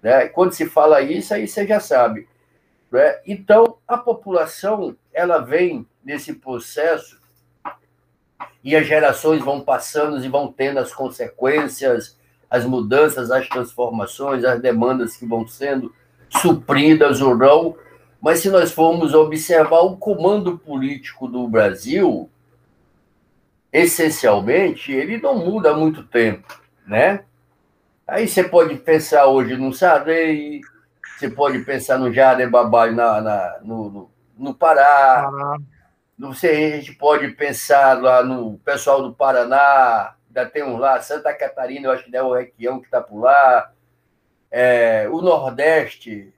Né? 0.02 0.28
Quando 0.28 0.54
se 0.54 0.66
fala 0.66 1.02
isso, 1.02 1.34
aí 1.34 1.48
você 1.48 1.68
já 1.68 1.80
sabe. 1.80 2.28
Né? 2.92 3.20
Então, 3.26 3.78
a 3.88 3.98
população 3.98 4.96
ela 5.14 5.40
vem 5.40 5.86
nesse 6.04 6.34
processo 6.34 7.20
e 8.64 8.76
as 8.76 8.88
gerações 8.88 9.44
vão 9.44 9.62
passando 9.62 10.24
e 10.24 10.30
vão 10.30 10.52
tendo 10.52 10.80
as 10.80 10.94
consequências, 10.94 12.15
as 12.50 12.66
mudanças, 12.66 13.32
as 13.32 13.48
transformações, 13.48 14.44
as 14.44 14.62
demandas 14.62 15.16
que 15.16 15.26
vão 15.26 15.48
sendo 15.48 15.94
supridas 16.30 17.22
ou 17.22 17.36
não. 17.36 17.76
Mas 18.22 18.40
se 18.40 18.50
nós 18.50 18.72
formos 18.72 19.14
observar 19.14 19.82
o 19.82 19.98
comando 19.98 20.58
político 20.58 21.28
do 21.28 21.48
Brasil, 21.48 22.30
essencialmente, 23.72 24.92
ele 24.92 25.18
não 25.18 25.36
muda 25.46 25.72
há 25.72 25.78
muito 25.78 26.04
tempo, 26.04 26.60
né? 26.88 27.24
Aí 28.08 28.28
você 28.28 28.44
pode 28.44 28.76
pensar 28.78 29.28
hoje 29.28 29.56
no 29.56 29.74
Sarney, 29.74 30.62
você 31.18 31.30
pode 31.30 31.60
pensar 31.60 31.98
no 31.98 32.12
Jader 32.12 32.50
Babalho 32.50 32.96
na, 32.96 33.22
na, 33.22 33.60
no, 33.64 33.90
no, 33.90 34.12
no 34.38 34.54
Pará, 34.54 35.30
você, 36.18 36.48
a 36.48 36.78
gente 36.78 36.96
pode 36.96 37.28
pensar 37.32 38.02
lá 38.02 38.24
no 38.24 38.58
pessoal 38.60 39.04
do 39.04 39.14
Paraná, 39.14 40.15
ainda 40.36 40.50
tem 40.50 40.64
um 40.64 40.78
lá, 40.78 41.00
Santa 41.02 41.34
Catarina, 41.34 41.88
eu 41.88 41.92
acho 41.94 42.04
que 42.04 42.16
é 42.16 42.22
o 42.22 42.34
Requião 42.34 42.80
que 42.80 42.86
está 42.86 43.00
por 43.00 43.22
lá, 43.22 43.72
é, 44.52 45.08
o 45.10 45.22
Nordeste, 45.22 46.34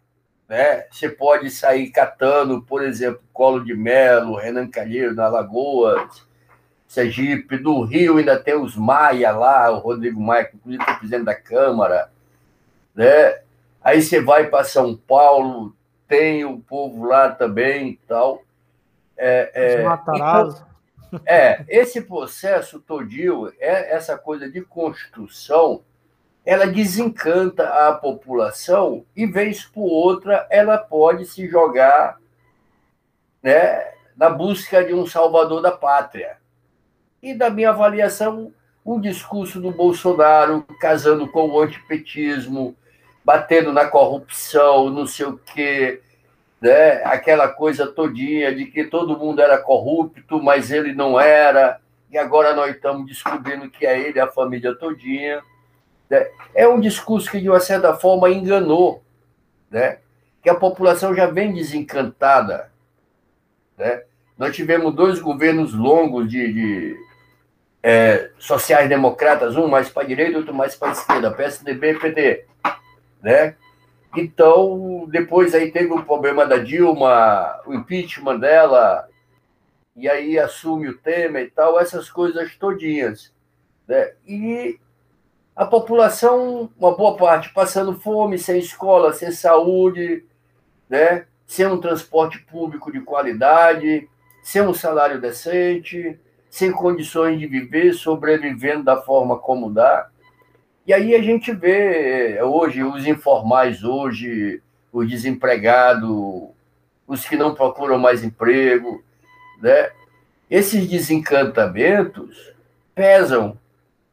né? 0.47 0.85
Você 0.91 1.09
pode 1.09 1.49
sair 1.49 1.89
catando, 1.89 2.61
por 2.61 2.83
exemplo, 2.83 3.21
Colo 3.33 3.65
de 3.65 3.73
Melo, 3.73 4.35
Renan 4.35 4.69
Calheiro 4.69 5.15
na 5.15 5.27
Lagoas, 5.27 6.25
Sergipe, 6.87 7.57
do 7.57 7.81
Rio 7.81 8.17
ainda 8.17 8.39
tem 8.39 8.55
os 8.55 8.75
Maia 8.77 9.31
lá, 9.31 9.69
o 9.71 9.79
Rodrigo 9.79 10.21
Maia, 10.21 10.45
que 10.45 10.55
inclusive 10.55 10.83
foi 10.83 10.93
presidente 10.95 11.25
da 11.25 11.35
Câmara, 11.35 12.11
né? 12.95 13.41
Aí 13.81 14.01
você 14.01 14.21
vai 14.21 14.47
para 14.47 14.63
São 14.63 14.95
Paulo, 14.95 15.75
tem 16.07 16.45
o 16.45 16.59
povo 16.59 17.05
lá 17.05 17.29
também 17.29 17.89
e 17.89 17.99
tal. 18.07 18.43
É, 19.17 19.51
é, 19.53 19.81
então, 19.81 20.66
é, 21.25 21.63
esse 21.67 22.01
processo 22.01 22.79
todinho, 22.79 23.51
é, 23.59 23.95
essa 23.95 24.17
coisa 24.17 24.49
de 24.49 24.61
construção, 24.61 25.83
ela 26.45 26.65
desencanta 26.65 27.67
a 27.87 27.93
população 27.93 29.05
e, 29.15 29.25
vez 29.25 29.65
por 29.65 29.85
outra, 29.85 30.47
ela 30.49 30.77
pode 30.77 31.25
se 31.25 31.47
jogar 31.47 32.17
né, 33.43 33.91
na 34.15 34.29
busca 34.29 34.83
de 34.83 34.93
um 34.93 35.05
salvador 35.05 35.61
da 35.61 35.71
pátria. 35.71 36.37
E, 37.21 37.33
da 37.33 37.49
minha 37.49 37.71
avaliação, 37.71 38.53
um 38.85 38.99
discurso 38.99 39.59
do 39.59 39.71
Bolsonaro 39.71 40.63
casando 40.79 41.27
com 41.27 41.49
o 41.49 41.59
antipetismo, 41.59 42.75
batendo 43.25 43.73
na 43.73 43.85
corrupção, 43.85 44.89
não 44.89 45.05
sei 45.05 45.25
o 45.25 45.37
quê, 45.37 46.01
né? 46.61 47.03
aquela 47.03 47.47
coisa 47.47 47.87
todinha 47.87 48.53
de 48.53 48.65
que 48.65 48.83
todo 48.85 49.17
mundo 49.17 49.41
era 49.41 49.57
corrupto, 49.57 50.41
mas 50.41 50.71
ele 50.71 50.93
não 50.93 51.19
era, 51.19 51.79
e 52.11 52.17
agora 52.17 52.53
nós 52.53 52.75
estamos 52.75 53.05
descobrindo 53.05 53.69
que 53.69 53.85
é 53.85 53.99
ele, 53.99 54.19
a 54.19 54.27
família 54.27 54.73
todinha. 54.75 55.41
Né? 56.09 56.27
É 56.55 56.67
um 56.67 56.79
discurso 56.79 57.29
que, 57.29 57.39
de 57.39 57.49
uma 57.49 57.59
certa 57.59 57.93
forma, 57.93 58.29
enganou, 58.29 59.03
né? 59.69 59.99
que 60.41 60.49
a 60.49 60.55
população 60.55 61.13
já 61.13 61.27
vem 61.27 61.53
desencantada. 61.53 62.71
Né? 63.77 64.03
Nós 64.37 64.55
tivemos 64.55 64.95
dois 64.95 65.19
governos 65.19 65.73
longos 65.73 66.29
de, 66.29 66.53
de 66.53 66.97
é, 67.83 68.29
sociais-democratas, 68.37 69.57
um 69.57 69.67
mais 69.67 69.89
para 69.89 70.03
a 70.03 70.07
direita, 70.07 70.37
outro 70.37 70.53
mais 70.53 70.75
para 70.75 70.89
a 70.89 70.91
esquerda, 70.93 71.31
PSDB 71.31 71.91
e 71.91 71.99
PT. 71.99 72.45
Né? 73.21 73.55
Então, 74.15 75.05
depois 75.09 75.53
aí 75.53 75.71
teve 75.71 75.93
o 75.93 76.03
problema 76.03 76.45
da 76.45 76.57
Dilma, 76.57 77.59
o 77.65 77.73
impeachment 77.73 78.39
dela, 78.39 79.07
e 79.95 80.07
aí 80.07 80.39
assume 80.39 80.87
o 80.89 80.97
tema 80.97 81.41
e 81.41 81.49
tal, 81.49 81.79
essas 81.79 82.09
coisas 82.09 82.55
todinhas. 82.55 83.33
Né? 83.87 84.13
E 84.27 84.79
a 85.55 85.65
população, 85.65 86.69
uma 86.77 86.95
boa 86.95 87.17
parte, 87.17 87.51
passando 87.53 87.99
fome, 87.99 88.37
sem 88.37 88.59
escola, 88.59 89.11
sem 89.11 89.31
saúde, 89.31 90.23
né? 90.89 91.25
sem 91.47 91.65
um 91.65 91.79
transporte 91.79 92.39
público 92.39 92.91
de 92.91 93.01
qualidade, 93.01 94.07
sem 94.43 94.61
um 94.61 94.73
salário 94.73 95.19
decente, 95.19 96.19
sem 96.49 96.71
condições 96.71 97.39
de 97.39 97.47
viver, 97.47 97.93
sobrevivendo 97.93 98.83
da 98.83 99.01
forma 99.01 99.37
como 99.37 99.71
dá. 99.71 100.09
E 100.87 100.93
aí 100.93 101.13
a 101.13 101.21
gente 101.21 101.51
vê 101.51 102.41
hoje 102.41 102.81
os 102.81 103.05
informais, 103.05 103.83
hoje 103.83 104.63
os 104.89 105.09
desempregados, 105.09 106.49
os 107.05 107.27
que 107.27 107.35
não 107.35 107.53
procuram 107.53 107.99
mais 107.99 108.23
emprego, 108.23 109.03
né? 109.61 109.91
Esses 110.49 110.87
desencantamentos 110.87 112.53
pesam. 112.95 113.59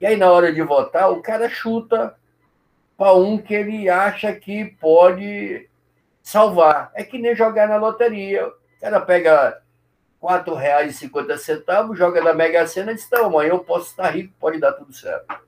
E 0.01 0.07
aí, 0.07 0.17
na 0.17 0.33
hora 0.33 0.53
de 0.53 0.63
votar, 0.63 1.13
o 1.13 1.23
cara 1.23 1.49
chuta 1.49 2.17
para 2.97 3.15
um 3.15 3.39
que 3.39 3.55
ele 3.55 3.89
acha 3.89 4.33
que 4.35 4.65
pode 4.81 5.71
salvar. 6.25 6.91
É 6.95 7.05
que 7.05 7.19
nem 7.19 7.37
jogar 7.37 7.69
na 7.69 7.77
loteria. 7.77 8.49
O 8.49 8.81
cara 8.81 9.01
pega 9.01 9.63
R$ 10.21 10.29
4,50, 10.29 11.95
joga 11.95 12.21
na 12.21 12.35
Mega 12.35 12.67
Sena 12.67 12.91
e 12.91 12.97
diz: 12.97 13.09
Não, 13.13 13.27
amanhã 13.27 13.51
eu 13.51 13.61
posso 13.61 13.91
estar 13.91 14.11
rico, 14.11 14.35
pode 14.41 14.59
dar 14.59 14.73
tudo 14.73 14.93
certo. 14.93 15.45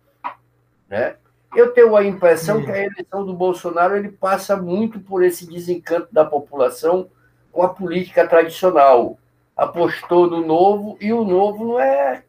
Né? 0.88 1.16
Eu 1.54 1.72
tenho 1.72 1.96
a 1.96 2.04
impressão 2.04 2.62
que 2.62 2.70
a 2.70 2.84
eleição 2.84 3.24
do 3.24 3.32
Bolsonaro 3.32 3.96
ele 3.96 4.10
passa 4.10 4.56
muito 4.56 5.00
por 5.00 5.22
esse 5.22 5.46
desencanto 5.46 6.08
da 6.12 6.24
população 6.24 7.08
com 7.50 7.62
a 7.62 7.68
política 7.68 8.26
tradicional. 8.28 9.18
Apostou 9.56 10.28
no 10.28 10.46
novo 10.46 10.98
e 11.00 11.12
o 11.12 11.24
novo 11.24 11.64
não 11.64 11.80
é 11.80 12.22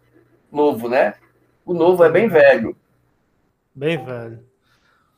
novo, 0.51 0.87
né? 0.87 1.15
O 1.65 1.73
novo 1.73 2.03
é 2.03 2.09
bem 2.09 2.29
velho. 2.29 2.75
Bem 3.75 4.03
velho. 4.03 4.39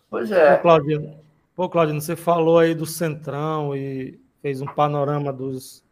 Pois 0.09 0.31
é. 0.31 0.55
Pô, 0.55 0.61
Claudino, 0.63 1.19
pô, 1.55 1.69
Claudino, 1.69 2.01
você 2.01 2.15
falou 2.15 2.57
aí 2.57 2.73
do 2.73 2.85
Centrão 2.85 3.75
e 3.75 4.19
fez 4.41 4.59
um 4.59 4.65
panorama 4.65 5.31
dos, 5.31 5.83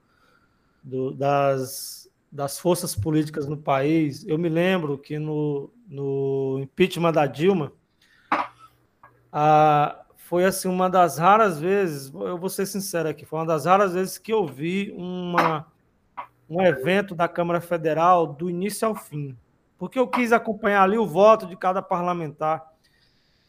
do, 0.83 1.11
das, 1.11 2.06
das 2.37 2.59
forças 2.59 2.95
políticas 2.95 3.47
no 3.47 3.57
país. 3.57 4.23
Eu 4.27 4.37
me 4.37 4.47
lembro 4.47 4.95
que 4.95 5.17
no, 5.17 5.71
no 5.87 6.59
impeachment 6.61 7.11
da 7.11 7.25
Dilma, 7.25 7.71
a, 9.33 10.05
foi 10.17 10.45
assim 10.45 10.67
uma 10.67 10.87
das 10.87 11.17
raras 11.17 11.59
vezes, 11.59 12.13
eu 12.13 12.37
vou 12.37 12.47
ser 12.47 12.67
sincero 12.67 13.09
aqui, 13.09 13.25
foi 13.25 13.39
uma 13.39 13.45
das 13.47 13.65
raras 13.65 13.93
vezes 13.93 14.19
que 14.19 14.31
eu 14.31 14.45
vi 14.45 14.93
uma, 14.95 15.65
um 16.47 16.61
evento 16.61 17.15
da 17.15 17.27
Câmara 17.27 17.59
Federal 17.59 18.27
do 18.27 18.51
início 18.51 18.87
ao 18.87 18.93
fim. 18.93 19.35
Porque 19.75 19.97
eu 19.97 20.07
quis 20.07 20.31
acompanhar 20.31 20.83
ali 20.83 20.99
o 20.99 21.07
voto 21.07 21.47
de 21.47 21.57
cada 21.57 21.81
parlamentar. 21.81 22.71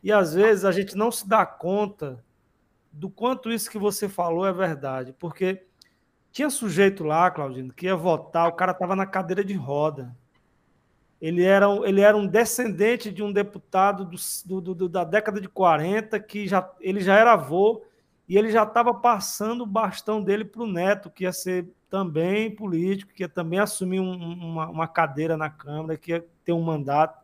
E 0.03 0.11
às 0.11 0.33
vezes 0.33 0.65
a 0.65 0.73
gente 0.73 0.97
não 0.97 1.13
se 1.13 1.29
dá 1.29 1.45
conta 1.45 2.25
do 2.91 3.11
quanto 3.11 3.51
isso 3.51 3.71
que 3.71 3.79
você 3.79 4.09
falou 4.09 4.47
é 4.47 4.53
verdade. 4.53 5.15
Porque 5.19 5.68
tinha 6.33 6.51
sujeito 6.51 7.05
lá, 7.05 7.31
Claudino, 7.31 7.73
que 7.73 7.87
ia 7.87 7.97
votar, 7.97 8.49
o 8.49 8.53
cara 8.53 8.73
estava 8.73 8.95
na 8.95 9.07
cadeira 9.07 9.45
de 9.45 9.55
roda. 9.55 10.15
Ele 11.21 11.43
era, 11.43 11.67
ele 11.85 12.01
era 12.01 12.17
um 12.17 12.27
descendente 12.27 13.11
de 13.11 13.23
um 13.23 13.33
deputado 13.33 14.05
do, 14.05 14.61
do, 14.61 14.75
do, 14.75 14.89
da 14.89 15.03
década 15.03 15.41
de 15.41 15.49
40, 15.49 16.21
que 16.21 16.47
já, 16.47 16.71
ele 16.81 17.01
já 17.01 17.17
era 17.17 17.33
avô, 17.33 17.83
e 18.29 18.37
ele 18.37 18.51
já 18.51 18.63
estava 18.63 18.95
passando 18.95 19.63
o 19.63 19.67
bastão 19.67 20.23
dele 20.23 20.45
para 20.45 20.63
o 20.63 20.67
neto, 20.67 21.11
que 21.11 21.25
ia 21.25 21.33
ser 21.33 21.67
também 21.91 22.55
político, 22.55 23.13
que 23.13 23.23
ia 23.23 23.29
também 23.29 23.59
assumir 23.59 23.99
um, 23.99 24.13
uma, 24.13 24.69
uma 24.69 24.87
cadeira 24.87 25.37
na 25.37 25.51
Câmara, 25.51 25.97
que 25.97 26.13
ia 26.13 26.25
ter 26.45 26.53
um 26.53 26.63
mandato. 26.63 27.19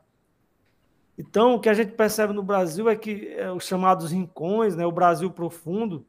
Então, 1.16 1.54
o 1.54 1.60
que 1.60 1.68
a 1.68 1.74
gente 1.74 1.92
percebe 1.92 2.32
no 2.32 2.42
Brasil 2.42 2.88
é 2.88 2.96
que 2.96 3.28
é, 3.28 3.52
os 3.52 3.64
chamados 3.64 4.10
rincões, 4.10 4.74
né, 4.74 4.84
o 4.84 4.90
Brasil 4.90 5.30
profundo, 5.30 6.04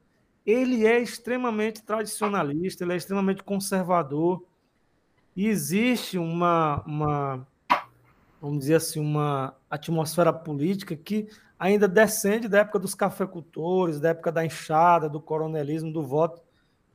ele 0.45 0.85
é 0.85 0.99
extremamente 0.99 1.81
tradicionalista, 1.81 2.83
ele 2.83 2.93
é 2.93 2.97
extremamente 2.97 3.43
conservador, 3.43 4.43
e 5.35 5.47
existe 5.47 6.17
uma, 6.17 6.81
uma 6.85 7.47
vamos 8.41 8.59
dizer 8.59 8.75
assim, 8.75 8.99
uma 8.99 9.55
atmosfera 9.69 10.31
política 10.31 10.95
que 10.95 11.27
ainda 11.59 11.87
descende 11.87 12.47
da 12.47 12.59
época 12.59 12.79
dos 12.79 12.93
cafeicultores, 12.95 13.99
da 13.99 14.09
época 14.09 14.31
da 14.31 14.45
enxada, 14.45 15.09
do 15.09 15.19
coronelismo, 15.19 15.91
do 15.91 16.03
voto, 16.03 16.41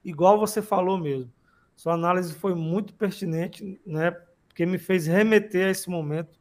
igual 0.05 0.39
você 0.39 0.63
falou 0.63 0.97
mesmo. 0.97 1.31
Sua 1.77 1.95
análise 1.95 2.35
foi 2.35 2.55
muito 2.55 2.95
pertinente, 2.95 3.81
né? 3.87 4.11
Porque 4.47 4.65
me 4.65 4.79
fez 4.79 5.07
remeter 5.07 5.67
a 5.67 5.71
esse 5.71 5.89
momento. 5.91 6.39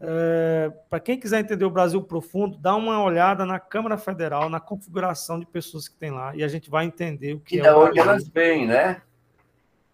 É, 0.00 0.72
Para 0.88 0.98
quem 0.98 1.20
quiser 1.20 1.40
entender 1.40 1.64
o 1.64 1.70
Brasil 1.70 2.02
profundo, 2.02 2.56
dá 2.56 2.74
uma 2.74 3.02
olhada 3.02 3.44
na 3.44 3.60
Câmara 3.60 3.98
Federal, 3.98 4.48
na 4.48 4.58
configuração 4.58 5.38
de 5.38 5.44
pessoas 5.44 5.88
que 5.88 5.96
tem 5.96 6.10
lá, 6.10 6.34
e 6.34 6.42
a 6.42 6.48
gente 6.48 6.70
vai 6.70 6.86
entender 6.86 7.34
o 7.34 7.40
que 7.40 7.56
e 7.56 7.58
é. 7.58 7.60
E 7.60 7.64
da 7.64 7.78
onde 7.78 7.98
elas 7.98 8.26
vêm, 8.26 8.66
né? 8.66 9.02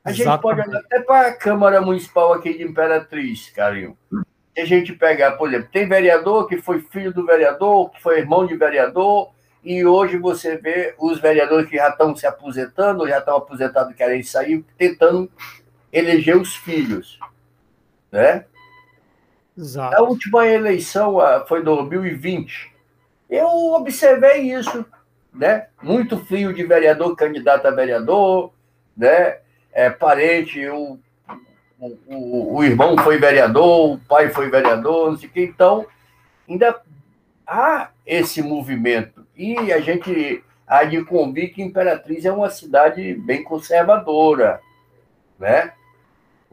A 0.04 0.12
gente 0.12 0.22
Exatamente. 0.22 0.42
pode 0.42 0.68
olhar 0.68 0.80
até 0.80 1.00
para 1.00 1.28
a 1.28 1.36
Câmara 1.36 1.80
Municipal 1.80 2.32
aqui 2.32 2.56
de 2.56 2.62
Imperatriz, 2.62 3.50
Carinho. 3.50 3.98
E 4.54 4.60
a 4.60 4.64
gente 4.64 4.92
pegar, 4.92 5.32
por 5.32 5.48
exemplo, 5.48 5.68
tem 5.72 5.88
vereador 5.88 6.46
que 6.46 6.58
foi 6.58 6.80
filho 6.80 7.12
do 7.12 7.26
vereador, 7.26 7.90
que 7.90 8.00
foi 8.00 8.20
irmão 8.20 8.46
de 8.46 8.56
vereador, 8.56 9.32
e 9.64 9.84
hoje 9.84 10.16
você 10.16 10.56
vê 10.56 10.94
os 10.96 11.18
vereadores 11.18 11.68
que 11.68 11.76
já 11.76 11.88
estão 11.88 12.14
se 12.14 12.24
aposentando, 12.24 13.08
já 13.08 13.18
estão 13.18 13.36
aposentados, 13.36 13.96
querem 13.96 14.22
sair, 14.22 14.64
tentando 14.78 15.28
eleger 15.92 16.36
os 16.36 16.54
filhos. 16.54 17.18
Né? 18.12 18.44
Exato. 19.56 19.96
A 19.96 20.02
última 20.02 20.46
eleição 20.46 21.18
foi 21.46 21.62
2020. 21.62 22.72
Eu 23.28 23.48
observei 23.74 24.52
isso, 24.52 24.84
né? 25.32 25.66
Muito 25.82 26.18
filho 26.24 26.52
de 26.52 26.64
vereador, 26.64 27.16
candidato 27.16 27.66
a 27.66 27.70
vereador, 27.70 28.52
né? 28.96 29.38
é, 29.76 29.90
parente, 29.90 30.66
o, 30.68 30.98
o, 31.78 32.54
o, 32.54 32.64
irmão 32.64 32.96
foi 32.96 33.18
vereador, 33.18 33.92
o 33.92 33.98
pai 33.98 34.30
foi 34.30 34.48
vereador, 34.48 35.10
não 35.10 35.18
sei 35.18 35.28
o 35.28 35.32
que. 35.32 35.42
Então, 35.42 35.84
ainda 36.48 36.80
há 37.46 37.90
esse 38.06 38.40
movimento. 38.40 39.26
E 39.36 39.70
a 39.70 39.78
gente 39.78 40.42
há 40.66 40.82
de 40.84 41.04
convir 41.04 41.52
que 41.52 41.62
Imperatriz 41.62 42.24
é 42.24 42.32
uma 42.32 42.48
cidade 42.48 43.12
bem 43.16 43.44
conservadora, 43.44 44.62
né? 45.38 45.74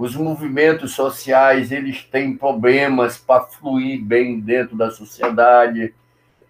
Os 0.04 0.18
movimentos 0.18 0.92
sociais, 0.92 1.72
eles 1.72 2.04
têm 2.04 2.36
problemas 2.36 3.18
para 3.18 3.46
fluir 3.46 4.04
bem 4.04 4.38
dentro 4.38 4.76
da 4.76 4.92
sociedade. 4.92 5.96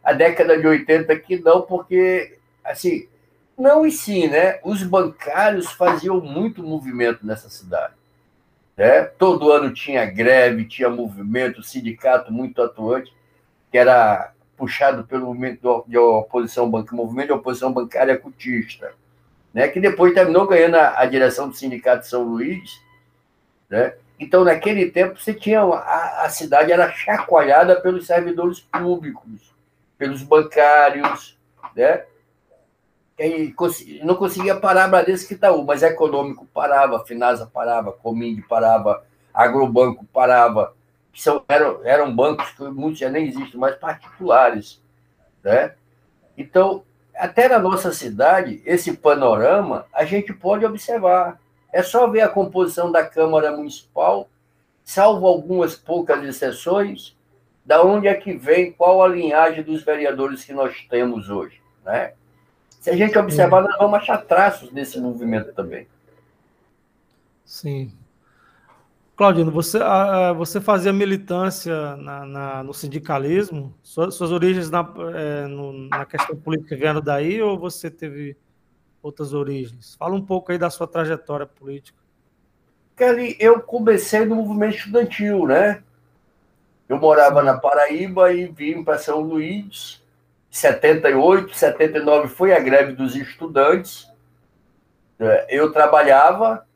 A 0.04 0.12
década 0.12 0.58
de 0.58 0.66
80 0.66 1.16
que 1.20 1.38
não, 1.38 1.62
porque, 1.62 2.40
assim, 2.64 3.08
não, 3.56 3.86
e 3.86 3.92
sim, 3.92 4.28
né? 4.28 4.60
Os 4.64 4.82
bancários 4.82 5.72
faziam 5.72 6.20
muito 6.20 6.64
movimento 6.64 7.28
nessa 7.28 7.48
cidade. 7.48 7.94
Né? 8.76 9.04
Todo 9.04 9.52
ano 9.52 9.72
tinha 9.72 10.04
greve, 10.04 10.66
tinha 10.66 10.90
movimento, 10.90 11.62
sindicato 11.62 12.34
muito 12.34 12.60
atuante, 12.60 13.14
que 13.72 13.78
era 13.78 14.34
puxado 14.58 15.04
pelo 15.04 15.28
movimento 15.28 15.86
de 15.88 15.96
oposição 15.96 16.68
bancária, 16.72 16.98
movimento 16.98 17.28
de 17.28 17.34
oposição 17.34 17.72
bancária 17.72 18.18
cutista, 18.18 18.94
né? 19.54 19.68
que 19.68 19.80
depois 19.80 20.12
terminou 20.12 20.48
ganhando 20.48 20.78
a, 20.78 21.02
a 21.02 21.06
direção 21.06 21.48
do 21.48 21.56
sindicato 21.56 22.02
de 22.02 22.08
São 22.08 22.24
Luís. 22.24 22.82
Né? 23.74 23.96
Então, 24.20 24.44
naquele 24.44 24.92
tempo, 24.92 25.20
você 25.20 25.34
tinha 25.34 25.62
a, 25.64 26.26
a 26.26 26.30
cidade 26.30 26.72
era 26.72 26.92
chacoalhada 26.92 27.82
pelos 27.82 28.06
servidores 28.06 28.60
públicos, 28.60 29.52
pelos 29.98 30.22
bancários, 30.22 31.36
né? 31.76 32.04
e 33.18 33.52
não 34.04 34.16
conseguia 34.16 34.56
parar 34.56 34.88
Bradesco 34.90 35.34
e 35.34 35.36
Itaú, 35.36 35.66
mas 35.66 35.82
econômico 35.82 36.46
parava, 36.54 37.04
Finasa 37.04 37.50
parava, 37.52 37.92
Coming 37.92 38.44
parava, 38.44 39.04
Agrobanco 39.34 40.06
parava, 40.14 40.76
que 41.12 41.20
são, 41.20 41.44
eram, 41.48 41.84
eram 41.84 42.16
bancos 42.16 42.52
que 42.52 42.64
muitos 42.66 43.00
já 43.00 43.10
nem 43.10 43.26
existem 43.26 43.60
mais, 43.60 43.76
particulares. 43.76 44.80
Né? 45.44 45.74
Então, 46.38 46.84
até 47.16 47.50
na 47.50 47.58
nossa 47.58 47.92
cidade, 47.92 48.62
esse 48.68 48.96
panorama 48.96 49.88
a 49.92 50.06
gente 50.06 50.32
pode 50.32 50.64
observar. 50.64 51.42
É 51.74 51.82
só 51.82 52.08
ver 52.08 52.22
a 52.22 52.30
composição 52.30 52.92
da 52.92 53.04
Câmara 53.04 53.52
Municipal, 53.52 54.30
salvo 54.86 55.26
algumas 55.26 55.76
poucas 55.76 56.24
exceções, 56.24 57.18
da 57.66 57.84
onde 57.84 58.08
é 58.08 58.14
que 58.14 58.34
vem, 58.34 58.72
qual 58.72 59.02
a 59.02 59.08
linhagem 59.08 59.64
dos 59.64 59.84
vereadores 59.84 60.46
que 60.46 60.54
nós 60.54 60.86
temos 60.88 61.30
hoje. 61.30 61.60
Né? 61.84 62.14
Se 62.80 62.92
a 62.92 62.96
gente 62.96 63.18
observar, 63.18 63.64
nós 63.64 63.76
vamos 63.78 63.98
achar 63.98 64.20
traços 64.20 64.70
desse 64.70 65.00
movimento 65.00 65.52
também. 65.54 65.88
Sim. 67.44 67.92
Claudino, 69.16 69.52
você, 69.52 69.80
você 70.36 70.60
fazia 70.60 70.92
militância 70.92 71.96
na, 71.98 72.26
na, 72.26 72.64
no 72.64 72.74
sindicalismo? 72.74 73.74
Suas, 73.82 74.16
suas 74.16 74.32
origens 74.32 74.70
na, 74.70 74.88
é, 75.16 75.48
no, 75.48 75.88
na 75.88 76.06
questão 76.06 76.36
política 76.36 76.76
vieram 76.76 77.02
daí 77.02 77.42
ou 77.42 77.58
você 77.58 77.90
teve 77.90 78.36
outras 79.04 79.34
origens? 79.34 79.96
Fala 79.96 80.16
um 80.16 80.26
pouco 80.26 80.52
aí 80.52 80.58
da 80.58 80.70
sua 80.70 80.88
trajetória 80.88 81.46
política. 81.46 82.02
Kelly, 82.96 83.36
eu 83.40 83.60
comecei 83.60 84.24
no 84.24 84.36
movimento 84.36 84.78
estudantil, 84.78 85.46
né? 85.46 85.84
Eu 86.88 86.98
morava 86.98 87.42
na 87.42 87.58
Paraíba 87.58 88.32
e 88.32 88.46
vim 88.46 88.84
para 88.84 88.98
São 88.98 89.20
Luís. 89.20 90.02
78, 90.50 91.56
79 91.56 92.28
foi 92.28 92.54
a 92.54 92.60
greve 92.60 92.94
dos 92.94 93.16
estudantes. 93.16 94.08
É, 95.20 95.48
eu 95.50 95.72
trabalhava 95.72 96.68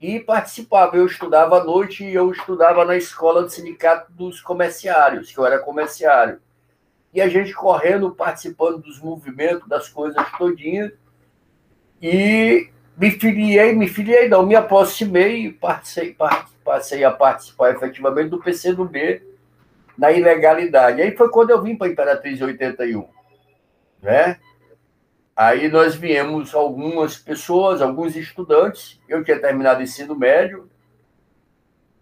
e 0.00 0.18
participava. 0.18 0.96
Eu 0.96 1.06
estudava 1.06 1.60
à 1.60 1.64
noite 1.64 2.04
e 2.04 2.14
eu 2.14 2.32
estudava 2.32 2.84
na 2.84 2.96
escola 2.96 3.42
do 3.42 3.50
sindicato 3.50 4.12
dos 4.12 4.40
comerciários, 4.40 5.30
que 5.30 5.38
eu 5.38 5.46
era 5.46 5.60
comerciário. 5.60 6.40
E 7.12 7.20
a 7.20 7.28
gente 7.28 7.52
correndo, 7.52 8.10
participando 8.10 8.78
dos 8.78 8.98
movimentos, 9.00 9.68
das 9.68 9.88
coisas 9.88 10.26
todinhas. 10.36 10.92
E 12.06 12.68
me 12.98 13.10
filiei, 13.12 13.72
me 13.72 13.88
filiei, 13.88 14.28
não, 14.28 14.44
me 14.44 14.54
aproximei 14.54 15.46
e 15.46 15.50
passei, 15.50 16.14
passei 16.62 17.02
a 17.02 17.10
participar 17.10 17.70
efetivamente 17.70 18.28
do 18.28 18.42
PCdoB 18.42 19.22
na 19.96 20.12
ilegalidade. 20.12 21.00
Aí 21.00 21.16
foi 21.16 21.30
quando 21.30 21.48
eu 21.48 21.62
vim 21.62 21.74
para 21.74 21.88
Imperatriz 21.88 22.42
81, 22.42 23.08
né? 24.02 24.38
Aí 25.34 25.66
nós 25.70 25.94
viemos 25.94 26.54
algumas 26.54 27.16
pessoas, 27.16 27.80
alguns 27.80 28.14
estudantes. 28.16 29.00
Eu 29.08 29.24
tinha 29.24 29.40
terminado 29.40 29.82
ensino 29.82 30.14
médio 30.14 30.68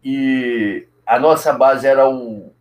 e 0.02 0.84
a 1.06 1.16
nossa 1.16 1.52
base 1.52 1.86
era 1.86 2.08
o, 2.08 2.52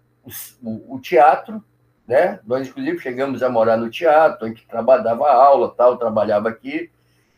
o, 0.61 0.95
o 0.95 0.99
teatro, 0.99 1.59
né? 2.07 2.39
Nós 2.45 2.67
inclusive 2.67 2.99
chegamos 2.99 3.41
a 3.41 3.49
morar 3.49 3.77
no 3.77 3.89
teatro, 3.89 4.45
a 4.45 4.47
gente 4.47 4.67
trabalhava 4.67 5.27
aula, 5.27 5.73
tal, 5.75 5.97
trabalhava 5.97 6.47
aqui 6.47 6.91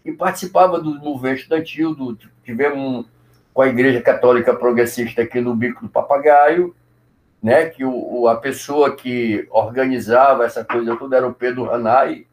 e 0.05 0.11
participava 0.11 0.79
do 0.79 0.95
movimento 0.95 1.39
estudantil, 1.39 1.95
do, 1.95 2.17
tivemos 2.43 2.77
um, 2.77 3.05
com 3.53 3.61
a 3.61 3.67
Igreja 3.67 4.01
Católica 4.01 4.53
Progressista 4.53 5.21
aqui 5.21 5.39
no 5.39 5.55
Bico 5.55 5.83
do 5.83 5.89
Papagaio, 5.89 6.75
né, 7.41 7.65
que 7.65 7.83
o, 7.83 8.27
a 8.27 8.35
pessoa 8.35 8.95
que 8.95 9.47
organizava 9.51 10.45
essa 10.45 10.63
coisa 10.63 10.95
toda 10.95 11.17
era 11.17 11.27
o 11.27 11.33
Pedro 11.33 11.69
Hanai, 11.71 12.25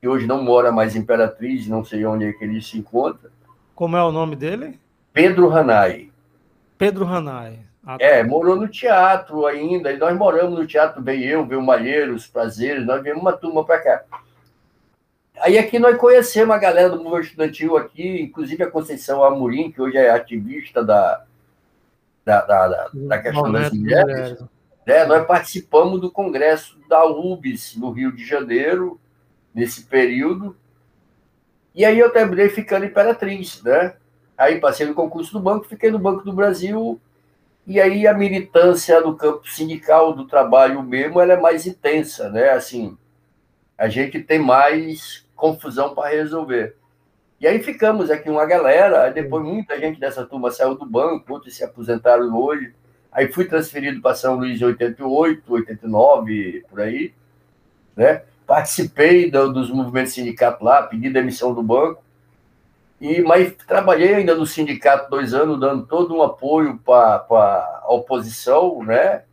que 0.00 0.06
hoje 0.06 0.26
não 0.26 0.42
mora 0.42 0.70
mais 0.70 0.94
em 0.94 1.00
Imperatriz, 1.00 1.66
não 1.66 1.84
sei 1.84 2.04
onde 2.04 2.26
é 2.26 2.32
que 2.32 2.44
ele 2.44 2.60
se 2.60 2.78
encontra. 2.78 3.30
Como 3.74 3.96
é 3.96 4.02
o 4.02 4.12
nome 4.12 4.36
dele? 4.36 4.78
Pedro 5.12 5.50
Hanai. 5.50 6.10
Pedro 6.76 7.06
Hanai. 7.06 7.60
Ah, 7.84 7.96
tá. 7.96 8.04
É, 8.04 8.22
morou 8.22 8.56
no 8.56 8.68
teatro 8.68 9.46
ainda, 9.46 9.92
e 9.92 9.96
nós 9.96 10.16
moramos 10.16 10.58
no 10.58 10.66
teatro, 10.66 11.02
veio 11.02 11.24
eu, 11.24 11.46
veio 11.46 11.60
o 11.60 11.64
Malheiros, 11.64 12.26
Prazeres, 12.26 12.84
nós 12.84 13.02
viemos 13.02 13.22
uma 13.22 13.32
turma 13.32 13.64
para 13.64 13.78
cá. 13.78 14.02
Aí 15.40 15.58
aqui 15.58 15.78
nós 15.78 15.96
conhecemos 15.98 16.54
a 16.54 16.58
galera 16.58 16.90
do 16.90 17.02
movimento 17.02 17.26
estudantil 17.26 17.76
aqui, 17.76 18.22
inclusive 18.22 18.62
a 18.62 18.70
Conceição 18.70 19.22
Amorim, 19.22 19.70
que 19.70 19.80
hoje 19.80 19.96
é 19.96 20.10
ativista 20.10 20.82
da, 20.82 21.24
da, 22.24 22.40
da, 22.42 22.68
da, 22.68 22.90
da 22.92 23.18
questão 23.22 23.52
das 23.52 23.72
mulheres. 23.72 24.42
Né? 24.86 25.04
Nós 25.04 25.26
participamos 25.26 26.00
do 26.00 26.10
congresso 26.10 26.78
da 26.88 27.04
UBS 27.04 27.76
no 27.76 27.90
Rio 27.90 28.12
de 28.12 28.24
Janeiro, 28.24 28.98
nesse 29.54 29.84
período. 29.84 30.56
E 31.74 31.84
aí 31.84 31.98
eu 31.98 32.10
terminei 32.10 32.48
ficando 32.48 32.86
imperatriz, 32.86 33.62
né? 33.62 33.94
Aí 34.36 34.60
passei 34.60 34.86
no 34.86 34.94
concurso 34.94 35.32
do 35.32 35.40
banco, 35.40 35.66
fiquei 35.66 35.90
no 35.90 35.98
Banco 35.98 36.24
do 36.24 36.32
Brasil, 36.32 37.00
e 37.66 37.80
aí 37.80 38.06
a 38.06 38.14
militância 38.14 39.00
no 39.00 39.16
campo 39.16 39.48
sindical 39.48 40.14
do 40.14 40.26
trabalho 40.26 40.82
mesmo, 40.82 41.20
ela 41.20 41.32
é 41.32 41.40
mais 41.40 41.66
intensa, 41.66 42.30
né? 42.30 42.50
Assim, 42.50 42.96
a 43.76 43.88
gente 43.88 44.22
tem 44.22 44.38
mais 44.38 45.25
confusão 45.36 45.94
para 45.94 46.08
resolver. 46.08 46.76
E 47.38 47.46
aí 47.46 47.62
ficamos 47.62 48.10
aqui 48.10 48.30
uma 48.30 48.46
galera, 48.46 49.10
depois 49.10 49.44
muita 49.44 49.78
gente 49.78 50.00
dessa 50.00 50.24
turma 50.24 50.50
saiu 50.50 50.74
do 50.74 50.86
banco, 50.86 51.34
outros 51.34 51.54
se 51.54 51.62
aposentaram 51.62 52.34
hoje. 52.34 52.74
Aí 53.12 53.30
fui 53.30 53.44
transferido 53.44 54.00
para 54.00 54.14
São 54.14 54.36
Luís 54.36 54.60
em 54.60 54.64
88, 54.64 55.52
89, 55.52 56.64
por 56.68 56.80
aí, 56.80 57.14
né? 57.94 58.22
Participei 58.46 59.30
do, 59.30 59.52
dos 59.52 59.70
movimentos 59.70 60.14
sindicatos 60.14 60.62
lá, 60.62 60.82
pedi 60.82 61.10
demissão 61.10 61.52
do 61.52 61.62
banco. 61.62 62.02
E, 63.00 63.20
mas 63.20 63.52
trabalhei 63.66 64.14
ainda 64.14 64.34
no 64.34 64.46
sindicato 64.46 65.10
dois 65.10 65.34
anos, 65.34 65.60
dando 65.60 65.86
todo 65.86 66.14
um 66.14 66.22
apoio 66.22 66.78
para 66.78 67.26
a 67.28 67.92
oposição, 67.92 68.82
né? 68.82 69.24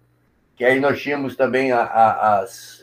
Que 0.57 0.65
aí 0.65 0.79
nós 0.79 1.01
tínhamos 1.01 1.35
também 1.35 1.71
a, 1.71 1.81
a, 1.81 2.39
as, 2.39 2.82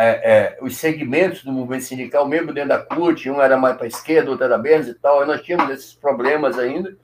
é, 0.00 0.32
é, 0.32 0.58
os 0.62 0.76
segmentos 0.76 1.42
do 1.42 1.52
movimento 1.52 1.82
sindical, 1.82 2.26
mesmo 2.28 2.52
dentro 2.52 2.68
da 2.68 2.78
CUT, 2.78 3.28
um 3.28 3.42
era 3.42 3.56
mais 3.56 3.76
para 3.76 3.84
a 3.84 3.88
esquerda, 3.88 4.30
outro 4.30 4.44
era 4.44 4.56
menos 4.56 4.86
e 4.86 4.94
tal, 4.94 5.26
nós 5.26 5.42
tínhamos 5.42 5.68
esses 5.70 5.92
problemas 5.92 6.56
ainda, 6.56 6.96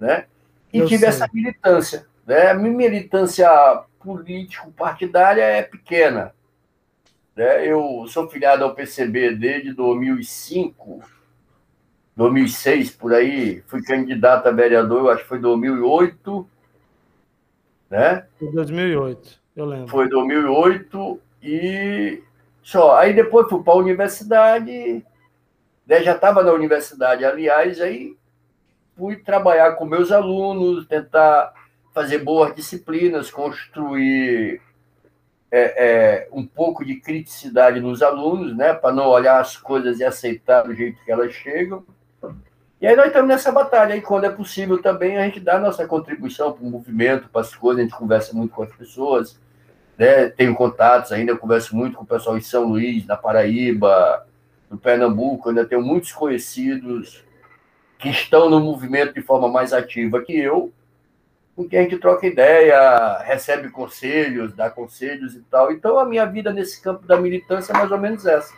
né? 0.00 0.24
E 0.72 0.78
Eu 0.78 0.86
tive 0.86 1.00
sei. 1.00 1.08
essa 1.08 1.28
militância, 1.30 2.06
né? 2.26 2.50
A 2.50 2.54
minha 2.54 2.72
militância 2.72 3.50
político-partidária 4.00 5.42
é 5.42 5.62
pequena, 5.62 6.34
né? 7.36 7.66
Eu 7.66 8.06
sou 8.08 8.26
filiado 8.26 8.64
ao 8.64 8.74
PCB 8.74 9.34
desde 9.34 9.74
2005, 9.74 11.02
2006, 12.16 12.90
por 12.92 13.12
aí, 13.12 13.62
fui 13.66 13.82
candidato 13.82 14.46
a 14.46 14.50
vereador, 14.50 15.00
eu 15.00 15.10
acho 15.10 15.24
que 15.24 15.28
foi 15.28 15.40
2008, 15.40 16.48
né? 17.90 18.26
Foi 18.38 18.50
2008, 18.50 19.40
eu 19.54 19.66
lembro. 19.66 19.88
Foi 19.88 20.08
2008, 20.08 21.20
e 21.42 22.22
só. 22.62 22.96
Aí 22.96 23.14
depois 23.14 23.48
fui 23.48 23.62
para 23.62 23.72
a 23.72 23.78
universidade, 23.78 25.04
né, 25.86 26.02
já 26.02 26.12
estava 26.14 26.42
na 26.42 26.52
universidade, 26.52 27.24
aliás, 27.24 27.80
aí 27.80 28.16
fui 28.96 29.16
trabalhar 29.16 29.72
com 29.72 29.84
meus 29.84 30.12
alunos, 30.12 30.86
tentar 30.86 31.54
fazer 31.94 32.18
boas 32.18 32.54
disciplinas, 32.54 33.30
construir 33.30 34.60
é, 35.50 35.60
é, 35.60 36.28
um 36.32 36.46
pouco 36.46 36.84
de 36.84 36.96
criticidade 36.96 37.80
nos 37.80 38.02
alunos, 38.02 38.56
né, 38.56 38.74
para 38.74 38.94
não 38.94 39.06
olhar 39.06 39.40
as 39.40 39.56
coisas 39.56 39.98
e 39.98 40.04
aceitar 40.04 40.62
do 40.62 40.74
jeito 40.74 41.02
que 41.04 41.10
elas 41.10 41.32
chegam. 41.32 41.84
E 42.80 42.86
aí 42.86 42.94
nós 42.94 43.06
estamos 43.06 43.28
nessa 43.28 43.50
batalha, 43.50 43.96
e 43.96 44.00
quando 44.00 44.24
é 44.24 44.30
possível 44.30 44.80
também 44.80 45.16
a 45.16 45.24
gente 45.24 45.40
dá 45.40 45.56
a 45.56 45.60
nossa 45.60 45.86
contribuição 45.86 46.52
para 46.52 46.64
o 46.64 46.70
movimento, 46.70 47.28
para 47.28 47.40
as 47.40 47.54
coisas, 47.54 47.80
a 47.80 47.82
gente 47.84 47.98
conversa 47.98 48.32
muito 48.32 48.54
com 48.54 48.62
as 48.62 48.72
pessoas, 48.72 49.40
né? 49.98 50.28
Tenho 50.28 50.54
contatos 50.54 51.10
ainda, 51.10 51.36
converso 51.36 51.76
muito 51.76 51.96
com 51.96 52.04
o 52.04 52.06
pessoal 52.06 52.38
em 52.38 52.40
São 52.40 52.64
Luís, 52.64 53.04
na 53.04 53.16
Paraíba, 53.16 54.24
no 54.70 54.78
Pernambuco, 54.78 55.48
ainda 55.48 55.64
tenho 55.64 55.82
muitos 55.82 56.12
conhecidos 56.12 57.24
que 57.98 58.08
estão 58.08 58.48
no 58.48 58.60
movimento 58.60 59.14
de 59.14 59.22
forma 59.22 59.48
mais 59.48 59.72
ativa 59.72 60.22
que 60.22 60.38
eu, 60.38 60.72
com 61.56 61.68
quem 61.68 61.80
a 61.80 61.82
gente 61.82 61.98
troca 61.98 62.26
ideia, 62.26 63.18
recebe 63.18 63.68
conselhos, 63.70 64.54
dá 64.54 64.70
conselhos 64.70 65.34
e 65.34 65.40
tal. 65.50 65.72
Então, 65.72 65.98
a 65.98 66.04
minha 66.04 66.24
vida 66.24 66.52
nesse 66.52 66.80
campo 66.80 67.04
da 67.04 67.20
militância 67.20 67.72
é 67.72 67.76
mais 67.76 67.90
ou 67.90 67.98
menos 67.98 68.24
essa. 68.24 68.54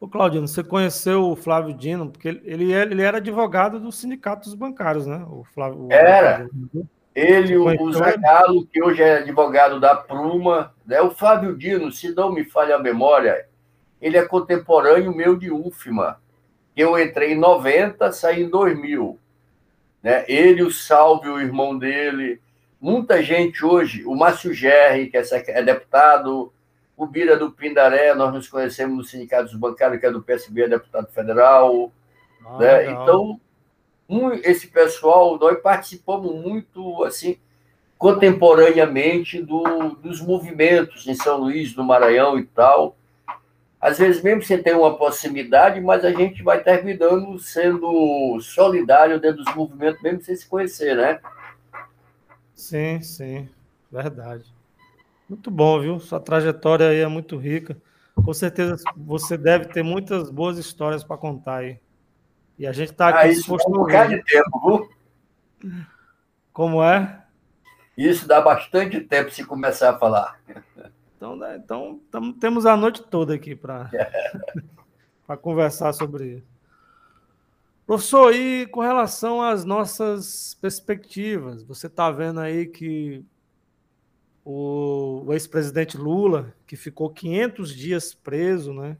Ô, 0.00 0.08
Claudino, 0.08 0.48
você 0.48 0.64
conheceu 0.64 1.30
o 1.30 1.36
Flávio 1.36 1.74
Dino, 1.74 2.10
porque 2.10 2.28
ele, 2.28 2.72
ele 2.72 3.02
era 3.02 3.18
advogado 3.18 3.78
dos 3.78 3.96
sindicatos 3.96 4.54
bancários, 4.54 5.06
né? 5.06 5.24
O 5.28 5.44
Flávio, 5.44 5.86
era. 5.90 6.48
O... 6.74 6.84
Ele, 7.18 7.56
o, 7.56 7.92
Zagalo, 7.92 8.64
que 8.66 8.80
hoje 8.80 9.02
é 9.02 9.18
advogado 9.18 9.80
da 9.80 9.96
Pruma, 9.96 10.72
né? 10.86 11.00
o 11.00 11.10
Flávio 11.10 11.56
Dino, 11.56 11.90
se 11.90 12.14
não 12.14 12.30
me 12.30 12.44
falha 12.44 12.76
a 12.76 12.78
memória, 12.78 13.46
ele 14.00 14.16
é 14.16 14.24
contemporâneo 14.24 15.12
meu 15.12 15.36
de 15.36 15.50
UFMA. 15.50 16.20
Eu 16.76 16.96
entrei 16.96 17.32
em 17.32 17.38
90, 17.38 18.12
saí 18.12 18.44
em 18.44 18.48
2000. 18.48 19.18
Né? 20.00 20.24
Ele, 20.28 20.62
o 20.62 20.70
Salve, 20.70 21.28
o 21.28 21.40
irmão 21.40 21.76
dele, 21.76 22.40
muita 22.80 23.20
gente 23.20 23.64
hoje, 23.64 24.04
o 24.04 24.14
Márcio 24.14 24.54
Gerri, 24.54 25.08
que 25.08 25.16
é, 25.16 25.22
é 25.48 25.62
deputado, 25.62 26.52
o 26.96 27.04
Bira 27.04 27.36
do 27.36 27.50
Pindaré, 27.50 28.14
nós 28.14 28.32
nos 28.32 28.48
conhecemos 28.48 28.96
no 28.96 29.02
Sindicato 29.02 29.46
dos 29.46 29.56
Bancários, 29.56 29.98
que 29.98 30.06
é 30.06 30.10
do 30.10 30.22
PSB, 30.22 30.62
é 30.62 30.68
deputado 30.68 31.08
federal. 31.08 31.90
Ah, 32.46 32.58
né? 32.58 32.90
Então, 32.92 33.40
esse 34.42 34.68
pessoal, 34.68 35.38
nós 35.38 35.60
participamos 35.60 36.34
muito, 36.34 37.04
assim, 37.04 37.36
contemporaneamente 37.98 39.42
do, 39.42 39.90
dos 40.00 40.20
movimentos 40.20 41.06
em 41.06 41.14
São 41.14 41.38
Luís, 41.38 41.74
do 41.74 41.84
Maranhão 41.84 42.38
e 42.38 42.44
tal. 42.44 42.96
Às 43.80 43.98
vezes, 43.98 44.22
mesmo 44.22 44.42
sem 44.42 44.60
ter 44.62 44.74
uma 44.74 44.96
proximidade, 44.96 45.80
mas 45.80 46.04
a 46.04 46.12
gente 46.12 46.42
vai 46.42 46.62
terminando 46.62 47.38
sendo 47.38 48.40
solidário 48.40 49.20
dentro 49.20 49.44
dos 49.44 49.54
movimentos, 49.54 50.02
mesmo 50.02 50.22
sem 50.22 50.34
se 50.34 50.48
conhecer, 50.48 50.96
né? 50.96 51.20
Sim, 52.54 53.00
sim, 53.00 53.48
verdade. 53.90 54.44
Muito 55.28 55.50
bom, 55.50 55.80
viu? 55.80 56.00
Sua 56.00 56.18
trajetória 56.18 56.88
aí 56.88 57.00
é 57.00 57.06
muito 57.06 57.36
rica. 57.36 57.76
Com 58.14 58.32
certeza 58.34 58.82
você 58.96 59.36
deve 59.36 59.66
ter 59.66 59.84
muitas 59.84 60.30
boas 60.30 60.58
histórias 60.58 61.04
para 61.04 61.16
contar 61.16 61.58
aí. 61.58 61.78
E 62.58 62.66
a 62.66 62.72
gente 62.72 62.90
está 62.90 63.08
aqui 63.08 63.28
ah, 63.28 63.32
disposto 63.32 63.70
um 63.70 63.86
a 63.86 64.06
de 64.06 64.22
tempo, 64.24 64.88
viu? 65.60 65.72
Como 66.52 66.82
é? 66.82 67.24
Isso 67.96 68.26
dá 68.26 68.40
bastante 68.40 69.00
tempo 69.00 69.30
se 69.30 69.44
começar 69.44 69.90
a 69.90 69.98
falar. 69.98 70.40
Então, 71.16 71.36
né, 71.36 71.60
então 71.62 72.00
tam, 72.10 72.32
temos 72.32 72.66
a 72.66 72.76
noite 72.76 73.02
toda 73.02 73.34
aqui 73.34 73.54
para 73.54 73.90
conversar 75.42 75.92
sobre 75.92 76.36
isso. 76.36 76.46
Professor, 77.86 78.34
e 78.34 78.66
com 78.66 78.80
relação 78.80 79.40
às 79.40 79.64
nossas 79.64 80.54
perspectivas, 80.60 81.62
você 81.62 81.86
está 81.86 82.10
vendo 82.10 82.38
aí 82.38 82.66
que 82.66 83.24
o, 84.44 85.24
o 85.26 85.32
ex-presidente 85.32 85.96
Lula, 85.96 86.54
que 86.66 86.76
ficou 86.76 87.10
500 87.10 87.74
dias 87.74 88.14
preso, 88.14 88.72
né, 88.74 88.96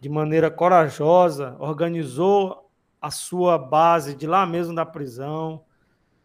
de 0.00 0.08
maneira 0.08 0.50
corajosa, 0.50 1.56
organizou 1.58 2.70
a 3.00 3.10
sua 3.10 3.58
base 3.58 4.14
de 4.14 4.26
lá 4.26 4.46
mesmo 4.46 4.74
da 4.74 4.84
prisão, 4.84 5.64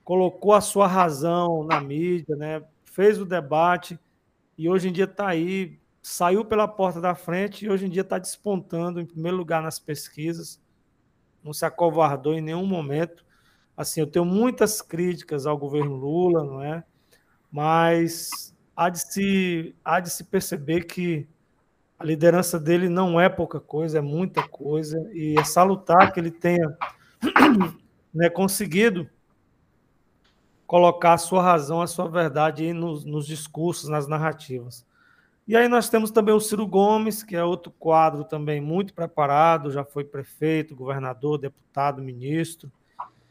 colocou 0.04 0.54
a 0.54 0.62
sua 0.62 0.88
razão 0.88 1.64
na 1.64 1.80
mídia, 1.82 2.36
né, 2.36 2.64
fez 2.86 3.20
o 3.20 3.26
debate 3.26 4.00
e 4.58 4.70
hoje 4.70 4.90
em 4.90 4.92
dia 4.92 5.04
está 5.06 5.28
aí, 5.28 5.80
saiu 6.02 6.46
pela 6.46 6.68
porta 6.68 7.02
da 7.02 7.14
frente 7.14 7.66
e 7.66 7.70
hoje 7.70 7.86
em 7.86 7.90
dia 7.90 8.02
está 8.02 8.18
despontando 8.18 9.00
em 9.02 9.06
primeiro 9.06 9.38
lugar 9.38 9.62
nas 9.62 9.80
pesquisas 9.80 10.60
não 11.46 11.54
se 11.54 11.64
acovardou 11.64 12.34
em 12.34 12.42
nenhum 12.42 12.66
momento. 12.66 13.24
Assim, 13.78 14.00
eu 14.00 14.08
tenho 14.08 14.26
muitas 14.26 14.82
críticas 14.82 15.46
ao 15.46 15.56
governo 15.56 15.96
Lula, 15.96 16.44
não 16.44 16.64
é? 16.64 16.84
Mas 17.52 18.52
há 18.76 18.90
de 18.90 19.00
se, 19.00 19.76
há 19.86 20.00
de 20.00 20.10
se 20.10 20.24
perceber 20.24 20.86
que 20.86 21.28
a 21.98 22.04
liderança 22.04 22.60
dele 22.60 22.90
não 22.90 23.20
é 23.20 23.30
pouca 23.30 23.60
coisa, 23.60 24.00
é 24.00 24.02
muita 24.02 24.48
coisa, 24.48 25.00
e 25.14 25.36
é 25.38 25.44
salutar 25.44 26.12
que 26.12 26.20
ele 26.20 26.32
tenha 26.32 26.78
né, 28.14 28.30
conseguido 28.30 29.10
colocar 30.68 31.14
a 31.14 31.18
sua 31.18 31.42
razão, 31.42 31.82
a 31.82 31.88
sua 31.88 32.10
verdade 32.10 32.74
nos, 32.74 33.06
nos 33.06 33.26
discursos, 33.26 33.90
nas 33.90 34.08
narrativas. 34.08 34.86
E 35.48 35.56
aí 35.56 35.68
nós 35.68 35.90
temos 35.90 36.10
também 36.10 36.34
o 36.34 36.40
Ciro 36.40 36.66
Gomes, 36.66 37.22
que 37.22 37.36
é 37.36 37.44
outro 37.44 37.72
quadro 37.72 38.24
também 38.24 38.60
muito 38.60 38.94
preparado, 38.94 39.72
já 39.72 39.86
foi 39.86 40.04
prefeito, 40.04 40.76
governador, 40.76 41.38
deputado, 41.38 42.02
ministro, 42.02 42.72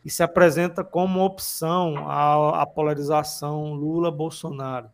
e 0.04 0.10
se 0.10 0.22
apresenta 0.22 0.84
como 0.84 1.24
opção 1.24 2.08
à, 2.08 2.62
à 2.62 2.66
polarização 2.66 3.74
Lula-Bolsonaro. 3.74 4.90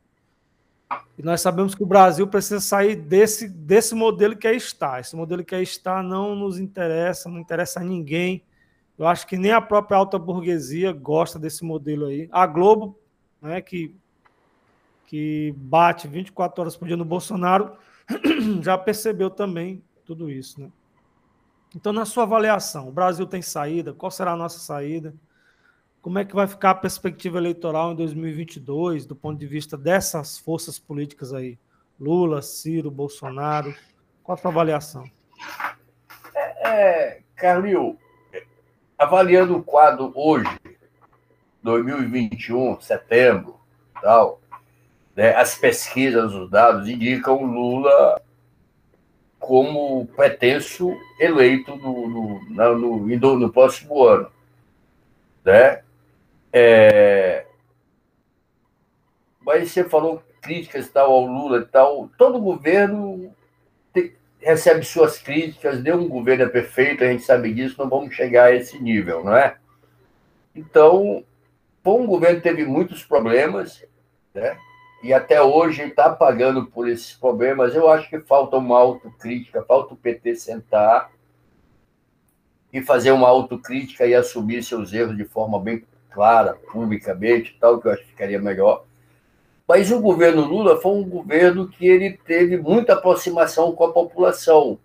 E 1.17 1.23
nós 1.23 1.41
sabemos 1.41 1.75
que 1.75 1.83
o 1.83 1.87
Brasil 1.87 2.27
precisa 2.27 2.61
sair 2.61 2.97
desse, 2.97 3.49
desse 3.49 3.95
modelo 3.95 4.37
que 4.37 4.47
aí 4.47 4.57
está. 4.57 4.99
Esse 4.99 5.15
modelo 5.15 5.45
que 5.45 5.55
aí 5.55 5.63
está 5.63 6.03
não 6.03 6.35
nos 6.35 6.59
interessa, 6.59 7.29
não 7.29 7.39
interessa 7.39 7.81
a 7.81 7.85
ninguém. 7.85 8.43
Eu 8.99 9.07
acho 9.07 9.27
que 9.27 9.37
nem 9.37 9.53
a 9.53 9.61
própria 9.61 9.97
alta 9.97 10.19
burguesia 10.19 10.93
gosta 10.93 11.39
desse 11.39 11.65
modelo 11.65 12.07
aí. 12.07 12.29
A 12.33 12.47
Globo, 12.47 12.99
né, 13.41 13.61
que 13.61 13.95
que 15.11 15.53
bate 15.57 16.07
24 16.07 16.61
horas 16.61 16.77
por 16.77 16.87
dia 16.87 16.97
no 16.97 17.05
Bolsonaro, 17.05 17.73
já 18.63 18.79
percebeu 18.79 19.29
também 19.29 19.83
tudo 20.05 20.31
isso. 20.31 20.61
Né? 20.61 20.71
Então, 21.75 21.93
na 21.93 22.05
sua 22.05 22.23
avaliação, 22.23 22.87
o 22.89 22.93
Brasil 22.93 23.27
tem 23.27 23.43
saída? 23.43 23.93
Qual 23.93 24.09
será 24.09 24.35
a 24.35 24.37
nossa 24.37 24.61
saída? 24.61 25.13
Como 26.03 26.19
é 26.19 26.25
que 26.25 26.35
vai 26.35 26.47
ficar 26.47 26.71
a 26.71 26.75
perspectiva 26.75 27.37
eleitoral 27.37 27.93
em 27.93 27.97
2022, 27.97 29.05
do 29.05 29.15
ponto 29.15 29.39
de 29.39 29.47
vista 29.47 29.77
dessas 29.77 30.39
forças 30.39 30.79
políticas 30.79 31.35
aí? 31.35 31.59
Lula, 31.99 32.41
Ciro, 32.41 32.91
Bolsonaro. 32.91 33.75
Qual 34.23 34.35
a 34.35 34.41
sua 34.41 34.51
avaliação? 34.51 35.05
É, 36.35 36.65
é, 36.65 37.21
avaliando 38.97 39.57
o 39.57 39.63
quadro 39.63 40.11
hoje, 40.15 40.49
2021, 41.63 42.81
setembro, 42.81 43.61
tal, 44.01 44.41
né? 45.15 45.35
As 45.35 45.55
pesquisas, 45.55 46.33
os 46.33 46.49
dados 46.51 46.89
indicam 46.89 47.45
Lula 47.45 48.23
como 49.39 50.07
pretenso 50.17 50.95
eleito 51.19 51.77
no, 51.77 52.09
no, 52.09 52.41
no, 52.49 53.07
no, 53.07 53.39
no 53.39 53.53
próximo 53.53 54.03
ano. 54.05 54.31
Né? 55.45 55.83
É... 56.53 57.47
Mas 59.41 59.71
você 59.71 59.85
falou 59.85 60.23
críticas 60.41 60.89
tal 60.89 61.13
ao 61.13 61.27
Lula 61.27 61.59
e 61.59 61.65
tal. 61.67 62.11
Todo 62.17 62.41
governo 62.41 63.35
tem, 63.93 64.15
recebe 64.39 64.85
suas 64.85 65.19
críticas, 65.19 65.83
nenhum 65.83 66.09
governo 66.09 66.45
é 66.45 66.49
perfeito, 66.49 67.05
a 67.05 67.09
gente 67.09 67.23
sabe 67.23 67.53
disso, 67.53 67.77
não 67.79 67.89
vamos 67.89 68.15
chegar 68.15 68.47
a 68.47 68.55
esse 68.55 68.79
nível, 68.79 69.25
não 69.25 69.37
é? 69.37 69.57
Então, 70.55 71.25
bom, 71.83 72.05
o 72.05 72.07
governo 72.07 72.41
teve 72.41 72.65
muitos 72.65 73.05
problemas, 73.05 73.85
né? 74.35 74.57
e 75.03 75.13
até 75.13 75.41
hoje 75.41 75.83
está 75.83 76.11
pagando 76.11 76.67
por 76.67 76.89
esses 76.89 77.13
problemas. 77.15 77.75
Eu 77.75 77.89
acho 77.89 78.09
que 78.09 78.21
falta 78.21 78.57
uma 78.57 78.79
autocrítica, 78.79 79.63
falta 79.63 79.95
o 79.95 79.97
PT 79.97 80.37
sentar 80.37 81.11
e 82.73 82.83
fazer 82.83 83.11
uma 83.11 83.29
autocrítica 83.29 84.07
e 84.07 84.15
assumir 84.15 84.63
seus 84.63 84.93
erros 84.93 85.17
de 85.17 85.25
forma 85.25 85.59
bem 85.59 85.85
clara, 86.11 86.55
publicamente, 86.71 87.57
tal, 87.61 87.81
que 87.81 87.89
eu 87.89 87.93
acho 87.93 88.03
que 88.03 88.09
ficaria 88.09 88.41
melhor. 88.41 88.85
Mas 89.67 89.91
o 89.91 90.01
governo 90.01 90.45
Lula 90.45 90.81
foi 90.81 90.93
um 90.93 91.09
governo 91.09 91.69
que 91.69 91.87
ele 91.87 92.19
teve 92.27 92.57
muita 92.57 92.95
aproximação 92.95 93.73
com 93.73 93.85
a 93.85 93.93
população. 93.93 94.79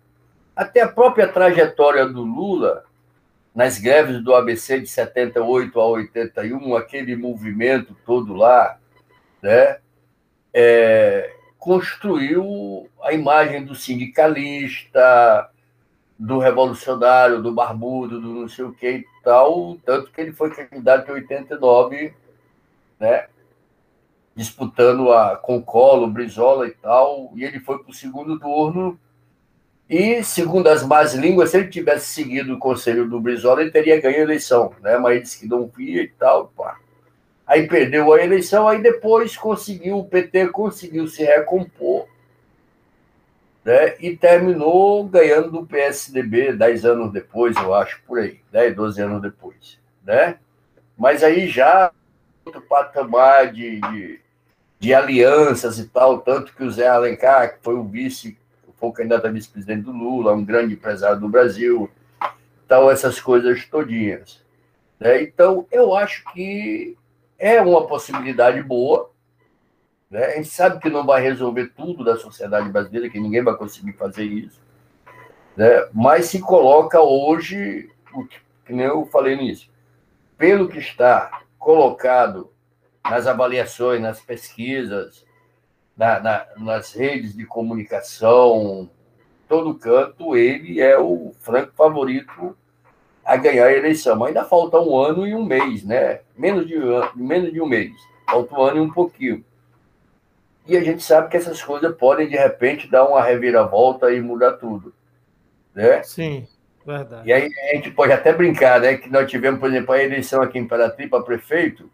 Até 0.54 0.82
a 0.82 0.88
própria 0.88 1.26
trajetória 1.26 2.06
do 2.06 2.22
Lula, 2.22 2.84
nas 3.54 3.78
greves 3.78 4.22
do 4.22 4.34
ABC 4.34 4.80
de 4.80 4.86
78 4.86 5.80
a 5.80 5.86
81, 5.86 6.76
aquele 6.76 7.16
movimento 7.16 7.96
todo 8.04 8.34
lá, 8.34 8.78
né? 9.42 9.78
é, 10.58 11.34
construiu 11.58 12.88
a 13.02 13.12
imagem 13.12 13.62
do 13.62 13.74
sindicalista, 13.74 15.50
do 16.18 16.38
revolucionário, 16.38 17.42
do 17.42 17.52
barbudo, 17.52 18.18
do 18.18 18.28
não 18.28 18.48
sei 18.48 18.64
o 18.64 18.72
que 18.72 18.88
e 18.88 19.04
tanto 19.84 20.10
que 20.10 20.20
ele 20.20 20.32
foi 20.32 20.50
candidato 20.50 21.10
em 21.10 21.14
89, 21.14 22.14
né? 22.98 23.26
disputando 24.34 25.12
a, 25.12 25.36
com 25.36 25.62
Colo, 25.62 26.06
Brizola 26.08 26.66
e 26.66 26.72
tal, 26.72 27.32
e 27.34 27.44
ele 27.44 27.58
foi 27.58 27.78
para 27.78 27.90
o 27.90 27.94
segundo 27.94 28.38
turno, 28.38 28.98
e, 29.88 30.22
segundo 30.22 30.66
as 30.66 30.82
más 30.82 31.14
línguas, 31.14 31.50
se 31.50 31.58
ele 31.58 31.68
tivesse 31.68 32.12
seguido 32.12 32.54
o 32.54 32.58
conselho 32.58 33.08
do 33.08 33.20
Brizola, 33.20 33.62
ele 33.62 33.70
teria 33.70 34.00
ganho 34.00 34.16
a 34.16 34.20
eleição, 34.20 34.74
né? 34.82 34.98
mas 34.98 35.12
ele 35.12 35.20
disse 35.22 35.40
que 35.40 35.46
não 35.46 35.66
via 35.66 36.02
e 36.02 36.08
tal, 36.08 36.48
pá 36.56 36.78
aí 37.46 37.68
perdeu 37.68 38.12
a 38.12 38.22
eleição, 38.22 38.66
aí 38.66 38.82
depois 38.82 39.36
conseguiu, 39.36 39.98
o 39.98 40.04
PT 40.04 40.48
conseguiu 40.48 41.06
se 41.06 41.22
recompor, 41.22 42.08
né? 43.66 43.96
E 43.98 44.16
terminou 44.16 45.04
ganhando 45.08 45.50
do 45.50 45.66
PSDB 45.66 46.52
dez 46.52 46.84
anos 46.84 47.12
depois, 47.12 47.56
eu 47.56 47.74
acho, 47.74 48.00
por 48.06 48.20
aí, 48.20 48.38
10, 48.52 48.76
12 48.76 49.02
anos 49.02 49.20
depois, 49.20 49.80
né? 50.04 50.38
Mas 50.96 51.24
aí 51.24 51.48
já 51.48 51.90
outro 52.44 52.62
patamar 52.62 53.52
de, 53.52 53.80
de, 53.80 54.20
de 54.78 54.94
alianças 54.94 55.80
e 55.80 55.88
tal, 55.88 56.20
tanto 56.20 56.54
que 56.54 56.62
o 56.62 56.70
Zé 56.70 56.86
Alencar, 56.86 57.56
que 57.56 57.64
foi 57.64 57.74
o 57.74 57.82
vice, 57.82 58.38
foi 58.76 58.88
o 58.88 58.92
candidato 58.92 59.26
a 59.26 59.30
vice-presidente 59.30 59.82
do 59.82 59.90
Lula, 59.90 60.32
um 60.32 60.44
grande 60.44 60.74
empresário 60.74 61.18
do 61.18 61.28
Brasil, 61.28 61.90
tal, 62.68 62.88
essas 62.88 63.20
coisas 63.20 63.64
todinhas. 63.64 64.44
Né? 65.00 65.22
Então, 65.22 65.66
eu 65.72 65.92
acho 65.92 66.22
que 66.32 66.96
é 67.36 67.60
uma 67.60 67.84
possibilidade 67.84 68.62
boa. 68.62 69.10
Né? 70.10 70.24
A 70.24 70.36
gente 70.36 70.48
sabe 70.48 70.80
que 70.80 70.90
não 70.90 71.04
vai 71.04 71.22
resolver 71.22 71.72
tudo 71.76 72.04
da 72.04 72.16
sociedade 72.16 72.68
brasileira, 72.68 73.10
que 73.10 73.20
ninguém 73.20 73.42
vai 73.42 73.56
conseguir 73.56 73.92
fazer 73.92 74.24
isso. 74.24 74.60
Né? 75.56 75.88
Mas 75.92 76.26
se 76.26 76.40
coloca 76.40 77.00
hoje, 77.00 77.90
que 78.64 78.72
nem 78.72 78.86
eu 78.86 79.06
falei 79.06 79.36
nisso, 79.36 79.70
pelo 80.36 80.68
que 80.68 80.78
está 80.78 81.42
colocado 81.58 82.50
nas 83.04 83.26
avaliações, 83.26 84.00
nas 84.00 84.20
pesquisas, 84.20 85.24
na, 85.96 86.20
na, 86.20 86.46
nas 86.58 86.92
redes 86.92 87.34
de 87.34 87.46
comunicação, 87.46 88.90
todo 89.48 89.74
canto, 89.74 90.36
ele 90.36 90.80
é 90.80 90.98
o 90.98 91.32
franco 91.40 91.72
favorito 91.74 92.56
a 93.24 93.36
ganhar 93.36 93.66
a 93.66 93.72
eleição. 93.72 94.16
Mas 94.16 94.28
ainda 94.28 94.44
falta 94.44 94.78
um 94.78 94.96
ano 94.96 95.26
e 95.26 95.34
um 95.34 95.44
mês, 95.44 95.84
né? 95.84 96.20
Menos 96.36 96.66
de, 96.66 96.76
menos 97.14 97.52
de 97.52 97.60
um 97.60 97.66
mês. 97.66 97.92
Falta 98.28 98.54
um 98.54 98.62
ano 98.62 98.76
e 98.78 98.80
um 98.80 98.92
pouquinho. 98.92 99.44
E 100.66 100.76
a 100.76 100.82
gente 100.82 101.02
sabe 101.02 101.28
que 101.28 101.36
essas 101.36 101.62
coisas 101.62 101.94
podem, 101.96 102.28
de 102.28 102.36
repente, 102.36 102.90
dar 102.90 103.06
uma 103.06 103.22
reviravolta 103.22 104.10
e 104.10 104.20
mudar 104.20 104.54
tudo. 104.54 104.92
Né? 105.74 106.02
Sim, 106.02 106.46
verdade. 106.84 107.28
E 107.28 107.32
aí 107.32 107.48
a 107.70 107.76
gente 107.76 107.90
pode 107.90 108.12
até 108.12 108.32
brincar, 108.32 108.80
né? 108.80 108.96
Que 108.96 109.08
nós 109.08 109.30
tivemos, 109.30 109.60
por 109.60 109.70
exemplo, 109.70 109.92
a 109.92 110.02
eleição 110.02 110.42
aqui 110.42 110.58
em 110.58 110.62
Imperatriz 110.62 111.08
para 111.08 111.22
prefeito, 111.22 111.90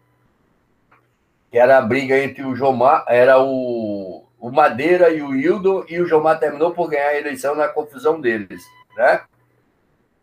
que 1.51 1.57
era 1.57 1.77
a 1.77 1.81
briga 1.81 2.17
entre 2.17 2.43
o 2.43 2.55
Jomar, 2.55 3.05
era 3.07 3.39
o, 3.39 4.25
o 4.39 4.51
Madeira 4.51 5.09
e 5.09 5.21
o 5.21 5.35
Hildo, 5.35 5.85
e 5.87 6.01
o 6.01 6.05
Jomar 6.07 6.39
terminou 6.39 6.71
por 6.71 6.89
ganhar 6.89 7.09
a 7.09 7.17
eleição 7.17 7.55
na 7.55 7.67
confusão 7.67 8.19
deles, 8.19 8.63
né? 8.97 9.21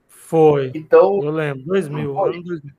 Foi. 0.08 0.72
Então, 0.74 1.22
eu 1.22 1.30
lembro, 1.30 1.64
2000, 1.66 2.14
foi. 2.14 2.42
2000. 2.42 2.72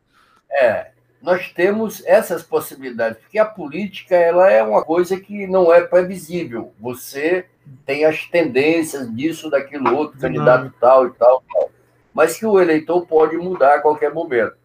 É, 0.52 0.91
nós 1.22 1.52
temos 1.52 2.04
essas 2.06 2.42
possibilidades, 2.42 3.20
porque 3.20 3.38
a 3.38 3.46
política 3.46 4.16
ela 4.16 4.50
é 4.50 4.64
uma 4.64 4.84
coisa 4.84 5.20
que 5.20 5.46
não 5.46 5.72
é 5.72 5.82
previsível. 5.82 6.74
Você 6.80 7.46
tem 7.86 8.06
as 8.06 8.26
tendências 8.26 9.14
disso, 9.14 9.50
daquilo 9.50 9.96
outro, 9.96 10.20
candidato 10.20 10.74
tal 10.80 11.08
e 11.08 11.12
tal, 11.12 11.44
tal. 11.52 11.70
mas 12.14 12.38
que 12.38 12.46
o 12.46 12.60
eleitor 12.60 13.06
pode 13.06 13.38
mudar 13.38 13.76
a 13.76 13.82
qualquer 13.82 14.14
momento. 14.14 14.56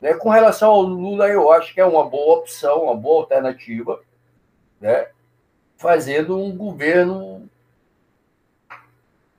Né? 0.00 0.14
Com 0.14 0.28
relação 0.28 0.70
ao 0.70 0.82
Lula, 0.82 1.28
eu 1.28 1.50
acho 1.50 1.72
que 1.72 1.80
é 1.80 1.86
uma 1.86 2.04
boa 2.04 2.38
opção, 2.38 2.84
uma 2.84 2.96
boa 2.96 3.22
alternativa, 3.22 4.00
né? 4.80 5.08
fazendo 5.78 6.38
um 6.38 6.54
governo 6.54 7.48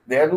né, 0.06 0.28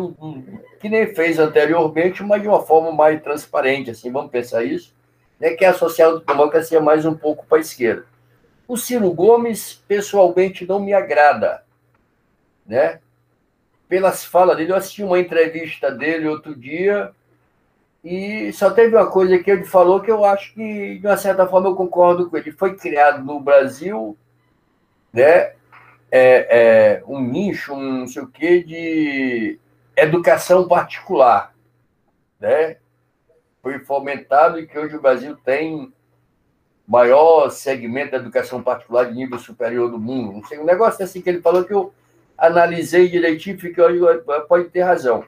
que 0.80 0.88
nem 0.88 1.14
fez 1.14 1.38
anteriormente, 1.38 2.22
mas 2.22 2.40
de 2.40 2.48
uma 2.48 2.62
forma 2.62 2.92
mais 2.92 3.22
transparente, 3.22 3.90
assim, 3.90 4.10
vamos 4.10 4.30
pensar 4.30 4.64
isso, 4.64 4.94
né, 5.38 5.50
que 5.50 5.64
é 5.64 5.68
a 5.68 5.74
social-democracia 5.74 6.80
mais 6.80 7.04
um 7.04 7.14
pouco 7.14 7.46
para 7.46 7.58
a 7.58 7.60
esquerda. 7.60 8.06
O 8.66 8.76
Ciro 8.76 9.10
Gomes, 9.12 9.82
pessoalmente, 9.86 10.66
não 10.66 10.80
me 10.80 10.92
agrada, 10.92 11.64
né? 12.66 13.00
Pelas 13.88 14.24
falas 14.24 14.56
dele, 14.56 14.72
eu 14.72 14.76
assisti 14.76 15.02
uma 15.02 15.18
entrevista 15.18 15.90
dele 15.90 16.28
outro 16.28 16.54
dia 16.54 17.12
e 18.04 18.52
só 18.52 18.70
teve 18.70 18.94
uma 18.94 19.10
coisa 19.10 19.38
que 19.38 19.50
ele 19.50 19.64
falou 19.64 20.00
que 20.00 20.10
eu 20.10 20.24
acho 20.24 20.54
que, 20.54 20.98
de 20.98 21.06
uma 21.06 21.16
certa 21.16 21.46
forma, 21.46 21.68
eu 21.68 21.74
concordo 21.74 22.28
com 22.28 22.36
ele. 22.36 22.52
Foi 22.52 22.76
criado 22.76 23.24
no 23.24 23.40
Brasil, 23.40 24.16
né? 25.12 25.52
É, 26.10 27.00
é, 27.00 27.02
um 27.06 27.20
nicho, 27.20 27.74
um 27.74 28.00
não 28.00 28.06
sei 28.06 28.22
o 28.22 28.28
quê, 28.28 28.62
de 28.62 29.58
educação 29.96 30.66
particular, 30.68 31.54
né? 32.40 32.76
Foi 33.62 33.78
fomentado 33.80 34.58
e 34.58 34.66
que 34.66 34.78
hoje 34.78 34.96
o 34.96 35.00
Brasil 35.00 35.36
tem 35.44 35.92
maior 36.86 37.50
segmento 37.50 38.12
da 38.12 38.16
educação 38.16 38.62
particular 38.62 39.04
de 39.04 39.14
nível 39.14 39.38
superior 39.38 39.90
do 39.90 39.98
mundo. 39.98 40.32
Não 40.32 40.44
sei, 40.44 40.58
um 40.58 40.64
negócio 40.64 41.04
assim 41.04 41.20
que 41.20 41.28
ele 41.28 41.42
falou 41.42 41.64
que 41.64 41.74
eu 41.74 41.92
analisei 42.36 43.08
direitinho 43.08 43.58
fiquei, 43.58 43.84
pode 44.48 44.70
ter 44.70 44.80
razão. 44.80 45.24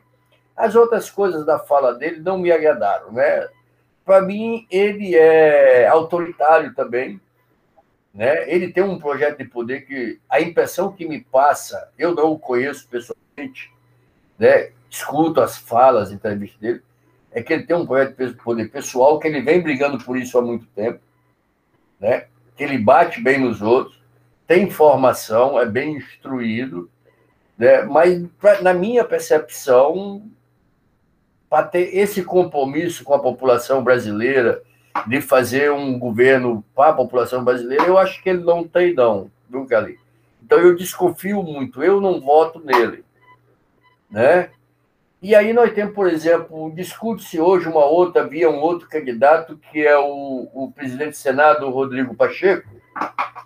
As 0.57 0.75
outras 0.75 1.11
coisas 1.11 1.45
da 1.45 1.59
fala 1.59 1.95
dele 1.95 2.21
não 2.21 2.39
me 2.39 2.51
agradaram, 2.51 3.13
né? 3.13 3.49
Para 4.05 4.23
mim, 4.23 4.67
ele 4.71 5.15
é 5.15 5.87
autoritário 5.87 6.75
também, 6.75 7.21
né? 8.15 8.51
Ele 8.51 8.73
tem 8.73 8.83
um 8.83 8.99
projeto 8.99 9.39
de 9.39 9.45
poder 9.45 9.83
que 9.83 10.19
a 10.29 10.41
impressão 10.41 10.93
que 10.93 11.07
me 11.07 11.21
passa, 11.21 11.91
eu 11.99 12.15
não 12.15 12.33
o 12.33 12.39
conheço 12.39 12.89
pessoalmente, 12.89 13.73
né? 14.39 14.71
Escuto 14.89 15.41
as 15.41 15.59
falas, 15.59 16.11
entrevistas 16.11 16.59
dele, 16.59 16.83
é 17.33 17.43
que 17.43 17.53
ele 17.53 17.63
tem 17.65 17.77
um 17.77 17.87
projeto 17.87 18.17
de 18.27 18.35
poder 18.35 18.71
pessoal 18.71 19.19
que 19.19 19.29
ele 19.29 19.41
vem 19.41 19.61
brigando 19.61 20.03
por 20.03 20.17
isso 20.17 20.37
há 20.39 20.43
muito 20.43 20.67
tempo 20.67 21.01
né? 22.01 22.25
que 22.57 22.65
ele 22.65 22.79
bate 22.79 23.21
bem 23.21 23.39
nos 23.39 23.61
outros, 23.61 24.01
tem 24.47 24.71
formação, 24.71 25.61
é 25.61 25.67
bem 25.67 25.97
instruído, 25.97 26.91
né? 27.57 27.83
mas, 27.83 28.27
pra, 28.41 28.63
na 28.63 28.73
minha 28.73 29.05
percepção, 29.05 30.29
para 31.49 31.67
ter 31.67 31.97
esse 31.97 32.25
compromisso 32.25 33.05
com 33.05 33.15
a 33.15 33.19
população 33.19 33.85
brasileira, 33.85 34.63
de 35.07 35.21
fazer 35.21 35.71
um 35.71 35.99
governo 35.99 36.65
para 36.75 36.91
a 36.91 36.95
população 36.95 37.45
brasileira, 37.45 37.85
eu 37.85 37.97
acho 37.97 38.21
que 38.23 38.31
ele 38.31 38.43
não 38.43 38.67
tem, 38.67 38.93
não, 38.95 39.31
viu, 39.49 39.67
Cali? 39.67 39.99
Então, 40.43 40.59
eu 40.59 40.75
desconfio 40.75 41.43
muito, 41.43 41.83
eu 41.83 42.01
não 42.01 42.21
voto 42.21 42.61
nele. 42.61 43.05
Né? 44.11 44.51
E 45.23 45.35
aí 45.35 45.53
nós 45.53 45.73
temos, 45.75 45.95
por 45.95 46.09
exemplo, 46.09 46.73
discute-se 46.75 47.39
hoje 47.39 47.69
uma 47.69 47.85
outra, 47.85 48.27
via 48.27 48.49
um 48.49 48.59
outro 48.59 48.89
candidato, 48.89 49.59
que 49.71 49.87
é 49.87 49.99
o, 49.99 50.49
o 50.53 50.73
presidente 50.75 51.11
do 51.11 51.17
Senado, 51.17 51.69
Rodrigo 51.69 52.15
Pacheco, 52.15 52.69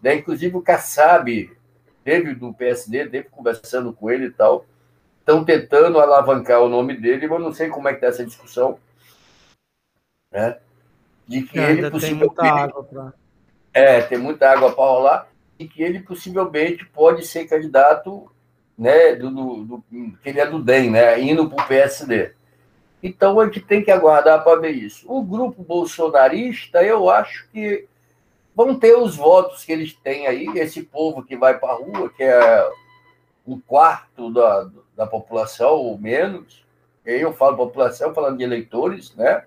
né? 0.00 0.14
inclusive 0.14 0.56
o 0.56 0.62
Kassab, 0.62 1.50
teve 2.04 2.34
do 2.34 2.54
PSD, 2.54 3.08
teve 3.08 3.28
conversando 3.28 3.92
com 3.92 4.08
ele 4.08 4.26
e 4.26 4.30
tal, 4.30 4.64
estão 5.18 5.44
tentando 5.44 5.98
alavancar 5.98 6.60
o 6.60 6.68
nome 6.68 6.96
dele, 6.96 7.26
mas 7.26 7.40
não 7.40 7.52
sei 7.52 7.68
como 7.68 7.88
é 7.88 7.92
que 7.92 7.96
está 7.96 8.08
essa 8.08 8.24
discussão, 8.24 8.78
né? 10.30 10.58
De 11.26 11.42
que 11.42 11.58
ele 11.58 11.90
possivelmente... 11.90 12.36
Tem 12.36 12.44
muita 12.44 12.62
água 12.62 12.84
pra... 12.84 13.12
É, 13.72 14.00
tem 14.02 14.18
muita 14.18 14.48
água 14.48 14.72
para 14.72 14.84
rolar, 14.84 15.28
e 15.58 15.66
que 15.66 15.82
ele 15.82 16.00
possivelmente 16.00 16.84
pode 16.86 17.26
ser 17.26 17.46
candidato 17.46 18.30
né, 18.76 19.14
do, 19.14 19.30
do, 19.30 19.64
do, 19.64 19.84
que 20.22 20.28
ele 20.28 20.40
é 20.40 20.46
do 20.46 20.62
DEM, 20.62 20.90
né, 20.90 21.20
indo 21.20 21.48
para 21.48 21.64
o 21.64 21.68
PSD. 21.68 22.32
Então 23.02 23.38
a 23.38 23.44
gente 23.46 23.60
tem 23.60 23.84
que 23.84 23.90
aguardar 23.90 24.42
para 24.42 24.60
ver 24.60 24.70
isso. 24.70 25.04
O 25.06 25.22
grupo 25.22 25.62
bolsonarista, 25.62 26.82
eu 26.82 27.10
acho 27.10 27.46
que 27.52 27.86
vão 28.54 28.78
ter 28.78 28.96
os 28.96 29.16
votos 29.16 29.64
que 29.64 29.72
eles 29.72 29.92
têm 29.92 30.26
aí, 30.26 30.46
esse 30.56 30.82
povo 30.82 31.22
que 31.22 31.36
vai 31.36 31.58
para 31.58 31.72
a 31.72 31.76
rua, 31.76 32.10
que 32.10 32.22
é 32.22 32.70
um 33.46 33.60
quarto 33.60 34.32
da, 34.32 34.70
da 34.96 35.06
população 35.06 35.74
ou 35.74 35.98
menos. 35.98 36.64
Eu 37.04 37.34
falo 37.34 37.56
população, 37.56 38.14
falando 38.14 38.38
de 38.38 38.44
eleitores, 38.44 39.14
né? 39.14 39.44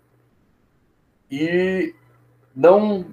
E 1.32 1.95
não 2.55 3.07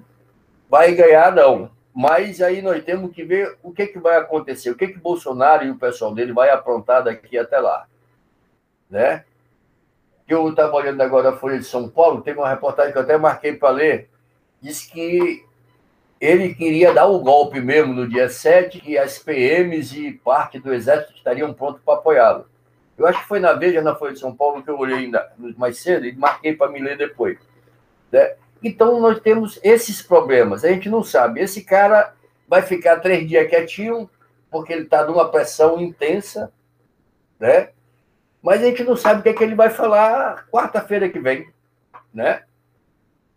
vai 0.69 0.93
ganhar, 0.93 1.31
não. 1.33 1.71
Mas 1.95 2.41
aí 2.41 2.61
nós 2.61 2.83
temos 2.83 3.15
que 3.15 3.23
ver 3.23 3.57
o 3.63 3.71
que, 3.71 3.87
que 3.87 3.99
vai 3.99 4.17
acontecer, 4.17 4.69
o 4.69 4.75
que, 4.75 4.89
que 4.89 4.99
Bolsonaro 4.99 5.63
e 5.63 5.69
o 5.69 5.77
pessoal 5.77 6.13
dele 6.13 6.33
vai 6.33 6.49
aprontar 6.49 7.01
daqui 7.01 7.37
até 7.37 7.57
lá. 7.57 7.87
Né? 8.89 9.23
Eu 10.27 10.49
estava 10.49 10.75
olhando 10.75 10.99
agora 10.99 11.29
a 11.29 11.37
Folha 11.37 11.57
de 11.57 11.63
São 11.63 11.87
Paulo, 11.87 12.21
teve 12.21 12.37
uma 12.37 12.49
reportagem 12.49 12.91
que 12.91 12.97
eu 12.97 13.03
até 13.03 13.17
marquei 13.17 13.53
para 13.53 13.69
ler, 13.69 14.09
diz 14.61 14.85
que 14.85 15.45
ele 16.19 16.53
queria 16.53 16.93
dar 16.93 17.05
o 17.05 17.19
golpe 17.19 17.61
mesmo 17.61 17.93
no 17.93 18.09
dia 18.09 18.27
7, 18.27 18.81
que 18.81 18.97
as 18.97 19.17
PMs 19.17 19.95
e 19.97 20.11
parte 20.11 20.59
do 20.59 20.73
Exército 20.73 21.13
estariam 21.15 21.53
prontos 21.53 21.81
para 21.81 21.93
apoiá-lo. 21.93 22.45
Eu 22.97 23.07
acho 23.07 23.21
que 23.21 23.27
foi 23.27 23.39
na 23.39 23.53
Veja, 23.53 23.81
na 23.81 23.95
Folha 23.95 24.11
de 24.11 24.19
São 24.19 24.35
Paulo, 24.35 24.61
que 24.61 24.69
eu 24.69 24.77
olhei 24.77 24.97
ainda 24.97 25.31
mais 25.55 25.77
cedo 25.77 26.05
e 26.05 26.13
marquei 26.13 26.53
para 26.53 26.69
me 26.69 26.81
ler 26.81 26.97
depois. 26.97 27.37
Né? 28.11 28.35
Então, 28.65 28.99
nós 28.99 29.19
temos 29.19 29.59
esses 29.63 30.01
problemas. 30.01 30.65
A 30.65 30.69
gente 30.69 30.89
não 30.89 31.03
sabe. 31.03 31.39
Esse 31.39 31.63
cara 31.63 32.15
vai 32.47 32.63
ficar 32.63 32.99
três 32.99 33.29
dias 33.29 33.47
quietinho, 33.47 34.09
porque 34.49 34.73
ele 34.73 34.85
está 34.85 35.05
numa 35.05 35.29
pressão 35.29 35.79
intensa, 35.79 36.51
né? 37.39 37.69
Mas 38.41 38.63
a 38.63 38.65
gente 38.65 38.83
não 38.83 38.97
sabe 38.97 39.19
o 39.19 39.23
que, 39.23 39.29
é 39.29 39.33
que 39.33 39.43
ele 39.43 39.53
vai 39.53 39.69
falar 39.69 40.47
quarta-feira 40.51 41.07
que 41.07 41.19
vem, 41.19 41.47
né? 42.11 42.41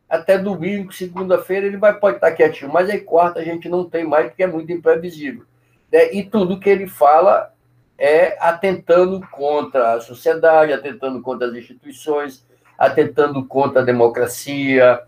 Até 0.08 0.38
domingo, 0.38 0.94
segunda-feira, 0.94 1.66
ele 1.66 1.76
vai, 1.76 1.92
pode 1.92 2.16
estar 2.16 2.30
tá 2.30 2.34
quietinho, 2.34 2.72
mas 2.72 2.88
aí 2.88 3.00
quarta 3.00 3.40
a 3.40 3.44
gente 3.44 3.68
não 3.68 3.84
tem 3.84 4.04
mais, 4.04 4.28
porque 4.28 4.42
é 4.42 4.46
muito 4.46 4.72
imprevisível. 4.72 5.44
Né? 5.92 6.10
E 6.14 6.24
tudo 6.24 6.58
que 6.58 6.70
ele 6.70 6.88
fala 6.88 7.52
é 7.98 8.34
atentando 8.40 9.20
contra 9.30 9.92
a 9.92 10.00
sociedade, 10.00 10.72
atentando 10.72 11.20
contra 11.20 11.48
as 11.48 11.54
instituições, 11.54 12.46
atentando 12.78 13.44
contra 13.44 13.82
a 13.82 13.84
democracia, 13.84 15.02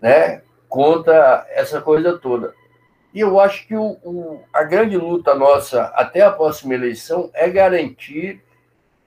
né, 0.00 0.42
contra 0.68 1.46
essa 1.50 1.80
coisa 1.80 2.18
toda. 2.18 2.54
E 3.12 3.20
eu 3.20 3.40
acho 3.40 3.66
que 3.66 3.74
o, 3.74 3.98
o, 4.04 4.44
a 4.52 4.62
grande 4.62 4.96
luta 4.96 5.34
nossa 5.34 5.84
até 5.94 6.22
a 6.22 6.30
próxima 6.30 6.74
eleição 6.74 7.30
é 7.34 7.48
garantir 7.48 8.42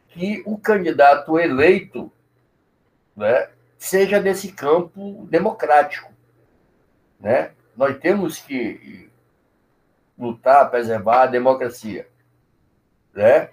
que 0.10 0.44
o 0.46 0.58
candidato 0.58 1.40
eleito 1.40 2.12
né, 3.16 3.50
seja 3.78 4.20
desse 4.22 4.52
campo 4.52 5.26
democrático. 5.30 6.12
Né? 7.20 7.52
Nós 7.76 7.98
temos 8.00 8.40
que 8.40 9.10
lutar, 10.18 10.70
preservar 10.70 11.24
a 11.24 11.28
democracia. 11.28 12.08
Né? 13.14 13.50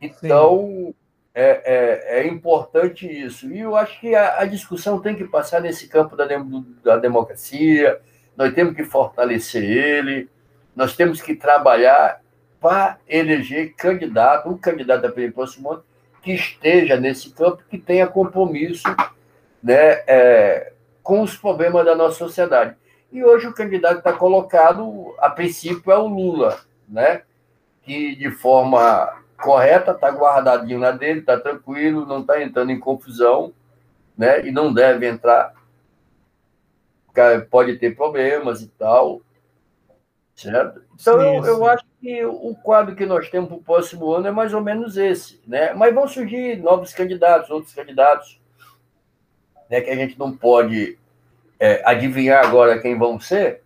Então, 0.00 0.94
é, 1.34 1.62
é, 1.64 2.20
é, 2.20 2.26
importante 2.28 3.06
isso. 3.06 3.50
E 3.50 3.60
eu 3.60 3.74
acho 3.74 3.98
que 3.98 4.14
a, 4.14 4.40
a, 4.40 4.44
discussão 4.44 5.00
tem 5.00 5.16
que 5.16 5.24
passar 5.24 5.60
nesse 5.60 5.88
campo 5.88 6.14
da, 6.14 6.26
da 6.84 6.96
democracia, 6.96 8.00
nós 8.36 8.54
temos 8.54 8.74
que 8.74 8.84
fortalecer 8.84 9.64
ele, 9.64 10.28
nós 10.76 10.94
temos 10.94 11.20
que 11.20 11.34
trabalhar 11.34 12.20
para 12.60 12.98
eleger 13.08 13.74
candidato, 13.74 14.48
um 14.48 14.56
candidato 14.56 15.06
a 15.06 15.32
próximo 15.32 15.72
ano, 15.72 15.84
que 16.22 16.32
esteja 16.32 16.96
nesse 16.96 17.30
campo, 17.30 17.62
que 17.68 17.78
tenha 17.78 18.06
compromisso 18.06 18.88
né, 19.62 20.02
é, 20.06 20.72
com 21.02 21.20
os 21.20 21.36
problemas 21.36 21.84
da 21.84 21.94
nossa 21.94 22.16
sociedade. 22.16 22.76
E 23.12 23.22
hoje 23.22 23.46
o 23.46 23.52
candidato 23.52 23.98
está 23.98 24.12
colocado, 24.12 25.14
a 25.18 25.28
princípio, 25.28 25.92
é 25.92 25.98
o 25.98 26.06
Lula, 26.06 26.58
né, 26.88 27.22
que 27.82 28.16
de 28.16 28.30
forma 28.30 29.23
correta, 29.40 29.92
está 29.92 30.08
guardadinho 30.10 30.78
na 30.78 30.90
dele, 30.90 31.20
está 31.20 31.38
tranquilo, 31.38 32.06
não 32.06 32.20
está 32.20 32.42
entrando 32.42 32.70
em 32.70 32.80
confusão, 32.80 33.52
né? 34.16 34.46
E 34.46 34.50
não 34.50 34.72
deve 34.72 35.06
entrar. 35.06 35.54
Pode 37.50 37.76
ter 37.76 37.94
problemas 37.94 38.62
e 38.62 38.66
tal, 38.68 39.20
certo? 40.34 40.82
Então, 41.00 41.20
sim, 41.20 41.36
eu, 41.36 41.44
eu 41.44 41.66
acho 41.66 41.84
que 42.00 42.24
o 42.24 42.54
quadro 42.56 42.96
que 42.96 43.06
nós 43.06 43.30
temos 43.30 43.48
para 43.48 43.58
o 43.58 43.62
próximo 43.62 44.12
ano 44.12 44.26
é 44.26 44.30
mais 44.30 44.52
ou 44.52 44.60
menos 44.60 44.96
esse, 44.96 45.40
né? 45.46 45.72
Mas 45.74 45.94
vão 45.94 46.08
surgir 46.08 46.56
novos 46.60 46.92
candidatos, 46.92 47.50
outros 47.50 47.72
candidatos, 47.72 48.40
né? 49.70 49.80
Que 49.80 49.90
a 49.90 49.96
gente 49.96 50.18
não 50.18 50.36
pode 50.36 50.98
é, 51.58 51.82
adivinhar 51.84 52.44
agora 52.44 52.80
quem 52.80 52.98
vão 52.98 53.20
ser, 53.20 53.62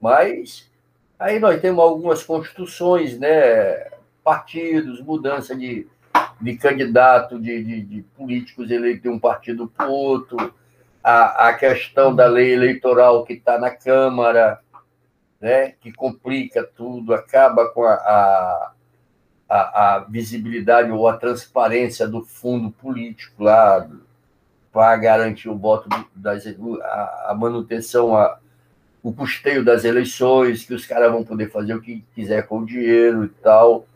mas 0.00 0.70
aí 1.18 1.40
nós 1.40 1.60
temos 1.60 1.82
algumas 1.82 2.22
constituições, 2.22 3.18
né? 3.18 3.90
Partidos, 4.22 5.00
mudança 5.00 5.54
de, 5.54 5.86
de 6.40 6.56
candidato 6.56 7.40
de, 7.40 7.62
de, 7.64 7.80
de 7.82 8.02
políticos 8.16 8.70
eleitos 8.70 9.02
de 9.02 9.08
um 9.08 9.18
partido 9.18 9.68
para 9.68 9.88
o 9.88 9.92
outro, 9.92 10.54
a, 11.02 11.48
a 11.48 11.54
questão 11.54 12.14
da 12.14 12.26
lei 12.26 12.52
eleitoral 12.52 13.24
que 13.24 13.34
está 13.34 13.58
na 13.58 13.70
Câmara, 13.70 14.60
né, 15.40 15.72
que 15.80 15.92
complica 15.92 16.62
tudo, 16.62 17.14
acaba 17.14 17.68
com 17.70 17.84
a, 17.84 17.94
a, 17.94 18.72
a, 19.48 19.96
a 19.96 19.98
visibilidade 20.00 20.90
ou 20.90 21.08
a 21.08 21.16
transparência 21.16 22.06
do 22.06 22.22
fundo 22.22 22.70
político 22.70 23.44
lá 23.44 23.88
para 24.72 24.96
garantir 24.96 25.48
o 25.48 25.58
voto 25.58 25.88
das 26.14 26.46
a, 26.46 27.26
a 27.30 27.34
manutenção, 27.34 28.16
a, 28.16 28.38
o 29.02 29.12
custeio 29.12 29.64
das 29.64 29.84
eleições, 29.84 30.64
que 30.64 30.74
os 30.74 30.86
caras 30.86 31.10
vão 31.10 31.24
poder 31.24 31.50
fazer 31.50 31.74
o 31.74 31.80
que 31.80 32.04
quiser 32.14 32.46
com 32.46 32.60
o 32.60 32.66
dinheiro 32.66 33.24
e 33.24 33.28
tal. 33.28 33.86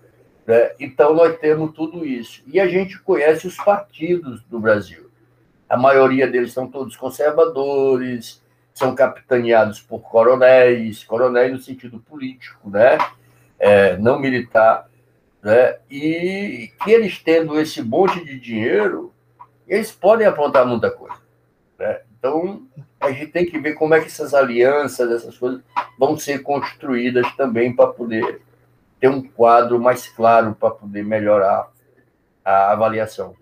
Né? 0.46 0.72
Então, 0.78 1.14
nós 1.14 1.38
temos 1.38 1.72
tudo 1.74 2.04
isso. 2.04 2.42
E 2.46 2.60
a 2.60 2.68
gente 2.68 2.98
conhece 3.00 3.46
os 3.46 3.56
partidos 3.56 4.42
do 4.44 4.58
Brasil. 4.58 5.10
A 5.68 5.76
maioria 5.76 6.26
deles 6.26 6.52
são 6.52 6.66
todos 6.66 6.96
conservadores, 6.96 8.42
são 8.74 8.94
capitaneados 8.94 9.80
por 9.80 10.00
coronéis, 10.00 11.04
coronéis 11.04 11.52
no 11.52 11.58
sentido 11.58 11.98
político, 12.00 12.68
né? 12.68 12.98
É, 13.58 13.96
não 13.96 14.18
militar. 14.18 14.88
Né? 15.42 15.76
E 15.90 16.70
que 16.82 16.90
eles 16.90 17.18
tendo 17.18 17.58
esse 17.58 17.82
monte 17.82 18.24
de 18.24 18.38
dinheiro, 18.38 19.12
eles 19.66 19.92
podem 19.92 20.26
aprontar 20.26 20.66
muita 20.66 20.90
coisa. 20.90 21.16
Né? 21.78 22.00
Então, 22.18 22.62
a 23.00 23.10
gente 23.10 23.28
tem 23.28 23.46
que 23.46 23.58
ver 23.58 23.74
como 23.74 23.94
é 23.94 24.00
que 24.00 24.06
essas 24.06 24.34
alianças, 24.34 25.10
essas 25.10 25.36
coisas, 25.36 25.60
vão 25.98 26.16
ser 26.16 26.42
construídas 26.42 27.30
também 27.36 27.74
para 27.74 27.88
poder 27.88 28.40
ter 29.04 29.08
um 29.10 29.20
quadro 29.20 29.78
mais 29.78 30.08
claro 30.08 30.54
para 30.54 30.70
poder 30.70 31.04
melhorar 31.04 31.70
a 32.42 32.72
avaliação. 32.72 33.36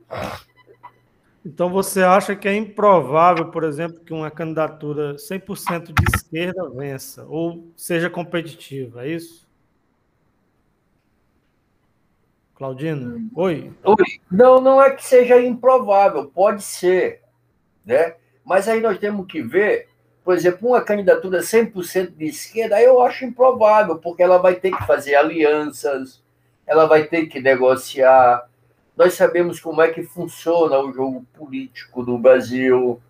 Então 1.46 1.70
você 1.70 2.02
acha 2.02 2.34
que 2.34 2.48
é 2.48 2.54
improvável, 2.56 3.48
por 3.48 3.62
exemplo, 3.62 4.00
que 4.00 4.12
uma 4.12 4.28
candidatura 4.28 5.14
100% 5.14 5.92
de 5.92 6.16
esquerda 6.16 6.68
vença 6.70 7.24
ou 7.28 7.70
seja 7.76 8.10
competitiva, 8.10 9.06
é 9.06 9.10
isso? 9.10 9.48
Claudino? 12.56 13.30
Oi. 13.32 13.72
Oi. 13.84 14.20
Não, 14.28 14.60
não 14.60 14.82
é 14.82 14.90
que 14.90 15.04
seja 15.04 15.40
improvável, 15.40 16.26
pode 16.26 16.62
ser, 16.64 17.22
né? 17.86 18.16
Mas 18.44 18.66
aí 18.66 18.80
nós 18.80 18.98
temos 18.98 19.26
que 19.28 19.40
ver, 19.40 19.88
por 20.24 20.34
exemplo, 20.34 20.68
uma 20.68 20.80
candidatura 20.80 21.40
100% 21.40 22.14
de 22.16 22.26
esquerda, 22.26 22.80
eu 22.80 23.00
acho 23.02 23.24
improvável, 23.24 23.98
porque 23.98 24.22
ela 24.22 24.38
vai 24.38 24.54
ter 24.54 24.70
que 24.70 24.86
fazer 24.86 25.14
alianças, 25.14 26.22
ela 26.66 26.86
vai 26.86 27.04
ter 27.04 27.26
que 27.26 27.40
negociar, 27.40 28.48
nós 28.96 29.14
sabemos 29.14 29.58
como 29.58 29.82
é 29.82 29.90
que 29.90 30.02
funciona 30.02 30.78
o 30.78 30.92
jogo 30.92 31.26
político 31.34 32.02
do 32.02 32.18
Brasil, 32.18 33.00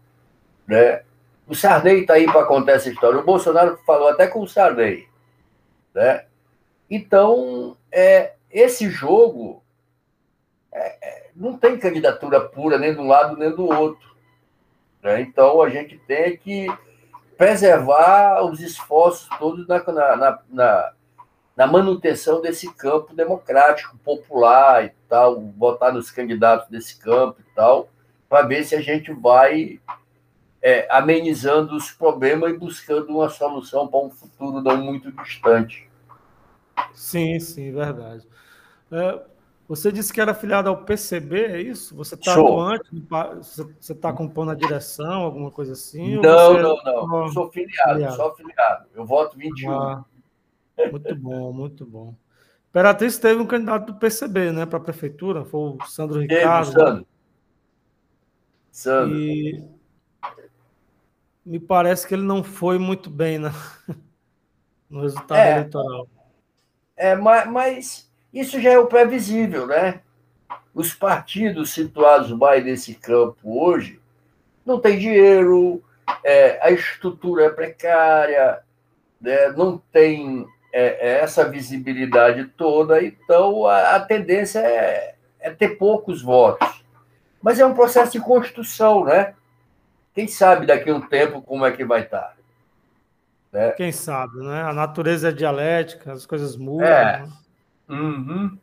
né? 0.67 1.03
O 1.47 1.55
Sarney 1.55 2.01
está 2.01 2.15
aí 2.15 2.25
para 2.25 2.47
contar 2.47 2.73
essa 2.73 2.89
história. 2.89 3.19
O 3.19 3.25
Bolsonaro 3.25 3.79
falou 3.85 4.09
até 4.09 4.27
com 4.27 4.41
o 4.41 4.49
Sarney, 4.49 5.07
né? 5.95 6.25
Então, 6.89 7.77
é, 7.91 8.35
esse 8.51 8.89
jogo 8.89 9.63
é, 10.73 10.97
é, 11.03 11.31
não 11.35 11.59
tem 11.59 11.79
candidatura 11.79 12.41
pura 12.41 12.79
nem 12.79 12.95
de 12.95 13.01
um 13.01 13.09
lado 13.09 13.37
nem 13.37 13.51
do 13.51 13.67
outro. 13.67 14.15
Né? 15.03 15.21
Então, 15.23 15.61
a 15.61 15.69
gente 15.69 15.99
tem 16.07 16.37
que 16.37 16.67
preservar 17.37 18.45
os 18.45 18.61
esforços 18.61 19.29
todos 19.39 19.67
na, 19.67 19.83
na, 19.93 20.39
na 20.49 20.93
na 21.57 21.67
manutenção 21.67 22.41
desse 22.41 22.73
campo 22.75 23.15
democrático, 23.15 23.97
popular 23.99 24.85
e 24.85 24.93
tal, 25.09 25.41
votar 25.57 25.93
nos 25.93 26.11
candidatos 26.11 26.69
desse 26.69 26.99
campo 26.99 27.41
e 27.41 27.55
tal, 27.55 27.89
para 28.29 28.47
ver 28.47 28.65
se 28.65 28.75
a 28.75 28.81
gente 28.81 29.13
vai 29.13 29.79
é, 30.63 30.87
amenizando 30.91 31.77
os 31.77 31.91
problemas 31.91 32.51
e 32.51 32.57
buscando 32.57 33.11
uma 33.11 33.29
solução 33.29 33.87
para 33.87 34.01
um 34.01 34.11
futuro 34.11 34.63
não 34.63 34.79
muito 34.79 35.13
distante. 35.13 35.91
Sim, 36.95 37.39
sim, 37.39 37.73
verdade. 37.73 38.27
É, 38.91 39.21
você 39.69 39.91
disse 39.91 40.13
que 40.13 40.21
era 40.21 40.33
afiliado 40.33 40.69
ao 40.69 40.85
PCB, 40.85 41.45
é 41.45 41.61
isso? 41.61 41.95
Você 41.97 42.15
está 42.15 42.33
atuante? 42.33 42.91
Você 43.81 43.93
está 43.93 44.13
compondo 44.13 44.51
a 44.51 44.55
direção, 44.55 45.23
alguma 45.23 45.51
coisa 45.51 45.73
assim? 45.73 46.21
Não, 46.21 46.61
não, 46.61 46.77
não. 46.83 47.29
Sou 47.29 47.51
filiado, 47.51 47.95
filiado, 47.95 48.17
sou 48.17 48.29
afiliado. 48.31 48.87
Eu 48.95 49.05
voto 49.07 49.37
21. 49.37 49.73
Ah. 49.73 50.05
Muito 50.91 51.15
bom, 51.17 51.53
muito 51.53 51.87
bom. 51.87 52.15
Imperatriz 52.71 53.19
teve 53.19 53.41
um 53.41 53.47
candidato 53.47 53.93
do 53.93 53.99
PCB, 53.99 54.51
né, 54.51 54.67
para 54.67 54.79
a 54.79 54.83
prefeitura, 54.83 55.45
foi 55.45 55.61
o 55.61 55.79
Sandro 55.87 56.21
Ricardo. 56.21 56.73
Teve, 56.73 56.81
Sandro. 56.81 57.07
Sandro. 58.71 59.19
E 59.19 59.65
me 61.45 61.61
parece 61.61 62.07
que 62.07 62.15
ele 62.15 62.23
não 62.23 62.43
foi 62.43 62.79
muito 62.79 63.11
bem 63.11 63.39
na... 63.39 63.53
no 64.89 65.03
resultado 65.03 65.39
é, 65.39 65.53
eleitoral. 65.53 66.09
É, 66.97 67.15
mas 67.15 68.12
isso 68.33 68.61
já 68.61 68.71
é 68.71 68.79
o 68.79 68.87
previsível, 68.87 69.67
né? 69.67 70.01
Os 70.75 70.95
partidos 70.95 71.71
situados 71.71 72.31
mais 72.33 72.65
nesse 72.65 72.95
campo 72.95 73.63
hoje 73.63 74.01
não 74.65 74.81
têm 74.81 74.99
dinheiro, 74.99 75.83
é, 76.25 76.59
a 76.63 76.71
estrutura 76.71 77.45
é 77.45 77.51
precária, 77.51 78.61
né, 79.21 79.49
não 79.51 79.79
tem 79.93 80.47
é, 80.73 81.11
é, 81.11 81.21
essa 81.21 81.49
visibilidade 81.49 82.45
toda, 82.57 83.03
então 83.03 83.67
a, 83.67 83.97
a 83.97 84.01
tendência 84.01 84.61
é, 84.61 85.15
é, 85.41 85.51
ter 85.51 85.77
poucos 85.77 86.23
votos. 86.23 86.83
Mas 87.43 87.59
é 87.59 87.67
um 87.67 87.75
processo 87.75 88.13
de 88.13 88.21
construção, 88.21 89.05
né? 89.05 89.35
Quem 90.15 90.29
sabe 90.29 90.67
daqui 90.67 90.91
a 90.91 90.95
um 90.95 91.01
tempo 91.01 91.43
como 91.43 91.67
é 91.67 91.73
que 91.73 91.85
vai 91.85 92.03
estar. 92.03 92.37
Né? 93.53 93.73
Quem 93.73 93.91
sabe, 93.91 94.39
né? 94.39 94.63
A 94.63 94.73
natureza 94.73 95.29
é 95.29 95.33
dialética, 95.33 96.13
as 96.13 96.25
coisas 96.25 96.57
mudam. 96.57 96.87
É. 96.87 97.21
Né? 97.21 97.29
Uhum. 97.93 98.59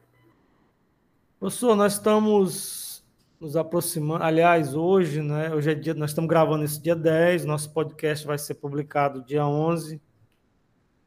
Professor, 1.39 1.75
nós 1.75 1.93
estamos 1.93 3.05
nos 3.39 3.55
aproximando. 3.55 4.23
Aliás, 4.23 4.75
hoje, 4.75 5.21
né? 5.21 5.53
Hoje 5.53 5.71
é 5.71 5.75
dia, 5.75 5.93
nós 5.93 6.09
estamos 6.09 6.27
gravando 6.27 6.63
esse 6.63 6.81
dia 6.81 6.95
10, 6.95 7.45
nosso 7.45 7.71
podcast 7.71 8.25
vai 8.25 8.37
ser 8.37 8.55
publicado 8.55 9.23
dia 9.23 9.45
11. 9.45 10.01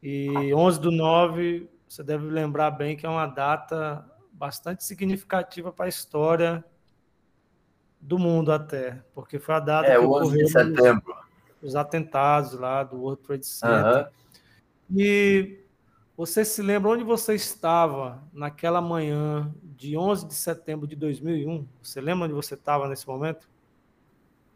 E 0.01 0.53
11 0.53 0.79
do 0.79 0.91
9, 0.91 1.69
você 1.87 2.01
deve 2.01 2.25
lembrar 2.25 2.71
bem 2.71 2.95
que 2.95 3.05
é 3.05 3.09
uma 3.09 3.27
data 3.27 4.05
bastante 4.31 4.83
significativa 4.83 5.71
para 5.71 5.85
a 5.85 5.89
história 5.89 6.63
do 7.99 8.17
mundo 8.17 8.51
até, 8.51 9.01
porque 9.13 9.39
foi 9.39 9.55
a 9.55 9.59
data 9.59 9.87
é, 9.87 9.97
que 9.97 10.05
11 10.05 10.37
de 10.37 10.47
setembro. 10.49 11.15
Os, 11.61 11.69
os, 11.69 11.75
atentados 11.75 12.53
lá 12.53 12.83
do 12.83 12.97
World 12.97 13.21
Trade 13.21 13.45
Center. 13.45 14.07
Uhum. 14.89 14.97
E 14.99 15.62
você 16.15 16.45
se 16.45 16.61
lembra 16.61 16.91
onde 16.91 17.03
você 17.03 17.33
estava 17.33 18.23
naquela 18.31 18.79
manhã 18.79 19.53
de 19.63 19.97
11 19.97 20.27
de 20.27 20.35
setembro 20.35 20.87
de 20.87 20.95
2001? 20.95 21.67
Você 21.81 21.99
lembra 21.99 22.25
onde 22.25 22.33
você 22.33 22.53
estava 22.53 22.87
nesse 22.87 23.07
momento? 23.07 23.49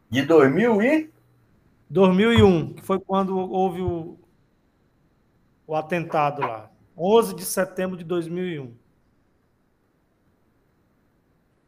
De 0.09 0.21
2000 0.21 0.81
e? 0.83 1.11
2001, 1.89 2.73
que 2.75 2.81
foi 2.83 2.99
quando 2.99 3.37
houve 3.37 3.81
o, 3.81 4.19
o 5.65 5.75
atentado 5.75 6.41
lá. 6.41 6.69
11 6.95 7.35
de 7.35 7.45
setembro 7.45 7.97
de 7.97 8.03
2001. 8.03 8.73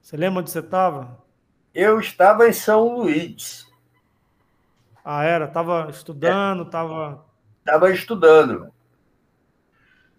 Você 0.01 0.17
lembra 0.17 0.41
onde 0.41 0.51
você 0.51 0.59
estava? 0.59 1.23
Eu 1.73 1.99
estava 1.99 2.47
em 2.47 2.53
São 2.53 2.95
Luís. 2.95 3.67
Ah, 5.03 5.23
era? 5.23 5.45
Estava 5.45 5.89
estudando, 5.89 6.63
estava... 6.63 7.25
É. 7.65 7.69
Estava 7.69 7.91
estudando. 7.91 8.71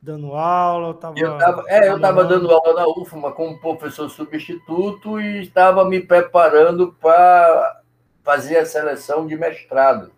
Dando 0.03 0.35
aula, 0.35 0.93
estava... 0.93 1.19
Eu 1.19 1.37
tava, 1.37 1.65
é, 1.69 1.89
eu 1.89 1.97
estava 1.97 2.25
dando 2.25 2.51
aula 2.51 2.75
na 2.75 2.89
UFMA 2.89 3.33
como 3.33 3.61
professor 3.61 4.09
substituto 4.09 5.21
e 5.21 5.43
estava 5.43 5.85
me 5.85 6.01
preparando 6.01 6.93
para 7.01 7.83
fazer 8.23 8.57
a 8.57 8.67
seleção 8.67 9.27
de 9.27 9.37
mestrado. 9.37 10.11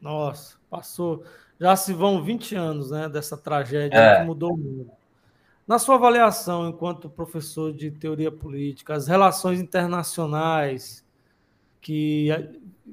Nossa, 0.00 0.56
passou 0.70 1.22
já 1.58 1.76
se 1.76 1.92
vão 1.92 2.22
20 2.22 2.54
anos 2.56 2.90
né, 2.90 3.08
dessa 3.08 3.36
tragédia 3.36 3.96
é. 3.96 4.20
que 4.20 4.24
mudou 4.24 4.54
o 4.54 4.56
mundo. 4.56 4.90
Na 5.66 5.78
sua 5.78 5.94
avaliação, 5.94 6.68
enquanto 6.68 7.08
professor 7.08 7.72
de 7.72 7.90
teoria 7.90 8.30
política, 8.30 8.94
as 8.94 9.06
relações 9.06 9.60
internacionais 9.60 11.02
que, 11.80 12.28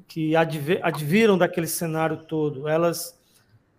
que 0.08 0.34
adviram 0.36 1.38
daquele 1.38 1.68
cenário 1.68 2.24
todo, 2.24 2.68
elas, 2.70 3.20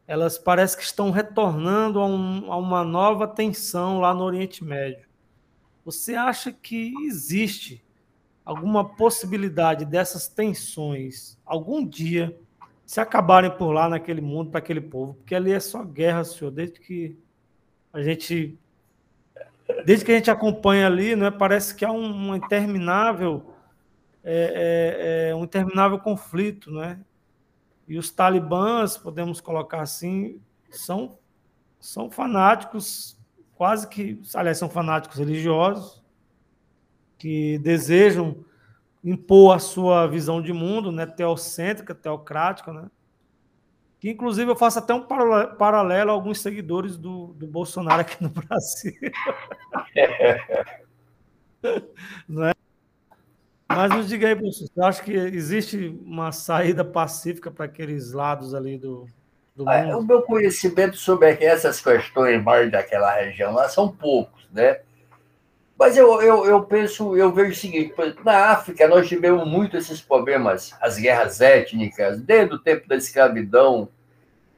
elas 0.07 0.39
parecem 0.39 0.79
que 0.79 0.85
estão 0.85 1.11
retornando 1.11 2.01
a, 2.01 2.07
um, 2.07 2.53
a 2.53 2.57
uma 2.57 2.85
nova 2.85 3.27
tensão 3.27 4.01
lá 4.01 4.13
no 4.13 4.25
Oriente 4.25 4.65
Médio. 4.65 5.07
Você 5.85 6.15
acha 6.15 6.53
que 6.53 6.93
existe 7.07 7.83
alguma 8.45 8.85
possibilidade 8.85 9.85
dessas 9.85 10.29
tensões 10.29 11.39
algum 11.47 11.87
dia 11.87 12.37
se 12.85 13.01
acabarem 13.01 13.51
por 13.51 13.73
lá 13.73 13.89
naquele 13.89 14.21
mundo, 14.21 14.51
para 14.51 14.59
aquele 14.59 14.81
povo, 14.81 15.15
porque 15.15 15.35
ali 15.35 15.53
é 15.53 15.61
só 15.61 15.83
guerra, 15.83 16.25
senhor, 16.25 16.51
desde 16.51 16.79
que 16.81 17.17
a 17.93 18.03
gente 18.03 18.59
desde 19.87 20.05
que 20.05 20.13
a 20.13 20.17
gente 20.17 20.31
acompanha 20.31 20.87
ali, 20.87 21.17
né, 21.17 21.31
parece 21.31 21.75
que 21.75 21.85
há 21.85 21.91
um, 21.91 22.31
um 22.31 22.37
interminável 22.37 23.55
é, 24.25 25.29
é, 25.29 25.31
é, 25.31 25.35
um 25.35 25.45
interminável 25.45 25.99
conflito, 25.99 26.71
né? 26.71 27.01
E 27.93 27.99
os 27.99 28.11
talibãs, 28.11 28.97
podemos 28.97 29.38
colocar 29.38 29.82
assim, 29.82 30.40
são, 30.70 31.18
são 31.78 32.11
fanáticos, 32.11 33.18
quase 33.55 33.86
que, 33.86 34.18
aliás, 34.34 34.57
são 34.57 34.70
fanáticos 34.70 35.18
religiosos, 35.18 36.03
que 37.18 37.59
desejam 37.59 38.47
impor 39.05 39.55
a 39.55 39.59
sua 39.59 40.07
visão 40.07 40.40
de 40.40 40.55
mundo, 40.55 40.90
né, 40.90 41.05
teocêntrica, 41.05 41.95
teocrática, 41.95 42.72
né? 42.72 42.90
Que 44.01 44.09
inclusive 44.09 44.51
eu 44.51 44.57
faço 44.57 44.78
até 44.78 44.95
um 44.95 45.03
paralelo 45.03 46.12
a 46.12 46.14
alguns 46.14 46.40
seguidores 46.40 46.97
do, 46.97 47.34
do 47.34 47.47
Bolsonaro 47.47 48.01
aqui 48.01 48.22
no 48.22 48.30
Brasil. 48.32 48.95
Não 52.26 52.47
é? 52.47 52.55
Mas 53.75 53.91
nos 53.91 54.09
diga 54.09 54.29
aí, 54.29 54.37
professor, 54.37 54.68
você 54.73 54.81
acha 54.81 55.03
que 55.03 55.12
existe 55.12 55.99
uma 56.05 56.33
saída 56.33 56.85
pacífica 56.85 57.51
para 57.51 57.64
aqueles 57.64 58.12
lados 58.12 58.55
ali 58.55 58.79
do, 58.79 59.07
do 59.55 59.64
mundo? 59.64 59.99
O 59.99 60.03
meu 60.03 60.23
conhecimento 60.23 60.97
sobre 60.97 61.31
essas 61.41 61.81
questões 61.81 62.43
mais 62.43 62.70
daquela 62.70 63.12
região 63.14 63.53
lá 63.53 63.68
são 63.68 63.89
poucos, 63.89 64.47
né? 64.53 64.81
Mas 65.79 65.97
eu, 65.97 66.23
eu, 66.23 66.45
eu 66.47 66.62
penso, 66.62 67.16
eu 67.16 67.33
vejo 67.33 67.53
o 67.53 67.57
seguinte, 67.57 67.93
na 68.25 68.51
África 68.51 68.87
nós 68.87 69.09
tivemos 69.09 69.45
muito 69.49 69.77
esses 69.77 70.01
problemas, 70.01 70.77
as 70.81 70.97
guerras 70.97 71.41
étnicas, 71.41 72.20
desde 72.20 72.55
o 72.55 72.59
tempo 72.59 72.87
da 72.87 72.95
escravidão, 72.95 73.89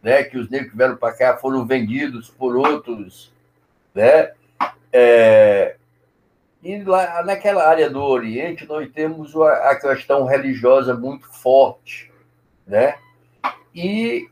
né, 0.03 0.23
que 0.23 0.37
os 0.37 0.51
negros 0.51 0.73
que 0.73 0.77
vieram 0.77 0.97
para 0.97 1.15
cá 1.15 1.37
foram 1.39 1.67
vendidos 1.67 2.29
por 2.29 2.57
outros, 2.57 3.33
né? 3.95 4.33
É, 4.93 5.77
e 6.65 6.83
lá, 6.83 7.23
naquela 7.23 7.69
área 7.69 7.91
do 7.91 8.03
Oriente, 8.03 8.67
nós 8.67 8.91
temos 8.91 9.37
a 9.37 9.77
questão 9.77 10.25
religiosa 10.25 10.95
muito 10.95 11.31
forte, 11.31 12.11
né? 12.67 12.95
E, 13.75 14.31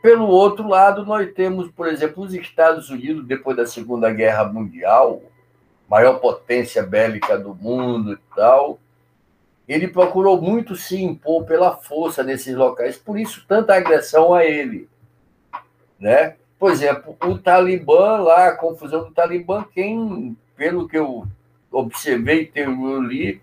pelo 0.00 0.26
outro 0.26 0.66
lado, 0.66 1.04
nós 1.04 1.30
temos, 1.34 1.70
por 1.70 1.86
exemplo, 1.86 2.24
os 2.24 2.32
Estados 2.32 2.88
Unidos, 2.88 3.26
depois 3.26 3.54
da 3.54 3.66
Segunda 3.66 4.10
Guerra 4.10 4.44
Mundial, 4.44 5.20
maior 5.86 6.14
potência 6.20 6.82
bélica 6.82 7.38
do 7.38 7.54
mundo 7.54 8.14
e 8.14 8.18
tal, 8.34 8.78
ele 9.68 9.88
procurou 9.88 10.40
muito 10.40 10.74
se 10.74 11.02
impor 11.02 11.44
pela 11.44 11.76
força 11.76 12.22
nesses 12.22 12.56
locais, 12.56 12.96
por 12.96 13.18
isso 13.18 13.44
tanta 13.46 13.74
agressão 13.74 14.32
a 14.32 14.42
ele, 14.42 14.88
né? 16.00 16.36
Por 16.58 16.72
exemplo, 16.72 17.14
o 17.22 17.36
Talibã 17.36 18.16
lá, 18.22 18.48
a 18.48 18.56
confusão 18.56 19.04
do 19.04 19.10
Talibã, 19.10 19.66
quem, 19.74 20.34
pelo 20.56 20.88
que 20.88 20.96
eu 20.96 21.26
observei, 21.70 22.50
eu 22.54 23.00
li, 23.00 23.40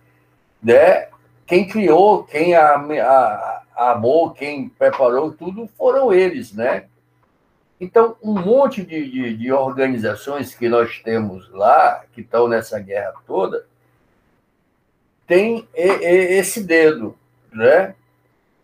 né? 0.61 1.07
Quem 1.45 1.67
criou, 1.67 2.23
quem 2.23 2.55
a, 2.55 2.75
a, 2.75 3.91
amou, 3.91 4.31
quem 4.31 4.67
preparou 4.69 5.31
tudo 5.31 5.69
foram 5.77 6.11
eles, 6.11 6.51
né? 6.51 6.85
Então, 7.79 8.15
um 8.23 8.33
monte 8.33 8.83
de, 8.83 9.09
de, 9.09 9.37
de 9.37 9.51
organizações 9.51 10.55
que 10.55 10.67
nós 10.69 10.99
temos 10.99 11.49
lá, 11.51 12.03
que 12.13 12.21
estão 12.21 12.47
nessa 12.47 12.79
guerra 12.79 13.13
toda, 13.27 13.65
tem 15.27 15.67
esse 15.75 16.63
dedo, 16.63 17.17
né? 17.51 17.95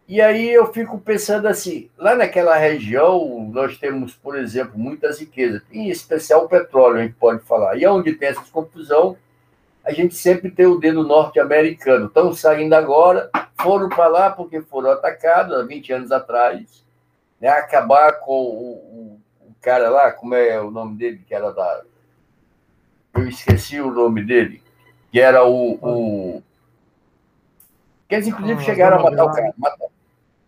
E 0.07 0.19
aí 0.19 0.49
eu 0.49 0.71
fico 0.73 0.99
pensando 0.99 1.47
assim, 1.47 1.89
lá 1.97 2.15
naquela 2.15 2.57
região 2.57 3.49
nós 3.51 3.77
temos, 3.77 4.13
por 4.13 4.37
exemplo, 4.37 4.77
muitas 4.77 5.19
riquezas, 5.19 5.61
em 5.71 5.89
especial 5.89 6.45
o 6.45 6.49
petróleo, 6.49 6.97
a 6.97 7.03
gente 7.03 7.15
pode 7.15 7.41
falar. 7.43 7.77
E 7.77 7.85
onde 7.85 8.13
tem 8.13 8.29
essa 8.29 8.43
confusão, 8.51 9.17
a 9.83 9.91
gente 9.91 10.15
sempre 10.15 10.51
tem 10.51 10.65
o 10.65 10.79
dedo 10.79 11.03
norte-americano. 11.03 12.05
Estão 12.05 12.33
saindo 12.33 12.73
agora, 12.73 13.29
foram 13.59 13.89
para 13.89 14.07
lá 14.07 14.29
porque 14.29 14.61
foram 14.61 14.91
atacados 14.91 15.55
há 15.55 15.63
20 15.63 15.93
anos 15.93 16.11
atrás, 16.11 16.85
né? 17.39 17.49
acabar 17.49 18.19
com 18.19 18.31
o, 18.31 18.71
o, 18.71 19.21
o, 19.41 19.55
cara 19.61 19.89
lá, 19.89 20.11
como 20.11 20.35
é 20.35 20.59
o 20.61 20.69
nome 20.69 20.97
dele, 20.97 21.23
que 21.25 21.33
era 21.33 21.51
da. 21.51 21.81
Eu 23.13 23.27
esqueci 23.27 23.81
o 23.81 23.91
nome 23.91 24.23
dele, 24.23 24.61
que 25.11 25.19
era 25.19 25.43
o. 25.43 25.73
o... 25.81 26.43
Que 28.07 28.15
eles, 28.15 28.27
inclusive, 28.27 28.61
ah, 28.61 28.63
chegaram 28.63 28.99
a 28.99 29.03
matar 29.03 29.25
o 29.25 29.31
cara. 29.31 29.53
Matar. 29.57 29.87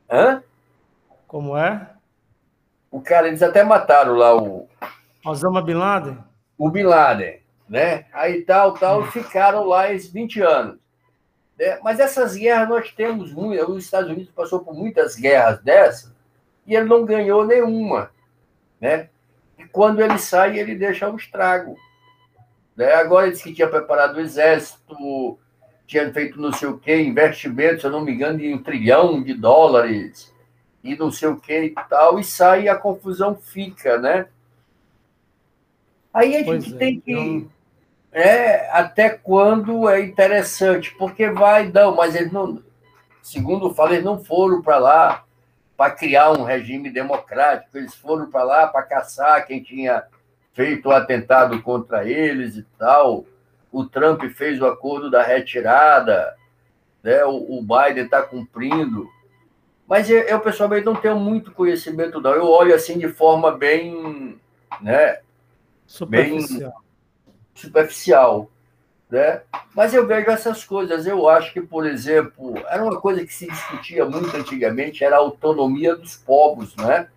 Hã? 0.10 0.44
Como 1.28 1.58
é? 1.58 1.90
O 2.92 3.02
cara, 3.02 3.28
eles 3.28 3.42
até 3.42 3.64
mataram 3.64 4.16
lá 4.16 4.36
o. 4.36 4.68
Osama 5.26 5.62
Bin 5.62 5.76
Laden? 5.76 6.18
O 6.58 6.70
Bin 6.70 6.84
Laden 6.84 7.43
né? 7.68 8.06
Aí 8.14 8.42
tal, 8.42 8.74
tal, 8.74 9.06
ficaram 9.12 9.66
lá 9.66 9.92
esses 9.92 10.12
20 10.12 10.42
anos. 10.42 10.80
Né? 11.58 11.80
Mas 11.84 12.00
essas 12.00 12.36
guerras 12.36 12.70
nós 12.70 12.92
temos 12.92 13.34
muito, 13.34 13.72
os 13.72 13.86
Estados 13.86 14.10
Unidos 14.10 14.32
passou 14.34 14.60
por 14.60 14.74
muitas 14.74 15.16
guerras 15.16 15.62
dessas 15.62 16.14
e 16.66 16.76
ele 16.76 16.86
não 16.86 17.06
ganhou 17.06 17.46
nenhuma, 17.46 18.12
né? 18.80 19.10
E 19.58 19.66
quando 19.66 20.02
ele 20.02 20.18
sai, 20.18 20.58
ele 20.58 20.76
deixa 20.76 21.10
um 21.10 21.16
estrago. 21.16 21.76
Né? 22.76 22.94
Agora 22.94 23.26
ele 23.26 23.34
disse 23.34 23.44
que 23.44 23.54
tinha 23.54 23.68
preparado 23.68 24.16
o 24.16 24.22
exército, 24.22 25.38
tinha 25.86 26.12
feito 26.12 26.40
não 26.40 26.52
sei 26.52 26.70
o 26.70 26.78
quê, 26.78 27.02
investimentos, 27.02 27.82
se 27.82 27.88
eu 27.88 27.92
não 27.92 28.02
me 28.02 28.14
engano, 28.14 28.40
de 28.40 28.54
um 28.54 28.64
trilhão 28.64 29.22
de 29.22 29.34
dólares 29.34 30.34
e 30.84 30.96
não 30.96 31.12
sei 31.12 31.30
o 31.30 31.40
que 31.40 31.66
e 31.66 31.76
tal, 31.90 32.20
e 32.20 32.24
sai 32.24 32.64
e 32.64 32.70
a 32.70 32.76
confusão 32.76 33.36
fica, 33.36 33.98
né? 33.98 34.28
Aí 36.14 36.38
a 36.38 36.44
pois 36.44 36.64
gente 36.64 36.76
é, 36.76 36.78
tem 36.78 37.00
que 37.00 37.12
então 37.12 37.50
é 38.14 38.70
até 38.72 39.10
quando 39.10 39.90
é 39.90 40.02
interessante, 40.02 40.94
porque 40.98 41.30
vai, 41.32 41.72
não, 41.72 41.96
mas 41.96 42.14
eles 42.14 42.32
não, 42.32 42.62
segundo 43.24 43.74
fala, 43.74 43.94
eles 43.94 44.06
não 44.06 44.24
foram 44.24 44.62
para 44.62 44.78
lá 44.78 45.26
para 45.76 45.90
criar 45.90 46.32
um 46.32 46.44
regime 46.44 46.92
democrático, 46.92 47.76
eles 47.76 47.96
foram 47.96 48.30
para 48.30 48.44
lá 48.44 48.68
para 48.68 48.84
caçar 48.84 49.46
quem 49.48 49.64
tinha 49.64 50.04
feito 50.54 50.88
o 50.88 50.92
atentado 50.92 51.60
contra 51.64 52.08
eles 52.08 52.56
e 52.56 52.64
tal. 52.78 53.26
O 53.72 53.84
Trump 53.84 54.22
fez 54.26 54.62
o 54.62 54.68
acordo 54.68 55.10
da 55.10 55.24
retirada, 55.24 56.36
né? 57.02 57.26
o, 57.26 57.58
o 57.58 57.62
Biden 57.62 58.06
está 58.06 58.22
cumprindo. 58.22 59.10
Mas 59.88 60.08
eu, 60.08 60.20
eu, 60.20 60.40
pessoalmente 60.40 60.86
não 60.86 60.96
tenho 60.96 61.18
muito 61.20 61.52
conhecimento, 61.52 62.22
não. 62.22 62.32
Eu 62.32 62.46
olho 62.46 62.76
assim 62.76 63.00
de 63.00 63.10
forma 63.10 63.52
bem. 63.52 64.40
Né, 64.80 65.20
Superficial. 65.86 66.70
Bem, 66.70 67.36
superficial. 67.54 68.50
Né? 69.10 69.42
Mas 69.76 69.94
eu 69.94 70.08
vejo 70.08 70.30
essas 70.32 70.64
coisas. 70.64 71.06
Eu 71.06 71.30
acho 71.30 71.54
que, 71.54 71.62
por 71.62 71.86
exemplo, 71.86 72.56
era 72.68 72.84
uma 72.84 73.00
coisa 73.00 73.24
que 73.24 73.34
se 73.34 73.48
discutia 73.48 74.06
muito 74.06 74.36
antigamente, 74.36 75.04
era 75.04 75.18
a 75.18 75.20
autonomia 75.20 75.96
dos 75.96 76.16
povos, 76.16 76.76
né? 76.76 77.08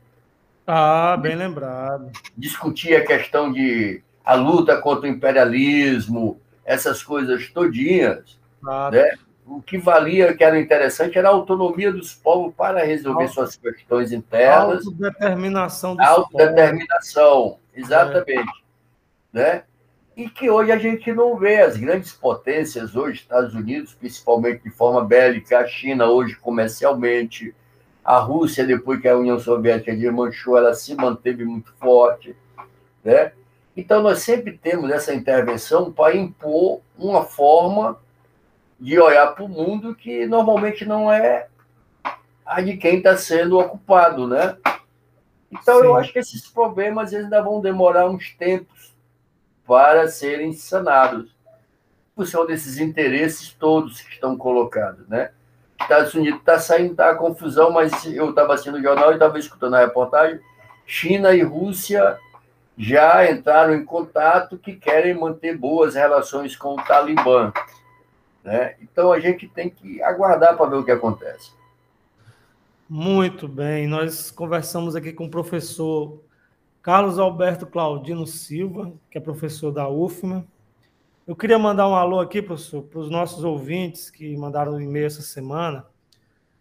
Ah, 0.67 1.17
bem 1.17 1.37
lembrado. 1.37 2.11
Discutia 2.37 2.99
a 2.99 3.07
questão 3.07 3.53
de 3.53 4.03
a 4.25 4.35
luta 4.35 4.77
contra 4.77 5.09
o 5.09 5.11
imperialismo, 5.11 6.41
essas 6.65 7.03
coisas 7.03 7.49
todinhas. 7.49 8.39
Ah, 8.67 8.91
né? 8.93 9.09
O 9.47 9.63
que 9.63 9.79
valia, 9.79 10.37
que 10.37 10.43
era 10.43 10.59
interessante, 10.59 11.17
era 11.17 11.29
a 11.29 11.33
autonomia 11.33 11.93
dos 11.93 12.13
povos 12.13 12.53
para 12.53 12.85
resolver 12.85 13.23
Auto... 13.23 13.35
suas 13.35 13.55
questões 13.55 14.11
internas. 14.11 14.85
Autodeterminação 14.85 15.95
dos 15.95 16.05
Autodeterminação, 16.05 17.59
exatamente. 17.77 18.65
É. 19.35 19.39
Né? 19.39 19.63
e 20.17 20.31
que 20.31 20.49
hoje 20.49 20.73
a 20.73 20.79
gente 20.79 21.13
não 21.13 21.37
vê. 21.37 21.61
As 21.61 21.77
grandes 21.77 22.13
potências 22.13 22.97
hoje, 22.97 23.21
Estados 23.21 23.55
Unidos, 23.55 23.93
principalmente 23.95 24.63
de 24.63 24.71
forma 24.71 25.05
bélica, 25.05 25.59
a 25.59 25.67
China 25.67 26.07
hoje 26.07 26.35
comercialmente, 26.37 27.55
a 28.03 28.19
Rússia, 28.19 28.65
depois 28.65 29.01
que 29.01 29.09
a 29.09 29.17
União 29.17 29.39
Soviética 29.39 29.95
desmanchou, 29.95 30.57
ela 30.57 30.73
se 30.73 30.95
manteve 30.95 31.45
muito 31.45 31.73
forte. 31.75 32.35
Né? 33.05 33.33
Então, 33.77 34.03
nós 34.03 34.21
sempre 34.21 34.57
temos 34.57 34.91
essa 34.91 35.13
intervenção 35.13 35.93
para 35.93 36.17
impor 36.17 36.81
uma 36.97 37.25
forma 37.25 37.99
de 38.81 38.99
olhar 38.99 39.35
para 39.35 39.45
o 39.45 39.49
mundo 39.49 39.95
que 39.95 40.25
normalmente 40.27 40.85
não 40.87 41.13
é 41.13 41.49
a 42.45 42.61
de 42.61 42.77
quem 42.77 42.99
está 42.99 43.17
sendo 43.17 43.59
ocupado, 43.59 44.27
né? 44.29 44.57
Então, 45.51 45.81
Sim. 45.81 45.85
eu 45.85 45.97
acho 45.97 46.13
que 46.13 46.19
esses 46.19 46.49
problemas 46.49 47.15
ainda 47.15 47.43
vão 47.43 47.61
demorar 47.61 48.09
uns 48.09 48.33
tempos 48.35 48.95
para 49.67 50.09
serem 50.09 50.53
sanados, 50.53 51.35
por 52.15 52.25
função 52.25 52.47
desses 52.47 52.79
interesses 52.79 53.53
todos 53.53 54.01
que 54.01 54.13
estão 54.13 54.37
colocados, 54.37 55.07
né? 55.09 55.31
Estados 55.81 56.15
Unidos 56.15 56.41
está 56.41 56.59
saindo 56.59 56.95
da 56.95 57.15
confusão, 57.15 57.71
mas 57.71 58.07
eu 58.07 58.31
estava 58.31 58.55
assistindo 58.55 58.79
o 58.79 58.83
jornal 58.83 59.11
e 59.11 59.15
estava 59.15 59.39
escutando 59.39 59.75
a 59.75 59.81
reportagem. 59.81 60.41
China 60.87 61.35
e 61.35 61.43
Rússia 61.43 62.19
já 62.79 63.31
entraram 63.31 63.75
em 63.75 63.85
contato 63.85 64.59
que 64.59 64.75
querem 64.75 65.15
manter 65.15 65.57
boas 65.57 65.95
relações 65.95 66.57
com 66.57 66.75
o 66.75 66.83
Talibã. 66.83 67.53
Né? 68.43 68.77
Então 68.81 69.13
a 69.13 69.21
gente 69.21 69.49
tem 69.49 69.69
que 69.69 70.03
aguardar 70.03 70.57
para 70.57 70.71
ver 70.71 70.77
o 70.77 70.85
que 70.85 70.91
acontece. 70.91 71.53
Muito 72.89 73.49
bem, 73.49 73.89
nós 73.89 74.31
conversamos 74.31 74.95
aqui 74.95 75.13
com 75.13 75.25
o 75.25 75.31
professor 75.31 76.23
Carlos 76.81 77.19
Alberto 77.19 77.67
Claudino 77.67 78.25
Silva, 78.29 78.93
que 79.11 79.19
é 79.19 79.21
professor 79.21 79.73
da 79.73 79.89
UFMA. 79.89 80.47
Eu 81.27 81.35
queria 81.35 81.59
mandar 81.59 81.89
um 81.89 81.97
alô 81.97 82.21
aqui, 82.21 82.41
professor, 82.41 82.85
para 82.85 83.01
os 83.01 83.11
nossos 83.11 83.43
ouvintes 83.43 84.09
que 84.09 84.37
mandaram 84.37 84.75
um 84.75 84.81
e-mail 84.81 85.07
essa 85.07 85.23
semana. 85.23 85.85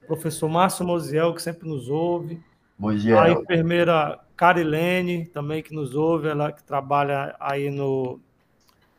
O 0.01 0.07
professor 0.07 0.49
Márcio 0.49 0.84
Moziel, 0.84 1.32
que 1.36 1.43
sempre 1.43 1.69
nos 1.69 1.89
ouve. 1.89 2.41
Moziel. 2.76 3.19
A 3.19 3.30
enfermeira 3.30 4.19
Carilene, 4.36 5.28
também 5.28 5.61
que 5.61 5.76
nos 5.76 5.93
ouve, 5.93 6.28
ela 6.28 6.51
que 6.51 6.63
trabalha 6.63 7.36
aí 7.39 7.69
no, 7.69 8.19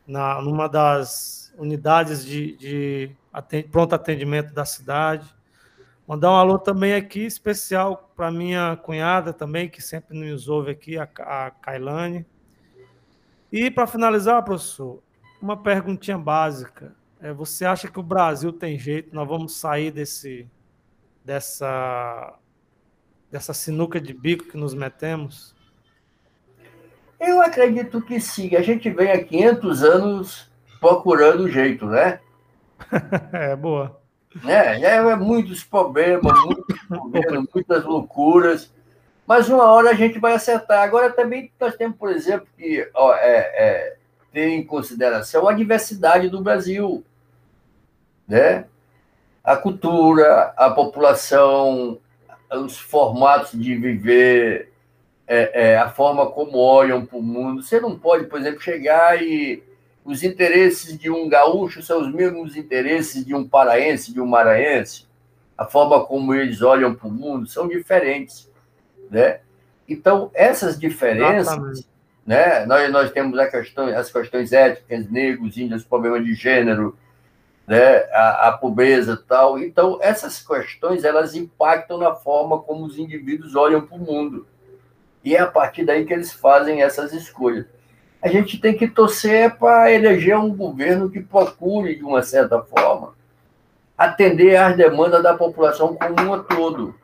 na, 0.07 0.41
numa 0.41 0.69
das 0.69 1.53
unidades 1.57 2.25
de, 2.25 2.55
de 2.55 3.11
atend, 3.33 3.67
pronto 3.67 3.93
atendimento 3.93 4.53
da 4.53 4.63
cidade. 4.63 5.27
Mandar 6.07 6.31
um 6.31 6.35
alô 6.35 6.57
também 6.57 6.93
aqui 6.93 7.25
especial 7.25 8.13
para 8.15 8.31
minha 8.31 8.77
cunhada 8.77 9.33
também, 9.33 9.67
que 9.67 9.81
sempre 9.81 10.17
nos 10.17 10.47
ouve 10.47 10.71
aqui, 10.71 10.97
a, 10.97 11.03
a 11.03 11.51
Kailane. 11.51 12.25
E 13.51 13.69
para 13.69 13.85
finalizar, 13.85 14.41
professor, 14.41 15.03
uma 15.41 15.57
perguntinha 15.57 16.17
básica. 16.17 16.95
É, 17.19 17.33
você 17.33 17.65
acha 17.65 17.89
que 17.89 17.99
o 17.99 18.03
Brasil 18.03 18.53
tem 18.53 18.79
jeito? 18.79 19.13
Nós 19.13 19.27
vamos 19.27 19.57
sair 19.57 19.91
desse, 19.91 20.47
dessa, 21.25 22.39
dessa 23.29 23.53
sinuca 23.53 23.99
de 23.99 24.13
bico 24.13 24.45
que 24.45 24.55
nos 24.55 24.73
metemos? 24.73 25.53
Eu 27.19 27.41
acredito 27.41 28.01
que 28.01 28.17
sim. 28.21 28.55
A 28.55 28.61
gente 28.61 28.89
vem 28.89 29.11
há 29.11 29.21
500 29.21 29.83
anos 29.83 30.51
procurando 30.79 31.49
jeito, 31.49 31.85
né? 31.85 32.21
é, 33.33 33.55
boa. 33.57 34.06
É, 34.45 34.81
é 34.81 35.15
muitos 35.15 35.63
problemas, 35.63 36.37
muitos 36.43 36.79
problemas, 36.87 37.45
muitas 37.53 37.83
loucuras, 37.83 38.71
mas 39.25 39.49
uma 39.49 39.65
hora 39.65 39.89
a 39.89 39.93
gente 39.93 40.19
vai 40.19 40.33
acertar. 40.33 40.83
Agora 40.83 41.11
também 41.11 41.51
nós 41.59 41.75
temos, 41.75 41.97
por 41.97 42.09
exemplo, 42.09 42.47
que 42.57 42.89
ó, 42.93 43.13
é, 43.15 43.37
é, 43.37 43.95
ter 44.31 44.49
em 44.49 44.65
consideração 44.65 45.47
a 45.47 45.53
diversidade 45.53 46.29
do 46.29 46.41
Brasil, 46.41 47.03
né? 48.27 48.65
A 49.43 49.55
cultura, 49.55 50.53
a 50.57 50.69
população, 50.69 51.99
os 52.51 52.77
formatos 52.77 53.51
de 53.51 53.75
viver, 53.75 54.71
é, 55.27 55.71
é, 55.71 55.77
a 55.77 55.89
forma 55.89 56.25
como 56.31 56.57
olham 56.57 57.05
para 57.05 57.17
o 57.17 57.21
mundo. 57.21 57.61
Você 57.61 57.79
não 57.79 57.97
pode, 57.97 58.25
por 58.25 58.39
exemplo, 58.39 58.61
chegar 58.61 59.21
e 59.21 59.63
os 60.07 60.23
interesses 60.23 60.97
de 60.97 61.11
um 61.11 61.27
gaúcho 61.27 61.83
são 61.83 61.99
os 61.99 62.09
mesmos 62.09 62.55
interesses 62.55 63.25
de 63.25 63.35
um 63.35 63.45
paraense, 63.45 64.13
de 64.13 64.21
um 64.21 64.25
maranhense. 64.25 65.05
A 65.57 65.65
forma 65.65 66.05
como 66.05 66.33
eles 66.33 66.61
olham 66.61 66.95
para 66.95 67.09
o 67.09 67.11
mundo 67.11 67.45
são 67.45 67.67
diferentes, 67.67 68.49
né? 69.11 69.41
Então, 69.85 70.31
essas 70.33 70.79
diferenças, 70.79 71.85
né? 72.25 72.65
Nós, 72.65 72.89
nós 72.89 73.11
temos 73.11 73.37
a 73.37 73.47
questão, 73.47 73.87
as 73.87 74.09
questões 74.09 74.53
étnicas, 74.53 75.11
negros, 75.11 75.57
índios, 75.57 75.83
problema 75.83 76.23
de 76.23 76.33
gênero, 76.33 76.97
né? 77.67 77.97
A, 78.13 78.47
a 78.47 78.51
pobreza 78.53 79.21
tal. 79.27 79.59
Então, 79.59 79.99
essas 80.01 80.39
questões, 80.39 81.03
elas 81.03 81.35
impactam 81.35 81.97
na 81.97 82.15
forma 82.15 82.61
como 82.61 82.85
os 82.85 82.97
indivíduos 82.97 83.57
olham 83.57 83.81
para 83.81 83.97
o 83.97 83.99
mundo. 83.99 84.47
E 85.21 85.35
é 85.35 85.41
a 85.41 85.47
partir 85.47 85.83
daí 85.83 86.05
que 86.05 86.13
eles 86.13 86.31
fazem 86.31 86.81
essas 86.81 87.11
escolhas 87.11 87.65
a 88.21 88.27
gente 88.27 88.59
tem 88.59 88.75
que 88.75 88.87
torcer 88.87 89.55
para 89.57 89.91
eleger 89.91 90.37
um 90.37 90.55
governo 90.55 91.09
que 91.09 91.21
procure, 91.21 91.95
de 91.95 92.03
uma 92.03 92.23
certa 92.23 92.61
forma, 92.61 93.13
atender 93.97 94.55
às 94.55 94.75
demandas 94.75 95.21
da 95.21 95.35
população 95.35 95.95
como 95.95 96.33
um 96.33 96.43
todo. 96.43 96.95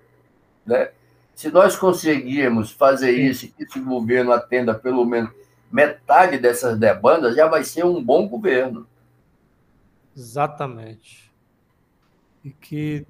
Né? 0.65 0.91
Se 1.35 1.51
nós 1.51 1.75
conseguirmos 1.75 2.71
fazer 2.71 3.11
isso, 3.11 3.51
que 3.51 3.63
esse 3.63 3.79
governo 3.79 4.31
atenda 4.31 4.73
pelo 4.73 5.05
menos 5.05 5.31
metade 5.71 6.37
dessas 6.37 6.77
demandas, 6.77 7.35
já 7.35 7.47
vai 7.47 7.63
ser 7.63 7.85
um 7.85 8.03
bom 8.03 8.27
governo. 8.27 8.87
Exatamente. 10.15 11.31
E 12.43 12.51
que, 12.51 13.05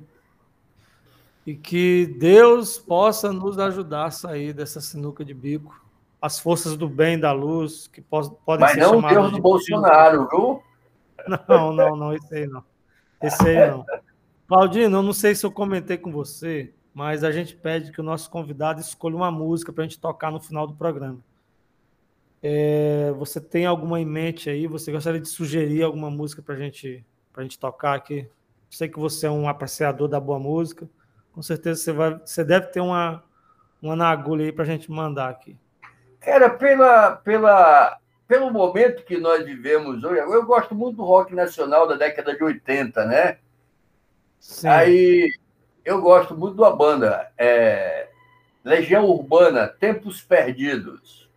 e 1.45 1.55
que 1.55 2.15
Deus 2.19 2.77
possa 2.77 3.33
nos 3.33 3.59
ajudar 3.59 4.05
a 4.05 4.11
sair 4.11 4.53
dessa 4.53 4.79
sinuca 4.79 5.25
de 5.25 5.33
bico 5.33 5.82
as 6.23 6.39
forças 6.39 6.77
do 6.77 6.87
bem 6.87 7.19
da 7.19 7.33
luz, 7.33 7.87
que 7.87 8.01
podem 8.01 8.31
Mas 8.61 8.71
ser 8.71 8.79
não 8.79 8.91
chamadas. 8.91 9.03
Mas 9.03 9.13
não 9.13 9.19
o 9.19 9.23
Deus 9.23 9.31
do 9.33 9.41
Bolsonaro, 9.41 10.29
viu? 10.29 10.63
Não, 11.49 11.73
não, 11.73 11.95
não, 11.97 12.13
esse 12.13 12.33
aí 12.33 12.47
não. 12.47 12.63
Esse 13.21 13.45
aí 13.45 13.69
não. 13.69 13.85
Claudino, 14.47 14.99
eu 14.99 15.03
não 15.03 15.11
sei 15.11 15.35
se 15.35 15.45
eu 15.45 15.51
comentei 15.51 15.97
com 15.97 16.13
você, 16.13 16.73
mas 16.93 17.25
a 17.25 17.31
gente 17.31 17.53
pede 17.53 17.91
que 17.91 17.99
o 17.99 18.03
nosso 18.03 18.29
convidado 18.29 18.79
escolha 18.79 19.17
uma 19.17 19.29
música 19.29 19.73
para 19.73 19.83
a 19.83 19.87
gente 19.87 19.99
tocar 19.99 20.31
no 20.31 20.39
final 20.39 20.65
do 20.65 20.73
programa. 20.73 21.19
É, 22.41 23.11
você 23.17 23.41
tem 23.41 23.65
alguma 23.65 23.99
em 23.99 24.05
mente 24.05 24.49
aí? 24.49 24.65
Você 24.65 24.93
gostaria 24.93 25.19
de 25.19 25.27
sugerir 25.27 25.83
alguma 25.83 26.09
música 26.09 26.41
para 26.41 26.55
gente, 26.55 27.05
a 27.35 27.41
gente 27.41 27.59
tocar 27.59 27.95
aqui? 27.95 28.29
Sei 28.69 28.87
que 28.87 28.97
você 28.97 29.27
é 29.27 29.31
um 29.31 29.49
apreciador 29.49 30.07
da 30.07 30.21
boa 30.21 30.39
música. 30.39 30.89
Com 31.33 31.41
certeza 31.41 31.81
você, 31.81 31.91
vai, 31.91 32.17
você 32.17 32.45
deve 32.45 32.67
ter 32.67 32.79
uma, 32.79 33.21
uma 33.81 33.93
na 33.93 34.07
agulha 34.07 34.45
aí 34.45 34.53
para 34.53 34.63
a 34.63 34.67
gente 34.67 34.89
mandar 34.89 35.29
aqui. 35.29 35.57
Cara, 36.23 36.49
pela, 36.49 37.17
pela, 37.17 37.97
pelo 38.27 38.51
momento 38.51 39.03
que 39.03 39.17
nós 39.17 39.45
vivemos 39.45 40.03
hoje, 40.03 40.19
eu 40.19 40.45
gosto 40.45 40.73
muito 40.73 40.97
do 40.97 41.03
rock 41.03 41.35
nacional 41.35 41.87
da 41.87 41.95
década 41.95 42.35
de 42.35 42.43
80, 42.43 43.05
né? 43.05 43.37
Sim. 44.39 44.67
Aí 44.67 45.33
eu 45.83 46.01
gosto 46.01 46.35
muito 46.35 46.55
da 46.55 46.71
banda 46.71 47.29
é, 47.37 48.07
Legião 48.63 49.05
Urbana, 49.05 49.67
Tempos 49.67 50.21
Perdidos. 50.21 51.29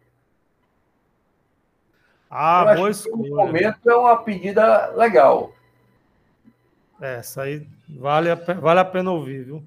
Ah, 2.30 2.64
eu 2.68 2.76
boa 2.76 2.91
escolha. 2.91 3.30
No 3.30 3.37
momento 3.37 3.91
é 3.91 3.97
uma 3.97 4.16
pedida 4.18 4.89
legal. 4.95 5.53
É, 7.01 7.16
essa 7.16 7.43
aí 7.43 7.66
vale 7.89 8.30
a, 8.30 8.34
vale 8.34 8.80
a 8.80 8.84
pena 8.84 9.11
ouvir, 9.11 9.45
viu? 9.45 9.64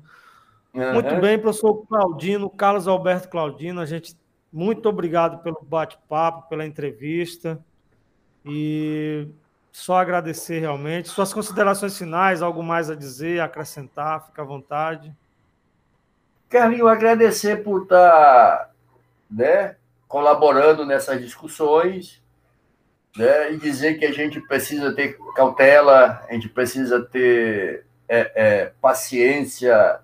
Uhum. 0.73 0.93
Muito 0.93 1.15
bem, 1.17 1.37
professor 1.37 1.85
Claudino, 1.87 2.49
Carlos 2.49 2.87
Alberto 2.87 3.27
Claudino, 3.27 3.81
a 3.81 3.85
gente 3.85 4.15
muito 4.51 4.89
obrigado 4.89 5.41
pelo 5.43 5.61
bate-papo, 5.61 6.49
pela 6.49 6.65
entrevista. 6.65 7.59
E 8.45 9.27
só 9.71 9.97
agradecer 9.97 10.59
realmente. 10.59 11.09
Suas 11.09 11.33
considerações 11.33 11.97
finais, 11.97 12.41
algo 12.41 12.63
mais 12.63 12.89
a 12.89 12.95
dizer, 12.95 13.41
acrescentar, 13.41 14.25
fica 14.25 14.41
à 14.41 14.45
vontade. 14.45 15.13
Carlinho, 16.49 16.87
agradecer 16.87 17.63
por 17.63 17.83
estar 17.83 18.71
né, 19.29 19.75
colaborando 20.07 20.85
nessas 20.85 21.21
discussões 21.21 22.21
né, 23.15 23.53
e 23.53 23.57
dizer 23.57 23.99
que 23.99 24.05
a 24.05 24.11
gente 24.11 24.41
precisa 24.41 24.93
ter 24.93 25.17
cautela, 25.35 26.25
a 26.27 26.33
gente 26.33 26.49
precisa 26.49 27.01
ter 27.01 27.85
é, 28.07 28.31
é, 28.35 28.73
paciência 28.81 29.99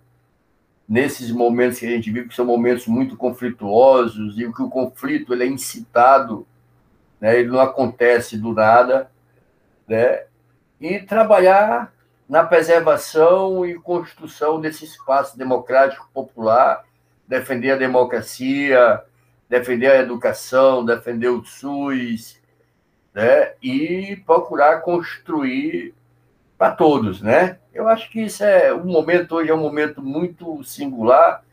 nesses 0.87 1.31
momentos 1.31 1.79
que 1.79 1.85
a 1.85 1.89
gente 1.89 2.11
vive, 2.11 2.29
que 2.29 2.35
são 2.35 2.45
momentos 2.45 2.85
muito 2.87 3.17
conflituosos, 3.17 4.37
e 4.37 4.51
que 4.51 4.61
o 4.61 4.69
conflito 4.69 5.33
ele 5.33 5.43
é 5.43 5.47
incitado, 5.47 6.45
né, 7.19 7.39
ele 7.39 7.49
não 7.49 7.59
acontece 7.59 8.37
do 8.37 8.53
nada, 8.53 9.09
né, 9.87 10.25
e 10.79 10.99
trabalhar 10.99 11.91
na 12.29 12.43
preservação 12.43 13.65
e 13.65 13.75
construção 13.75 14.59
desse 14.59 14.85
espaço 14.85 15.37
democrático 15.37 16.09
popular, 16.13 16.83
defender 17.27 17.71
a 17.71 17.77
democracia, 17.77 19.01
defender 19.49 19.91
a 19.91 19.99
educação, 19.99 20.85
defender 20.85 21.29
o 21.29 21.43
SUS, 21.43 22.39
né, 23.13 23.53
e 23.61 24.21
procurar 24.25 24.81
construir 24.81 25.93
para 26.57 26.71
todos, 26.71 27.21
né? 27.21 27.57
Eu 27.73 27.87
acho 27.87 28.09
que 28.09 28.21
isso 28.21 28.43
é 28.43 28.73
um 28.73 28.85
momento 28.85 29.35
hoje 29.35 29.51
é 29.51 29.53
um 29.53 29.59
momento 29.59 30.01
muito 30.01 30.63
singular 30.63 31.43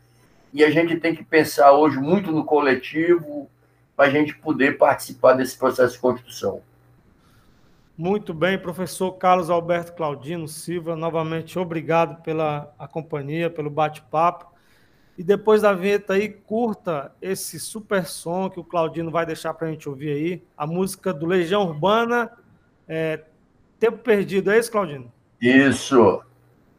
e 0.53 0.63
a 0.63 0.69
gente 0.69 0.97
tem 0.97 1.15
que 1.15 1.23
pensar 1.23 1.71
hoje 1.73 1.97
muito 1.97 2.31
no 2.31 2.45
coletivo 2.45 3.49
para 3.95 4.05
a 4.05 4.09
gente 4.09 4.35
poder 4.35 4.77
participar 4.77 5.33
desse 5.33 5.57
processo 5.57 5.93
de 5.93 5.99
construção. 5.99 6.61
Muito 7.97 8.33
bem, 8.33 8.57
professor 8.57 9.11
Carlos 9.13 9.49
Alberto 9.49 9.93
Claudino 9.93 10.47
Silva, 10.47 10.95
novamente 10.95 11.59
obrigado 11.59 12.21
pela 12.23 12.73
a 12.79 12.87
companhia, 12.87 13.49
pelo 13.49 13.69
bate-papo. 13.69 14.51
E 15.15 15.23
depois 15.23 15.61
da 15.61 15.73
vinheta 15.73 16.13
aí, 16.13 16.27
curta 16.27 17.11
esse 17.21 17.59
super 17.59 18.07
som 18.07 18.49
que 18.49 18.59
o 18.59 18.63
Claudino 18.63 19.11
vai 19.11 19.27
deixar 19.27 19.53
para 19.53 19.67
a 19.67 19.71
gente 19.71 19.87
ouvir 19.87 20.09
aí, 20.09 20.43
a 20.57 20.65
música 20.65 21.13
do 21.13 21.27
Legião 21.27 21.67
Urbana, 21.67 22.31
é, 22.87 23.21
Tempo 23.83 23.97
perdido, 23.97 24.49
é 24.49 24.57
isso, 24.57 24.71
Claudino? 24.71 25.11
Isso. 25.41 26.21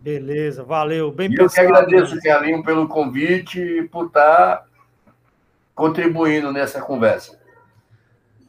Beleza, 0.01 0.65
valeu. 0.65 1.13
Bem 1.13 1.31
e 1.31 1.37
pensado. 1.37 1.67
Eu 1.67 1.71
que 1.71 1.77
agradeço, 1.77 2.19
Carlinho, 2.23 2.65
pelo 2.65 2.89
convite 2.89 3.61
e 3.61 3.87
por 3.87 4.07
estar 4.07 4.65
contribuindo 5.75 6.51
nessa 6.51 6.81
conversa. 6.81 7.39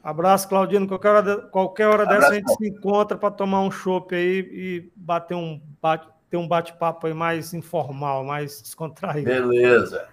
Abraço, 0.02 0.48
Claudino. 0.48 0.88
Qualquer 0.88 1.10
hora, 1.10 1.38
qualquer 1.38 1.88
hora 1.88 2.06
dessa 2.06 2.30
a 2.30 2.34
gente 2.36 2.50
se 2.56 2.70
encontra 2.70 3.18
para 3.18 3.30
tomar 3.30 3.60
um 3.60 3.70
chopp 3.70 4.16
aí 4.16 4.40
e 4.50 4.90
bater 4.96 5.36
um 5.36 5.62
bate, 5.82 6.08
ter 6.30 6.38
um 6.38 6.48
bate-papo 6.48 7.08
aí 7.08 7.14
mais 7.14 7.54
informal, 7.54 8.24
mais 8.24 8.62
descontraído. 8.62 9.26
Beleza. 9.26 10.08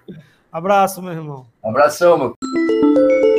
Abraço, 0.51 1.01
meu 1.01 1.13
irmão. 1.13 1.47
Abração, 1.63 2.19
meu. 2.19 3.32